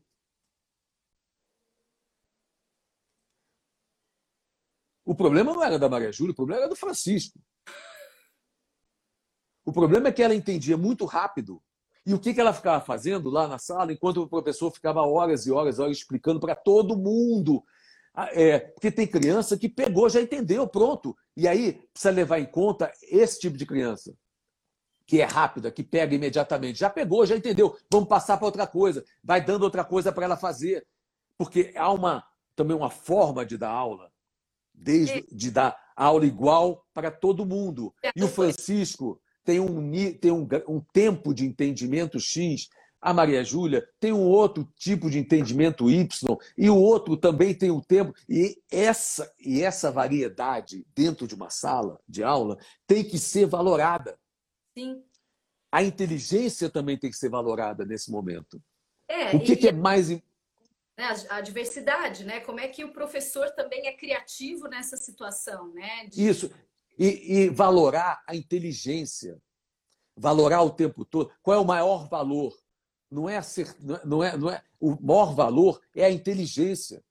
o 5.03 5.15
problema 5.15 5.53
não 5.53 5.63
era 5.63 5.79
da 5.79 5.89
Maria 5.89 6.11
Júlia, 6.11 6.31
o 6.31 6.35
problema 6.35 6.61
era 6.61 6.69
do 6.69 6.75
Francisco. 6.75 7.39
O 9.72 9.74
problema 9.74 10.09
é 10.09 10.11
que 10.11 10.22
ela 10.22 10.36
entendia 10.36 10.76
muito 10.76 11.05
rápido. 11.05 11.63
E 12.05 12.13
o 12.13 12.19
que, 12.19 12.38
ela 12.38 12.51
ficava 12.51 12.84
fazendo 12.84 13.30
lá 13.30 13.47
na 13.47 13.57
sala, 13.57 13.93
enquanto 13.93 14.22
o 14.22 14.28
professor 14.28 14.69
ficava 14.69 15.01
horas 15.01 15.45
e 15.45 15.51
horas, 15.51 15.80
horas 15.80 15.95
explicando 15.95 16.41
para 16.41 16.53
todo 16.53 16.97
mundo. 16.97 17.63
Ah, 18.13 18.28
é, 18.34 18.59
porque 18.59 18.91
tem 18.91 19.07
criança 19.07 19.57
que 19.57 19.69
pegou, 19.69 20.09
já 20.09 20.19
entendeu, 20.19 20.67
pronto. 20.67 21.15
E 21.38 21.47
aí 21.47 21.82
precisa 21.93 22.11
levar 22.11 22.39
em 22.39 22.45
conta 22.47 22.91
esse 23.01 23.39
tipo 23.39 23.57
de 23.57 23.65
criança, 23.65 24.13
que 25.05 25.22
é 25.22 25.24
rápida, 25.24 25.72
que 25.72 25.84
pega 25.84 26.13
imediatamente. 26.13 26.78
Já 26.78 26.89
pegou, 26.89 27.26
já 27.26 27.38
entendeu. 27.38 27.78
Vamos 27.89 28.09
passar 28.09 28.36
para 28.36 28.47
outra 28.47 28.67
coisa. 28.67 29.05
Vai 29.24 29.39
dando 29.39 29.63
outra 29.63 29.86
coisa 29.86 30.11
para 30.11 30.26
ela 30.26 30.36
fazer. 30.36 30.86
Porque 31.38 31.72
há 31.78 31.89
uma, 31.93 32.26
também 32.57 32.76
uma 32.76 32.89
forma 32.89 33.45
de 33.45 33.57
dar 33.57 33.69
aula, 33.69 34.11
desde 34.74 35.26
de 35.32 35.49
dar 35.49 35.80
aula 35.95 36.26
igual 36.26 36.86
para 36.93 37.09
todo 37.09 37.45
mundo. 37.45 37.95
E 38.13 38.22
o 38.22 38.28
Francisco 38.28 39.17
tem 39.43 39.59
um, 39.59 39.91
tem 40.13 40.31
um, 40.31 40.47
um 40.67 40.81
tempo 40.93 41.33
de 41.33 41.45
entendimento 41.45 42.19
X, 42.19 42.69
a 43.01 43.13
Maria 43.13 43.43
Júlia 43.43 43.87
tem 43.99 44.13
um 44.13 44.27
outro 44.27 44.71
tipo 44.75 45.09
de 45.09 45.17
entendimento 45.17 45.89
Y, 45.89 46.37
e 46.55 46.69
o 46.69 46.77
outro 46.77 47.17
também 47.17 47.53
tem 47.53 47.71
um 47.71 47.81
tempo. 47.81 48.13
E 48.29 48.61
essa, 48.71 49.33
e 49.39 49.63
essa 49.63 49.91
variedade 49.91 50.85
dentro 50.93 51.27
de 51.27 51.33
uma 51.33 51.49
sala 51.49 51.99
de 52.07 52.23
aula 52.23 52.59
tem 52.85 53.03
que 53.03 53.17
ser 53.17 53.47
valorada. 53.47 54.17
Sim. 54.77 55.03
A 55.71 55.81
inteligência 55.81 56.69
também 56.69 56.97
tem 56.97 57.09
que 57.09 57.17
ser 57.17 57.29
valorada 57.29 57.83
nesse 57.85 58.11
momento. 58.11 58.61
É, 59.07 59.35
o 59.35 59.39
que, 59.39 59.55
que 59.55 59.69
é 59.69 59.71
mais. 59.71 60.09
Né, 60.09 60.21
a 61.29 61.41
diversidade, 61.41 62.23
né? 62.23 62.39
Como 62.41 62.59
é 62.59 62.67
que 62.67 62.83
o 62.85 62.93
professor 62.93 63.49
também 63.51 63.87
é 63.87 63.93
criativo 63.93 64.67
nessa 64.67 64.95
situação, 64.95 65.73
né? 65.73 66.05
De... 66.05 66.27
Isso 66.27 66.51
e, 67.02 67.34
e 67.34 67.49
valorar 67.49 68.22
a 68.28 68.36
inteligência, 68.36 69.41
valorar 70.16 70.62
o 70.62 70.70
tempo 70.70 71.04
todo. 71.04 71.32
Qual 71.41 71.58
é 71.58 71.60
o 71.60 71.66
maior 71.66 72.08
valor? 72.08 72.56
Não 73.10 73.28
é, 73.28 73.41
ser, 73.41 73.76
não 74.06 74.24
é, 74.24 74.38
não 74.38 74.52
é 74.52 74.64
o 74.80 74.95
maior 75.02 75.34
valor 75.34 75.82
é 75.95 76.06
a 76.06 76.12
inteligência. 76.12 77.04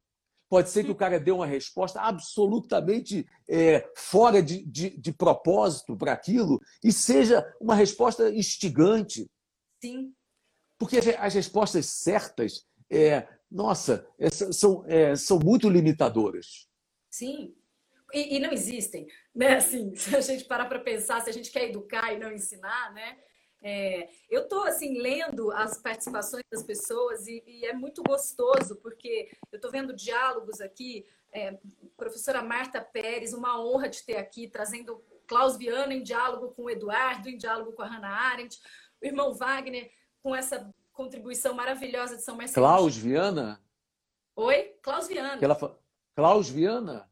Pode 0.49 0.71
ser 0.71 0.85
que 0.85 0.93
o 0.93 0.97
cara 0.97 1.19
dê 1.19 1.33
uma 1.33 1.47
resposta 1.47 2.01
absolutamente 2.01 3.27
é, 3.49 3.89
fora 3.97 4.41
de, 4.41 4.65
de, 4.65 4.91
de 4.91 5.13
propósito 5.13 5.97
para 5.97 6.13
aquilo 6.13 6.61
e 6.83 6.93
seja 6.93 7.45
uma 7.61 7.75
resposta 7.75 8.31
instigante. 8.31 9.29
Sim. 9.83 10.15
Porque 10.79 10.99
as 11.19 11.35
respostas 11.35 11.87
certas, 11.87 12.65
é, 12.89 13.29
nossa, 13.51 14.07
é, 14.19 14.31
são, 14.31 14.85
é, 14.87 15.17
são 15.17 15.39
muito 15.39 15.69
limitadoras. 15.69 16.69
Sim. 17.11 17.55
E, 18.13 18.37
e, 18.37 18.39
não 18.41 18.53
existem, 18.53 19.07
né? 19.35 19.57
Assim, 19.57 19.95
se 19.97 20.15
a 20.17 20.21
gente 20.21 20.45
parar 20.45 20.67
para 20.67 20.79
pensar, 20.79 21.21
se 21.21 21.31
a 21.31 21.33
gente 21.33 21.51
quer 21.51 21.69
educar 21.69 22.13
e 22.13 22.19
não 22.19 22.33
ensinar, 22.33 22.93
né? 22.93 23.19
É, 23.63 24.09
eu 24.31 24.45
estou 24.45 24.65
assim 24.65 25.01
lendo 25.01 25.51
as 25.53 25.77
participações 25.77 26.43
das 26.51 26.63
pessoas 26.63 27.27
e, 27.27 27.43
e 27.47 27.67
é 27.67 27.75
muito 27.75 28.03
gostoso 28.03 28.77
porque 28.77 29.31
eu 29.53 29.57
estou 29.57 29.71
vendo 29.71 29.95
diálogos 29.95 30.61
aqui. 30.61 31.07
É, 31.33 31.59
professora 31.97 32.43
Marta 32.43 32.81
Pérez, 32.81 33.35
uma 33.35 33.63
honra 33.63 33.89
de 33.89 34.03
ter 34.03 34.17
aqui 34.17 34.49
trazendo 34.49 35.05
Klaus 35.29 35.57
Viana 35.57 35.95
em 35.95 36.03
diálogo 36.03 36.53
com 36.55 36.65
o 36.65 36.71
Eduardo, 36.71 37.29
em 37.29 37.37
diálogo 37.37 37.73
com 37.73 37.83
a 37.83 37.87
Hannah 37.87 38.09
Arendt, 38.09 38.59
o 39.01 39.07
irmão 39.07 39.33
Wagner 39.33 39.91
com 40.23 40.35
essa 40.35 40.73
contribuição 40.93 41.55
maravilhosa 41.55 42.17
de 42.17 42.23
São 42.23 42.37
Marcelo. 42.37 42.67
Klaus 42.67 42.97
Viana? 42.97 43.63
Oi, 44.35 44.75
Klaus 44.83 45.07
Viana. 45.07 45.39
Ela. 45.41 45.79
Klaus 46.17 46.49
Viana? 46.49 47.10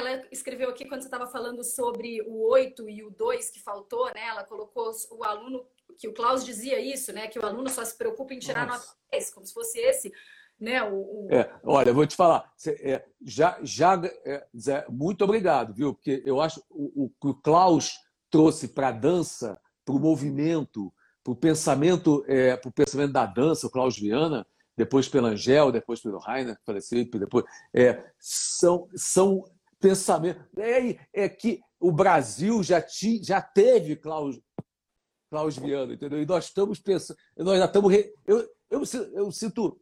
Ela 0.00 0.24
escreveu 0.32 0.70
aqui 0.70 0.86
quando 0.86 1.02
você 1.02 1.08
estava 1.08 1.26
falando 1.26 1.62
sobre 1.62 2.22
o 2.22 2.48
8 2.50 2.88
e 2.88 3.04
o 3.04 3.10
2 3.10 3.50
que 3.50 3.60
faltou, 3.60 4.06
né? 4.06 4.26
Ela 4.28 4.44
colocou 4.44 4.90
o 5.10 5.22
aluno 5.22 5.64
que 5.98 6.08
o 6.08 6.14
Klaus 6.14 6.42
dizia 6.42 6.80
isso, 6.80 7.12
né? 7.12 7.28
Que 7.28 7.38
o 7.38 7.44
aluno 7.44 7.68
só 7.68 7.84
se 7.84 7.96
preocupa 7.96 8.32
em 8.32 8.38
tirar 8.38 8.66
Nossa. 8.66 8.86
nota 8.86 8.98
10, 9.12 9.34
como 9.34 9.46
se 9.46 9.52
fosse 9.52 9.78
esse, 9.78 10.10
né? 10.58 10.82
O, 10.82 11.26
o... 11.26 11.28
É, 11.30 11.52
olha, 11.62 11.90
eu 11.90 11.94
vou 11.94 12.06
te 12.06 12.16
falar, 12.16 12.50
é, 12.66 13.04
já, 13.20 13.58
já 13.62 14.00
é, 14.24 14.46
Zé, 14.58 14.86
muito 14.88 15.22
obrigado, 15.22 15.74
viu? 15.74 15.92
Porque 15.92 16.22
eu 16.24 16.40
acho 16.40 16.62
o, 16.70 17.04
o 17.04 17.10
que 17.10 17.28
o 17.28 17.34
Klaus 17.34 17.98
trouxe 18.30 18.68
para 18.68 18.88
a 18.88 18.92
dança, 18.92 19.60
para 19.84 19.94
o 19.94 20.00
movimento, 20.00 20.90
para 21.22 21.32
o 21.34 21.36
pensamento, 21.36 22.24
é, 22.26 22.56
para 22.56 22.70
o 22.70 22.72
pensamento 22.72 23.12
da 23.12 23.26
dança, 23.26 23.66
o 23.66 23.70
Klaus 23.70 23.98
Viana, 23.98 24.46
depois 24.74 25.08
pelo 25.08 25.26
Angel, 25.26 25.70
depois 25.70 26.00
pelo 26.00 26.18
Rainer, 26.18 26.56
que 26.56 26.64
faleceu, 26.64 27.04
depois 27.04 27.44
é, 27.74 28.02
são 28.18 28.88
são 28.94 29.44
pensamentos 29.80 30.42
é, 30.58 30.98
é 31.12 31.28
que 31.28 31.60
o 31.78 31.90
Brasil 31.90 32.62
já, 32.62 32.80
ti, 32.80 33.22
já 33.24 33.40
teve 33.40 33.96
Klaus 33.96 34.38
Klaus 35.30 35.56
Viana, 35.56 35.94
entendeu? 35.94 36.20
E 36.20 36.26
nós 36.26 36.46
estamos 36.46 36.80
pensando, 36.80 37.16
nós 37.38 37.58
já 37.58 37.66
estamos. 37.66 37.94
Eu, 38.26 38.48
eu, 38.68 38.82
eu 39.14 39.32
sinto. 39.32 39.80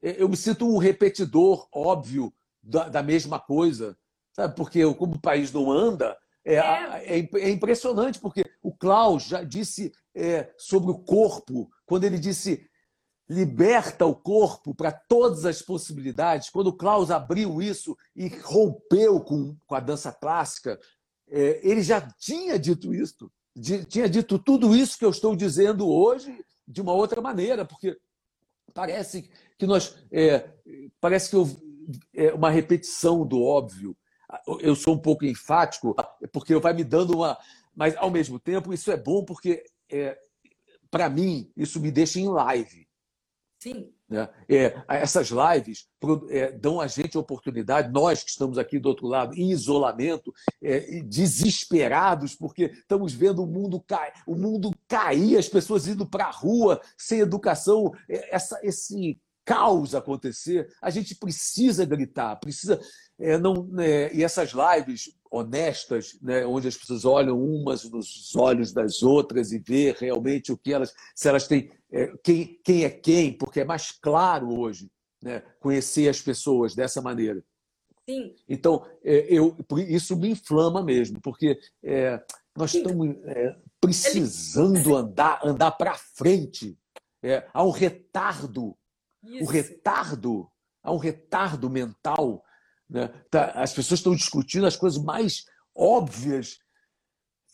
Eu 0.00 0.28
me 0.28 0.36
sinto 0.36 0.68
um 0.68 0.78
repetidor 0.78 1.66
óbvio 1.72 2.32
da, 2.62 2.88
da 2.88 3.02
mesma 3.02 3.40
coisa, 3.40 3.98
sabe? 4.32 4.54
Porque 4.54 4.78
eu, 4.78 4.94
como 4.94 5.16
o 5.16 5.20
país 5.20 5.52
não 5.52 5.70
anda, 5.70 6.16
é, 6.44 6.54
é. 6.54 7.18
é, 7.18 7.28
é 7.32 7.50
impressionante, 7.50 8.20
porque 8.20 8.44
o 8.62 8.72
Klaus 8.72 9.24
já 9.24 9.42
disse 9.42 9.92
é, 10.14 10.52
sobre 10.56 10.92
o 10.92 10.98
corpo, 10.98 11.68
quando 11.84 12.04
ele 12.04 12.18
disse 12.18 12.68
liberta 13.28 14.06
o 14.06 14.14
corpo 14.14 14.74
para 14.74 14.92
todas 14.92 15.44
as 15.44 15.60
possibilidades, 15.60 16.48
quando 16.48 16.72
Klaus 16.72 17.10
abriu 17.10 17.60
isso 17.60 17.96
e 18.14 18.28
rompeu 18.28 19.20
com, 19.20 19.56
com 19.66 19.74
a 19.74 19.80
dança 19.80 20.12
clássica, 20.12 20.78
é, 21.28 21.60
ele 21.68 21.82
já 21.82 22.00
tinha 22.00 22.58
dito 22.58 22.94
isso 22.94 23.30
tinha 23.88 24.08
dito 24.08 24.38
tudo 24.38 24.74
isso 24.74 24.98
que 24.98 25.04
eu 25.04 25.10
estou 25.10 25.34
dizendo 25.34 25.88
hoje 25.88 26.44
de 26.68 26.80
uma 26.80 26.92
outra 26.92 27.20
maneira, 27.22 27.64
porque 27.64 27.98
parece 28.74 29.30
que 29.58 29.66
nós 29.66 29.96
é, 30.12 30.50
parece 31.00 31.30
que 31.30 31.36
eu, 31.36 31.48
é 32.14 32.34
uma 32.34 32.50
repetição 32.50 33.26
do 33.26 33.42
óbvio. 33.42 33.96
Eu 34.60 34.74
sou 34.74 34.94
um 34.94 34.98
pouco 34.98 35.24
enfático 35.24 35.94
porque 36.32 36.54
vai 36.56 36.74
me 36.74 36.84
dando 36.84 37.16
uma, 37.16 37.38
mas 37.74 37.96
ao 37.96 38.10
mesmo 38.10 38.38
tempo 38.38 38.74
isso 38.74 38.90
é 38.90 38.96
bom 38.96 39.24
porque 39.24 39.64
é, 39.90 40.18
para 40.90 41.08
mim 41.08 41.50
isso 41.56 41.80
me 41.80 41.90
deixa 41.90 42.20
em 42.20 42.28
live. 42.28 42.85
Sim. 43.66 43.92
Né? 44.08 44.28
É, 44.48 44.80
essas 44.88 45.30
lives 45.30 45.88
é, 46.28 46.52
dão 46.52 46.80
a 46.80 46.86
gente 46.86 47.16
a 47.16 47.20
oportunidade, 47.20 47.92
nós 47.92 48.22
que 48.22 48.30
estamos 48.30 48.58
aqui 48.58 48.78
do 48.78 48.88
outro 48.88 49.08
lado, 49.08 49.34
em 49.34 49.50
isolamento, 49.50 50.32
é, 50.62 51.00
desesperados, 51.02 52.36
porque 52.36 52.66
estamos 52.66 53.12
vendo 53.12 53.42
o 53.42 53.46
mundo, 53.46 53.80
cair, 53.80 54.12
o 54.24 54.36
mundo 54.36 54.70
cair, 54.86 55.36
as 55.36 55.48
pessoas 55.48 55.88
indo 55.88 56.06
para 56.06 56.26
a 56.26 56.30
rua 56.30 56.80
sem 56.96 57.18
educação, 57.18 57.92
é, 58.08 58.32
essa, 58.32 58.60
esse 58.62 59.20
caos 59.46 59.94
acontecer, 59.94 60.68
a 60.82 60.90
gente 60.90 61.14
precisa 61.14 61.86
gritar, 61.86 62.36
precisa. 62.36 62.78
É, 63.18 63.38
não, 63.38 63.66
né, 63.68 64.12
e 64.12 64.22
essas 64.22 64.50
lives 64.50 65.10
honestas, 65.30 66.18
né, 66.20 66.44
onde 66.44 66.68
as 66.68 66.76
pessoas 66.76 67.06
olham 67.06 67.40
umas 67.40 67.88
nos 67.88 68.36
olhos 68.36 68.72
das 68.72 69.02
outras 69.02 69.52
e 69.52 69.58
vê 69.58 69.96
realmente 69.98 70.52
o 70.52 70.58
que 70.58 70.72
elas, 70.72 70.92
se 71.14 71.26
elas 71.26 71.46
têm 71.46 71.70
é, 71.90 72.12
quem, 72.22 72.60
quem 72.62 72.84
é 72.84 72.90
quem, 72.90 73.32
porque 73.32 73.60
é 73.60 73.64
mais 73.64 73.92
claro 73.92 74.58
hoje 74.58 74.90
né, 75.22 75.42
conhecer 75.60 76.08
as 76.08 76.20
pessoas 76.20 76.74
dessa 76.74 77.00
maneira. 77.00 77.42
Sim. 78.08 78.34
Então, 78.48 78.86
é, 79.02 79.26
eu, 79.28 79.56
isso 79.88 80.16
me 80.16 80.30
inflama 80.30 80.82
mesmo, 80.82 81.20
porque 81.20 81.58
é, 81.82 82.22
nós 82.56 82.72
Sim. 82.72 82.78
estamos 82.78 83.16
é, 83.24 83.56
precisando 83.80 84.96
andar, 84.96 85.40
andar 85.44 85.72
para 85.72 85.94
frente. 85.94 86.78
É, 87.22 87.48
há 87.52 87.64
um 87.64 87.70
retardo, 87.70 88.76
isso. 89.26 89.44
o 89.44 89.46
retardo, 89.46 90.50
há 90.82 90.92
um 90.92 90.98
retardo 90.98 91.68
mental. 91.68 92.42
Né? 92.88 93.08
Tá, 93.30 93.50
as 93.52 93.72
pessoas 93.72 94.00
estão 94.00 94.14
discutindo 94.14 94.66
as 94.66 94.76
coisas 94.76 95.02
mais 95.02 95.44
óbvias 95.74 96.58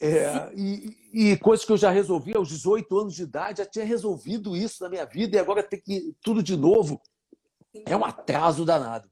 é, 0.01 0.53
e, 0.57 1.31
e, 1.31 1.37
coisas 1.37 1.65
que 1.65 1.71
eu 1.71 1.77
já 1.77 1.89
resolvi 1.89 2.35
aos 2.35 2.49
18 2.49 2.99
anos 2.99 3.15
de 3.15 3.23
idade, 3.23 3.59
já 3.59 3.67
tinha 3.67 3.85
resolvido 3.85 4.57
isso 4.57 4.83
na 4.83 4.89
minha 4.89 5.05
vida 5.05 5.37
e 5.37 5.39
agora 5.39 5.63
tem 5.63 5.81
que 5.81 6.13
tudo 6.21 6.43
de 6.43 6.57
novo. 6.57 7.01
É 7.87 7.97
um 7.97 8.05
atraso 8.05 8.65
danado. 8.65 9.09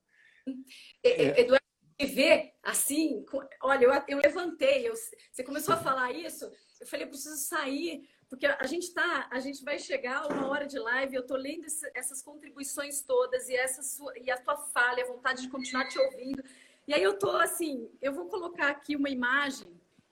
É. 1.04 1.40
Eduardo, 1.42 1.64
ver 2.12 2.52
assim, 2.62 3.24
olha, 3.62 3.84
eu, 3.84 3.92
eu 4.08 4.18
levantei, 4.18 4.88
eu, 4.88 4.94
você 5.30 5.44
começou 5.44 5.74
a 5.74 5.78
falar 5.78 6.12
isso, 6.12 6.50
eu 6.80 6.86
falei, 6.86 7.06
eu 7.06 7.10
preciso 7.10 7.36
sair, 7.36 8.02
porque 8.30 8.46
a 8.46 8.66
gente 8.66 8.94
tá, 8.94 9.28
a 9.28 9.40
gente 9.40 9.64
vai 9.64 9.76
chegar 9.76 10.32
uma 10.32 10.48
hora 10.48 10.64
de 10.64 10.78
live, 10.78 11.16
eu 11.16 11.26
tô 11.26 11.34
lendo 11.34 11.64
esse, 11.64 11.90
essas 11.94 12.22
contribuições 12.22 13.02
todas 13.02 13.48
e 13.48 13.56
essa 13.56 13.82
sua, 13.82 14.16
e 14.16 14.30
a 14.30 14.38
tua 14.38 14.56
falha, 14.56 15.02
a 15.02 15.08
vontade 15.08 15.42
de 15.42 15.48
continuar 15.48 15.88
te 15.88 15.98
ouvindo. 15.98 16.42
E 16.86 16.94
aí 16.94 17.02
eu 17.02 17.18
tô 17.18 17.30
assim, 17.32 17.90
eu 18.00 18.12
vou 18.12 18.26
colocar 18.28 18.68
aqui 18.68 18.94
uma 18.94 19.10
imagem 19.10 19.66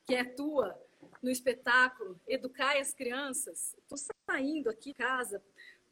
que 0.05 0.17
é 0.17 0.25
tua 0.25 0.77
no 1.23 1.31
espetáculo, 1.31 2.21
educar 2.27 2.77
as 2.77 2.93
crianças. 2.93 3.75
Estou 3.79 3.99
saindo 4.29 4.69
aqui 4.69 4.93
casa, 4.93 5.43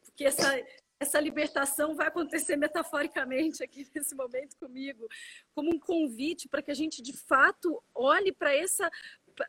porque 0.05 0.25
essa, 0.25 0.61
essa 0.99 1.21
libertação 1.21 1.95
vai 1.95 2.09
acontecer 2.09 2.57
metaforicamente 2.57 3.63
aqui 3.63 3.87
nesse 3.95 4.15
momento 4.15 4.57
comigo, 4.57 5.09
como 5.55 5.75
um 5.75 5.79
convite 5.79 6.49
para 6.49 6.63
que 6.63 6.71
a 6.71 6.75
gente 6.75 7.03
de 7.03 7.13
fato 7.13 7.83
olhe 7.95 8.33
para 8.33 8.55
essa. 8.55 8.91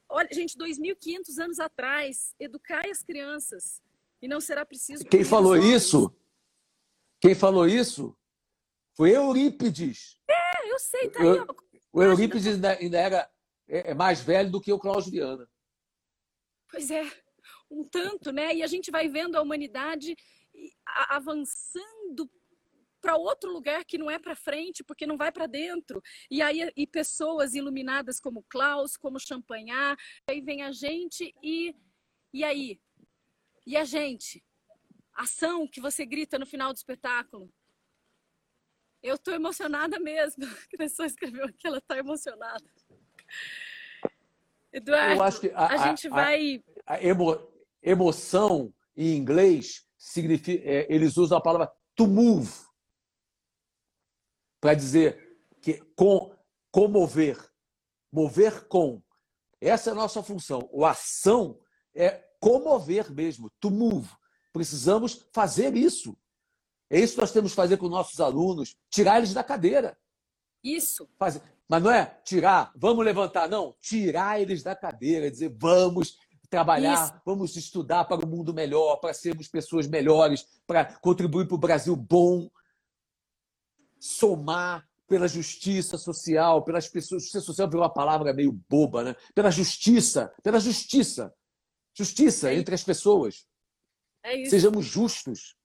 Olha, 0.10 0.28
gente, 0.32 0.58
2.500 0.58 1.44
anos 1.44 1.60
atrás, 1.60 2.34
educar 2.40 2.86
as 2.90 3.02
crianças. 3.02 3.82
E 4.22 4.28
não 4.28 4.42
será 4.42 4.66
preciso. 4.66 5.06
Quem 5.06 5.24
falou 5.24 5.56
isso? 5.56 6.12
Quem 7.22 7.36
falou 7.36 7.68
isso? 7.68 8.18
Foi 8.96 9.16
Eurípides. 9.16 10.20
É, 10.28 10.72
eu 10.72 10.80
sei, 10.80 11.10
tá 11.10 11.22
aí. 11.22 11.40
Ó. 11.40 11.46
O 11.94 12.04
Eurípides 12.04 12.48
ainda, 12.48 12.72
ainda 12.72 12.98
era 12.98 13.32
é, 13.68 13.92
é 13.92 13.94
mais 13.94 14.22
velho 14.22 14.50
do 14.50 14.62
que 14.62 14.72
o 14.72 14.80
Klaus 14.80 15.08
Viana. 15.08 15.48
Pois 16.70 16.90
é, 16.90 17.04
um 17.70 17.84
tanto, 17.84 18.32
né? 18.32 18.56
E 18.56 18.64
a 18.64 18.68
gente 18.68 18.92
vai 18.92 19.08
vendo 19.08 19.36
a 19.36 19.42
humanidade 19.42 20.16
avançando 21.10 22.30
para 23.02 23.16
outro 23.16 23.52
lugar 23.52 23.86
que 23.86 23.98
não 23.98 24.10
é 24.10 24.20
para 24.20 24.36
frente, 24.36 24.84
porque 24.84 25.06
não 25.06 25.18
vai 25.18 25.32
para 25.32 25.48
dentro. 25.48 26.02
E 26.30 26.42
aí 26.42 26.72
e 26.76 26.86
pessoas 26.88 27.54
iluminadas 27.54 28.20
como 28.20 28.46
Klaus, 28.50 28.98
como 28.98 29.20
Champagnat, 29.20 30.00
aí 30.30 30.42
vem 30.42 30.64
a 30.64 30.72
gente 30.72 31.34
e 31.44 31.76
e 32.34 32.44
aí? 32.44 32.80
E 33.66 33.76
a 33.76 33.84
gente? 33.84 34.44
Ação 35.14 35.68
que 35.68 35.82
você 35.82 36.06
grita 36.06 36.38
no 36.38 36.46
final 36.46 36.72
do 36.72 36.78
espetáculo. 36.78 37.52
Eu 39.02 39.16
estou 39.16 39.34
emocionada 39.34 40.00
mesmo. 40.00 40.44
A 40.74 40.78
pessoa 40.78 41.06
escreveu 41.06 41.46
aqui, 41.46 41.66
ela 41.66 41.78
está 41.78 41.98
emocionada. 41.98 42.66
Eduardo, 44.72 45.24
a, 45.56 45.68
a 45.68 45.78
gente 45.88 46.08
vai. 46.08 46.64
A, 46.86 46.96
a 46.96 47.04
emo, 47.04 47.52
emoção 47.82 48.74
em 48.96 49.16
inglês 49.16 49.88
significa. 49.98 50.62
É, 50.64 50.86
eles 50.94 51.18
usam 51.18 51.38
a 51.38 51.42
palavra 51.42 51.72
to 51.96 52.06
move 52.06 52.67
para 54.68 54.74
dizer 54.74 55.40
que 55.62 55.82
com 55.96 56.36
comover, 56.70 57.40
mover 58.12 58.68
com. 58.68 59.02
Essa 59.62 59.92
é 59.92 59.94
a 59.94 59.96
nossa 59.96 60.22
função. 60.22 60.68
O 60.74 60.86
ação 60.86 61.58
é 61.96 62.22
comover 62.38 63.10
mesmo, 63.10 63.50
to 63.62 63.72
move. 63.72 64.10
Precisamos 64.52 65.26
fazer 65.32 65.74
isso. 65.74 66.18
É 66.90 67.00
isso 67.00 67.14
que 67.14 67.22
nós 67.22 67.32
temos 67.32 67.54
que 67.54 67.56
fazer 67.56 67.78
com 67.78 67.88
nossos 67.88 68.20
alunos, 68.20 68.76
tirar 68.90 69.20
eles 69.20 69.34
da 69.34 69.42
cadeira. 69.42 69.98
Isso. 70.62 71.10
Fazer. 71.18 71.42
Mas 71.66 71.82
não 71.82 71.90
é 71.90 72.20
tirar, 72.26 72.74
vamos 72.76 73.06
levantar, 73.06 73.48
não. 73.48 73.74
Tirar 73.80 74.42
eles 74.42 74.64
da 74.64 74.76
cadeira, 74.76 75.32
dizer 75.32 75.56
vamos 75.58 76.18
trabalhar, 76.50 77.06
Isso. 77.06 77.22
vamos 77.26 77.56
estudar 77.56 78.04
para 78.04 78.26
um 78.26 78.30
mundo 78.30 78.54
melhor, 78.54 78.98
para 78.98 79.14
sermos 79.14 79.48
pessoas 79.48 79.88
melhores, 79.88 80.46
para 80.68 80.84
contribuir 81.00 81.48
para 81.48 81.56
o 81.56 81.58
Brasil 81.58 81.96
bom, 81.96 82.50
somar 84.00 84.88
pela 85.08 85.28
justiça 85.28 85.98
social, 85.98 86.64
pelas 86.64 86.88
pessoas. 86.88 87.24
Justiça 87.24 87.46
social 87.46 87.68
virou 87.68 87.84
uma 87.84 87.94
palavra 87.94 88.34
meio 88.34 88.52
boba, 88.70 89.04
né? 89.04 89.16
Pela 89.34 89.50
justiça, 89.50 90.34
pela 90.44 90.60
justiça. 90.60 91.34
Justiça 91.94 92.52
é 92.52 92.56
entre 92.56 92.76
as 92.76 92.84
pessoas. 92.84 93.48
É 94.24 94.46
Sejamos 94.46 94.86
justos. 94.86 95.58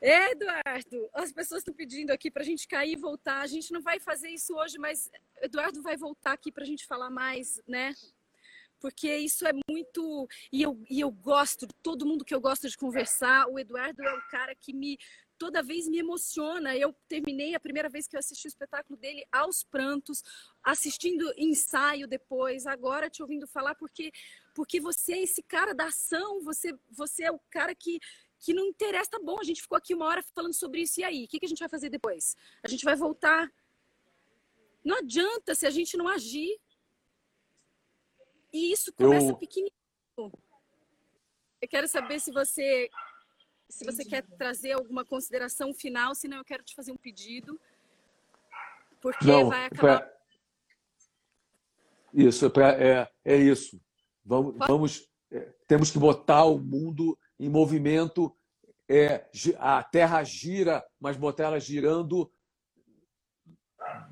Eduardo, 0.00 1.10
as 1.12 1.32
pessoas 1.32 1.60
estão 1.60 1.74
pedindo 1.74 2.12
aqui 2.12 2.30
para 2.30 2.42
a 2.42 2.44
gente 2.44 2.68
cair 2.68 2.92
e 2.92 2.96
voltar. 2.96 3.40
A 3.40 3.46
gente 3.46 3.72
não 3.72 3.82
vai 3.82 3.98
fazer 3.98 4.28
isso 4.28 4.54
hoje, 4.54 4.78
mas 4.78 5.10
Eduardo 5.42 5.82
vai 5.82 5.96
voltar 5.96 6.32
aqui 6.32 6.52
para 6.52 6.62
a 6.62 6.66
gente 6.66 6.86
falar 6.86 7.10
mais, 7.10 7.60
né? 7.66 7.94
Porque 8.80 9.12
isso 9.16 9.44
é 9.44 9.52
muito. 9.68 10.28
E 10.52 10.62
eu, 10.62 10.80
e 10.88 11.00
eu 11.00 11.10
gosto, 11.10 11.66
todo 11.82 12.06
mundo 12.06 12.24
que 12.24 12.34
eu 12.34 12.40
gosto 12.40 12.68
de 12.68 12.76
conversar, 12.76 13.48
o 13.48 13.58
Eduardo 13.58 14.02
é 14.02 14.14
o 14.14 14.28
cara 14.28 14.54
que 14.54 14.72
me. 14.72 14.96
Toda 15.38 15.62
vez 15.62 15.88
me 15.88 15.98
emociona. 15.98 16.76
Eu 16.76 16.92
terminei 17.06 17.54
a 17.54 17.60
primeira 17.60 17.88
vez 17.88 18.08
que 18.08 18.16
eu 18.16 18.18
assisti 18.18 18.46
o 18.46 18.48
espetáculo 18.48 18.98
dele 18.98 19.24
aos 19.30 19.62
prantos, 19.62 20.22
assistindo 20.62 21.32
ensaio 21.36 22.08
depois, 22.08 22.66
agora 22.66 23.08
te 23.08 23.22
ouvindo 23.22 23.46
falar, 23.46 23.74
porque, 23.76 24.10
porque 24.54 24.80
você 24.80 25.12
é 25.12 25.22
esse 25.22 25.42
cara 25.42 25.72
da 25.72 25.86
ação, 25.86 26.42
você, 26.42 26.76
você 26.90 27.24
é 27.24 27.30
o 27.30 27.38
cara 27.50 27.74
que, 27.74 28.00
que 28.40 28.52
não 28.52 28.66
interessa, 28.66 29.12
tá 29.12 29.20
bom, 29.22 29.38
a 29.40 29.44
gente 29.44 29.62
ficou 29.62 29.78
aqui 29.78 29.94
uma 29.94 30.06
hora 30.06 30.22
falando 30.34 30.54
sobre 30.54 30.82
isso, 30.82 31.00
e 31.00 31.04
aí? 31.04 31.24
O 31.24 31.28
que, 31.28 31.38
que 31.38 31.46
a 31.46 31.48
gente 31.48 31.60
vai 31.60 31.68
fazer 31.68 31.88
depois? 31.88 32.36
A 32.62 32.68
gente 32.68 32.84
vai 32.84 32.96
voltar. 32.96 33.50
Não 34.84 34.98
adianta 34.98 35.54
se 35.54 35.66
a 35.66 35.70
gente 35.70 35.96
não 35.96 36.08
agir. 36.08 36.58
E 38.52 38.72
isso 38.72 38.92
começa 38.92 39.28
eu... 39.28 39.36
pequenininho. 39.36 39.72
Eu 41.60 41.68
quero 41.68 41.88
saber 41.88 42.20
se 42.20 42.30
você 42.30 42.88
se 43.68 43.84
você 43.84 44.04
quer 44.04 44.22
trazer 44.36 44.72
alguma 44.72 45.04
consideração 45.04 45.74
final, 45.74 46.14
senão 46.14 46.38
eu 46.38 46.44
quero 46.44 46.62
te 46.62 46.74
fazer 46.74 46.92
um 46.92 46.96
pedido. 46.96 47.60
Porque 49.00 49.26
não, 49.26 49.48
vai 49.48 49.66
acabar. 49.66 50.00
Pra... 50.00 50.18
Isso, 52.12 52.46
é, 52.46 52.48
pra, 52.48 52.70
é, 52.72 53.10
é 53.24 53.36
isso. 53.36 53.80
Vamos, 54.24 54.56
vamos 54.56 55.08
é, 55.30 55.52
temos 55.66 55.90
que 55.90 55.98
botar 55.98 56.44
o 56.44 56.58
mundo 56.58 57.18
em 57.38 57.48
movimento, 57.48 58.34
é, 58.88 59.28
a 59.58 59.82
Terra 59.84 60.24
gira, 60.24 60.84
mas 60.98 61.16
botar 61.16 61.44
ela 61.44 61.60
girando 61.60 62.32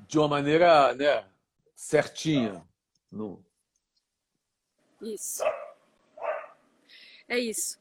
de 0.07 0.17
uma 0.17 0.27
maneira 0.27 0.93
né, 0.93 1.27
certinha. 1.75 2.65
Não... 3.11 3.43
Isso. 5.01 5.43
É 7.27 7.37
isso. 7.37 7.77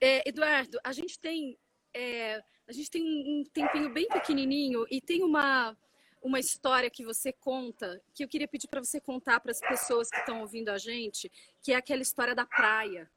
É, 0.00 0.28
Eduardo, 0.28 0.78
a 0.82 0.92
gente 0.92 1.18
tem 1.18 1.58
é, 1.94 2.42
a 2.68 2.72
gente 2.72 2.90
tem 2.90 3.02
um 3.02 3.44
tempinho 3.52 3.92
bem 3.92 4.08
pequenininho 4.08 4.86
e 4.90 5.00
tem 5.00 5.22
uma 5.22 5.76
uma 6.22 6.38
história 6.38 6.90
que 6.90 7.02
você 7.02 7.32
conta 7.32 8.00
que 8.14 8.22
eu 8.22 8.28
queria 8.28 8.46
pedir 8.46 8.68
para 8.68 8.84
você 8.84 9.00
contar 9.00 9.40
para 9.40 9.52
as 9.52 9.60
pessoas 9.60 10.10
que 10.10 10.18
estão 10.18 10.42
ouvindo 10.42 10.68
a 10.68 10.76
gente, 10.76 11.32
que 11.62 11.72
é 11.72 11.76
aquela 11.76 12.02
história 12.02 12.34
da 12.34 12.44
praia, 12.44 13.10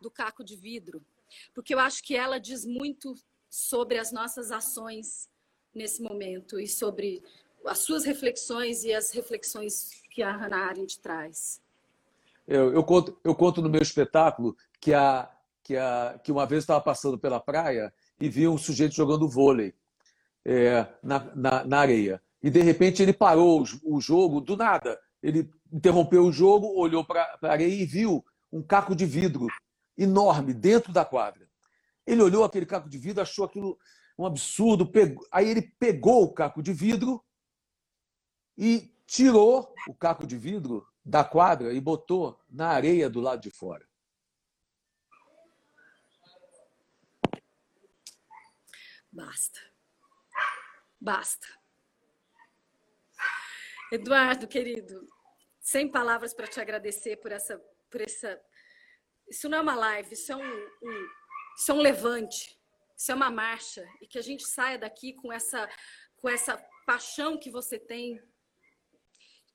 do 0.00 0.10
caco 0.10 0.42
de 0.42 0.56
vidro 0.56 1.04
porque 1.54 1.74
eu 1.74 1.78
acho 1.78 2.02
que 2.02 2.16
ela 2.16 2.38
diz 2.38 2.64
muito 2.64 3.14
sobre 3.48 3.98
as 3.98 4.12
nossas 4.12 4.50
ações 4.50 5.28
nesse 5.74 6.02
momento 6.02 6.58
e 6.58 6.66
sobre 6.66 7.22
as 7.64 7.78
suas 7.78 8.04
reflexões 8.04 8.84
e 8.84 8.92
as 8.92 9.10
reflexões 9.10 10.02
que 10.10 10.22
a 10.22 10.32
Hannah 10.32 10.68
Arendt 10.68 11.00
traz. 11.00 11.60
Eu, 12.46 12.72
eu, 12.72 12.84
conto, 12.84 13.18
eu 13.24 13.34
conto 13.34 13.60
no 13.60 13.68
meu 13.68 13.82
espetáculo 13.82 14.56
que, 14.80 14.94
a, 14.94 15.28
que, 15.66 15.76
a, 15.76 16.16
que 16.22 16.30
uma 16.30 16.46
vez 16.46 16.62
estava 16.62 16.80
passando 16.80 17.18
pela 17.18 17.40
praia 17.40 17.92
e 18.20 18.28
vi 18.28 18.46
um 18.46 18.56
sujeito 18.56 18.94
jogando 18.94 19.28
vôlei 19.28 19.74
é, 20.44 20.86
na, 21.02 21.18
na, 21.34 21.64
na, 21.64 21.78
areia. 21.80 22.22
E, 22.40 22.48
de 22.48 22.60
repente, 22.60 23.02
ele 23.02 23.12
parou 23.12 23.64
o, 23.82 23.96
o 23.96 24.00
jogo 24.00 24.40
do 24.40 24.56
nada. 24.56 24.96
Ele 25.20 25.50
interrompeu 25.72 26.24
o 26.24 26.30
jogo, 26.30 26.78
olhou 26.78 27.04
para 27.04 27.36
a 27.42 27.48
areia 27.50 27.74
e 27.74 27.84
viu 27.84 28.24
um 28.52 28.62
caco 28.62 28.94
de 28.94 29.04
vidro 29.04 29.48
enorme 29.98 30.54
dentro 30.54 30.92
da 30.92 31.04
quadra. 31.04 31.48
Ele 32.06 32.22
olhou 32.22 32.44
aquele 32.44 32.64
caco 32.64 32.88
de 32.88 32.96
vidro, 32.96 33.20
achou 33.20 33.44
aquilo 33.44 33.76
um 34.16 34.24
absurdo. 34.24 34.86
Pegou... 34.86 35.26
Aí 35.32 35.48
ele 35.48 35.62
pegou 35.62 36.22
o 36.22 36.32
caco 36.32 36.62
de 36.62 36.72
vidro 36.72 37.20
e 38.56 38.88
tirou 39.04 39.74
o 39.88 39.94
caco 39.94 40.28
de 40.28 40.38
vidro 40.38 40.86
da 41.04 41.24
quadra 41.24 41.72
e 41.72 41.80
botou 41.80 42.38
na 42.48 42.68
areia 42.68 43.10
do 43.10 43.20
lado 43.20 43.42
de 43.42 43.50
fora. 43.50 43.84
Basta. 49.16 49.58
Basta. 51.00 51.48
Eduardo, 53.90 54.46
querido, 54.46 55.08
sem 55.58 55.90
palavras 55.90 56.34
para 56.34 56.46
te 56.46 56.60
agradecer 56.60 57.16
por 57.16 57.32
essa, 57.32 57.58
por 57.90 58.02
essa 58.02 58.38
isso 59.26 59.48
não 59.48 59.56
é 59.56 59.60
uma 59.62 59.74
live, 59.74 60.12
isso 60.12 60.30
é 60.32 60.36
um, 60.36 60.66
um, 60.82 61.08
isso 61.56 61.70
é 61.70 61.74
um 61.74 61.80
levante, 61.80 62.60
isso 62.94 63.10
é 63.10 63.14
uma 63.14 63.30
marcha. 63.30 63.88
E 64.02 64.06
que 64.06 64.18
a 64.18 64.22
gente 64.22 64.46
saia 64.46 64.78
daqui 64.78 65.14
com 65.14 65.32
essa, 65.32 65.66
com 66.18 66.28
essa 66.28 66.58
paixão 66.84 67.38
que 67.38 67.50
você 67.50 67.78
tem, 67.78 68.22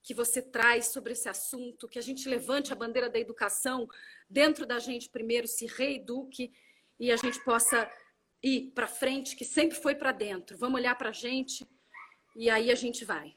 que 0.01 0.16
você 0.16 0.41
traz 0.41 0.88
sobre 0.88 1.14
esse 1.14 1.30
assunto, 1.30 1.88
que 1.88 1.99
a 1.99 2.01
gente 2.01 2.28
levante 2.28 2.74
a 2.74 2.76
bandeira 2.76 3.12
da 3.12 3.20
educação 3.20 3.88
dentro 4.28 4.66
da 4.66 4.80
gente 4.80 5.07
primeiro, 5.07 5.47
se 5.47 5.68
reeduque 5.68 6.51
e 6.99 7.12
a 7.12 7.16
gente 7.16 7.39
possa 7.43 7.88
ir 8.44 8.72
para 8.74 8.88
frente, 8.88 9.36
que 9.36 9.46
sempre 9.46 9.78
foi 9.78 9.96
para 9.96 10.12
dentro. 10.12 10.58
Vamos 10.58 10.80
olhar 10.80 10.96
para 10.96 11.10
a 11.10 11.14
gente 11.14 11.66
e 12.36 12.50
aí 12.50 12.72
a 12.72 12.76
gente 12.76 13.06
vai. 13.06 13.36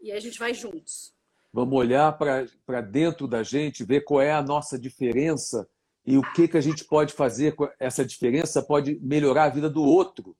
E 0.00 0.10
aí 0.10 0.18
a 0.18 0.20
gente 0.20 0.38
vai 0.38 0.54
juntos. 0.54 1.14
Vamos 1.52 1.76
olhar 1.76 2.16
para 2.16 2.80
dentro 2.80 3.26
da 3.26 3.42
gente, 3.42 3.84
ver 3.84 4.02
qual 4.02 4.20
é 4.20 4.32
a 4.32 4.42
nossa 4.42 4.78
diferença 4.78 5.68
e 6.06 6.16
o 6.16 6.22
que, 6.32 6.48
que 6.48 6.56
a 6.56 6.60
gente 6.60 6.84
pode 6.84 7.12
fazer 7.12 7.54
com 7.54 7.68
essa 7.78 8.04
diferença 8.04 8.62
pode 8.62 8.98
melhorar 9.00 9.44
a 9.44 9.48
vida 9.48 9.68
do 9.68 9.82
outro. 9.82 10.36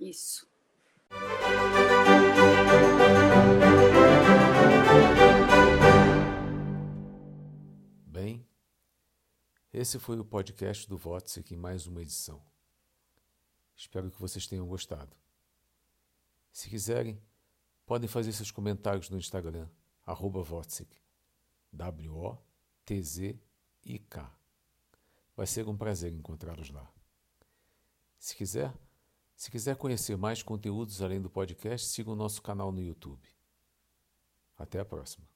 Isso. 0.00 0.48
Esse 9.72 9.98
foi 9.98 10.18
o 10.18 10.24
podcast 10.24 10.88
do 10.88 10.96
Votsec 10.96 11.54
em 11.54 11.56
mais 11.56 11.86
uma 11.86 12.02
edição. 12.02 12.42
Espero 13.76 14.10
que 14.10 14.20
vocês 14.20 14.46
tenham 14.46 14.66
gostado. 14.66 15.16
Se 16.52 16.68
quiserem, 16.68 17.20
Podem 17.88 18.06
fazer 18.06 18.30
seus 18.32 18.50
comentários 18.50 19.08
no 19.08 19.16
Instagram, 19.16 19.66
arroba 20.04 20.40
Wotzik, 20.40 20.94
W-O-T-Z-I-K. 21.72 22.38
Vai 25.34 25.46
ser 25.46 25.66
um 25.66 25.74
prazer 25.74 26.12
encontrá-los 26.12 26.68
lá. 26.68 26.92
Se 28.18 28.36
quiser, 28.36 28.74
se 29.34 29.50
quiser 29.50 29.74
conhecer 29.76 30.18
mais 30.18 30.42
conteúdos 30.42 31.00
além 31.00 31.18
do 31.18 31.30
podcast, 31.30 31.88
siga 31.88 32.10
o 32.10 32.14
nosso 32.14 32.42
canal 32.42 32.70
no 32.70 32.82
YouTube. 32.82 33.26
Até 34.58 34.80
a 34.80 34.84
próxima. 34.84 35.26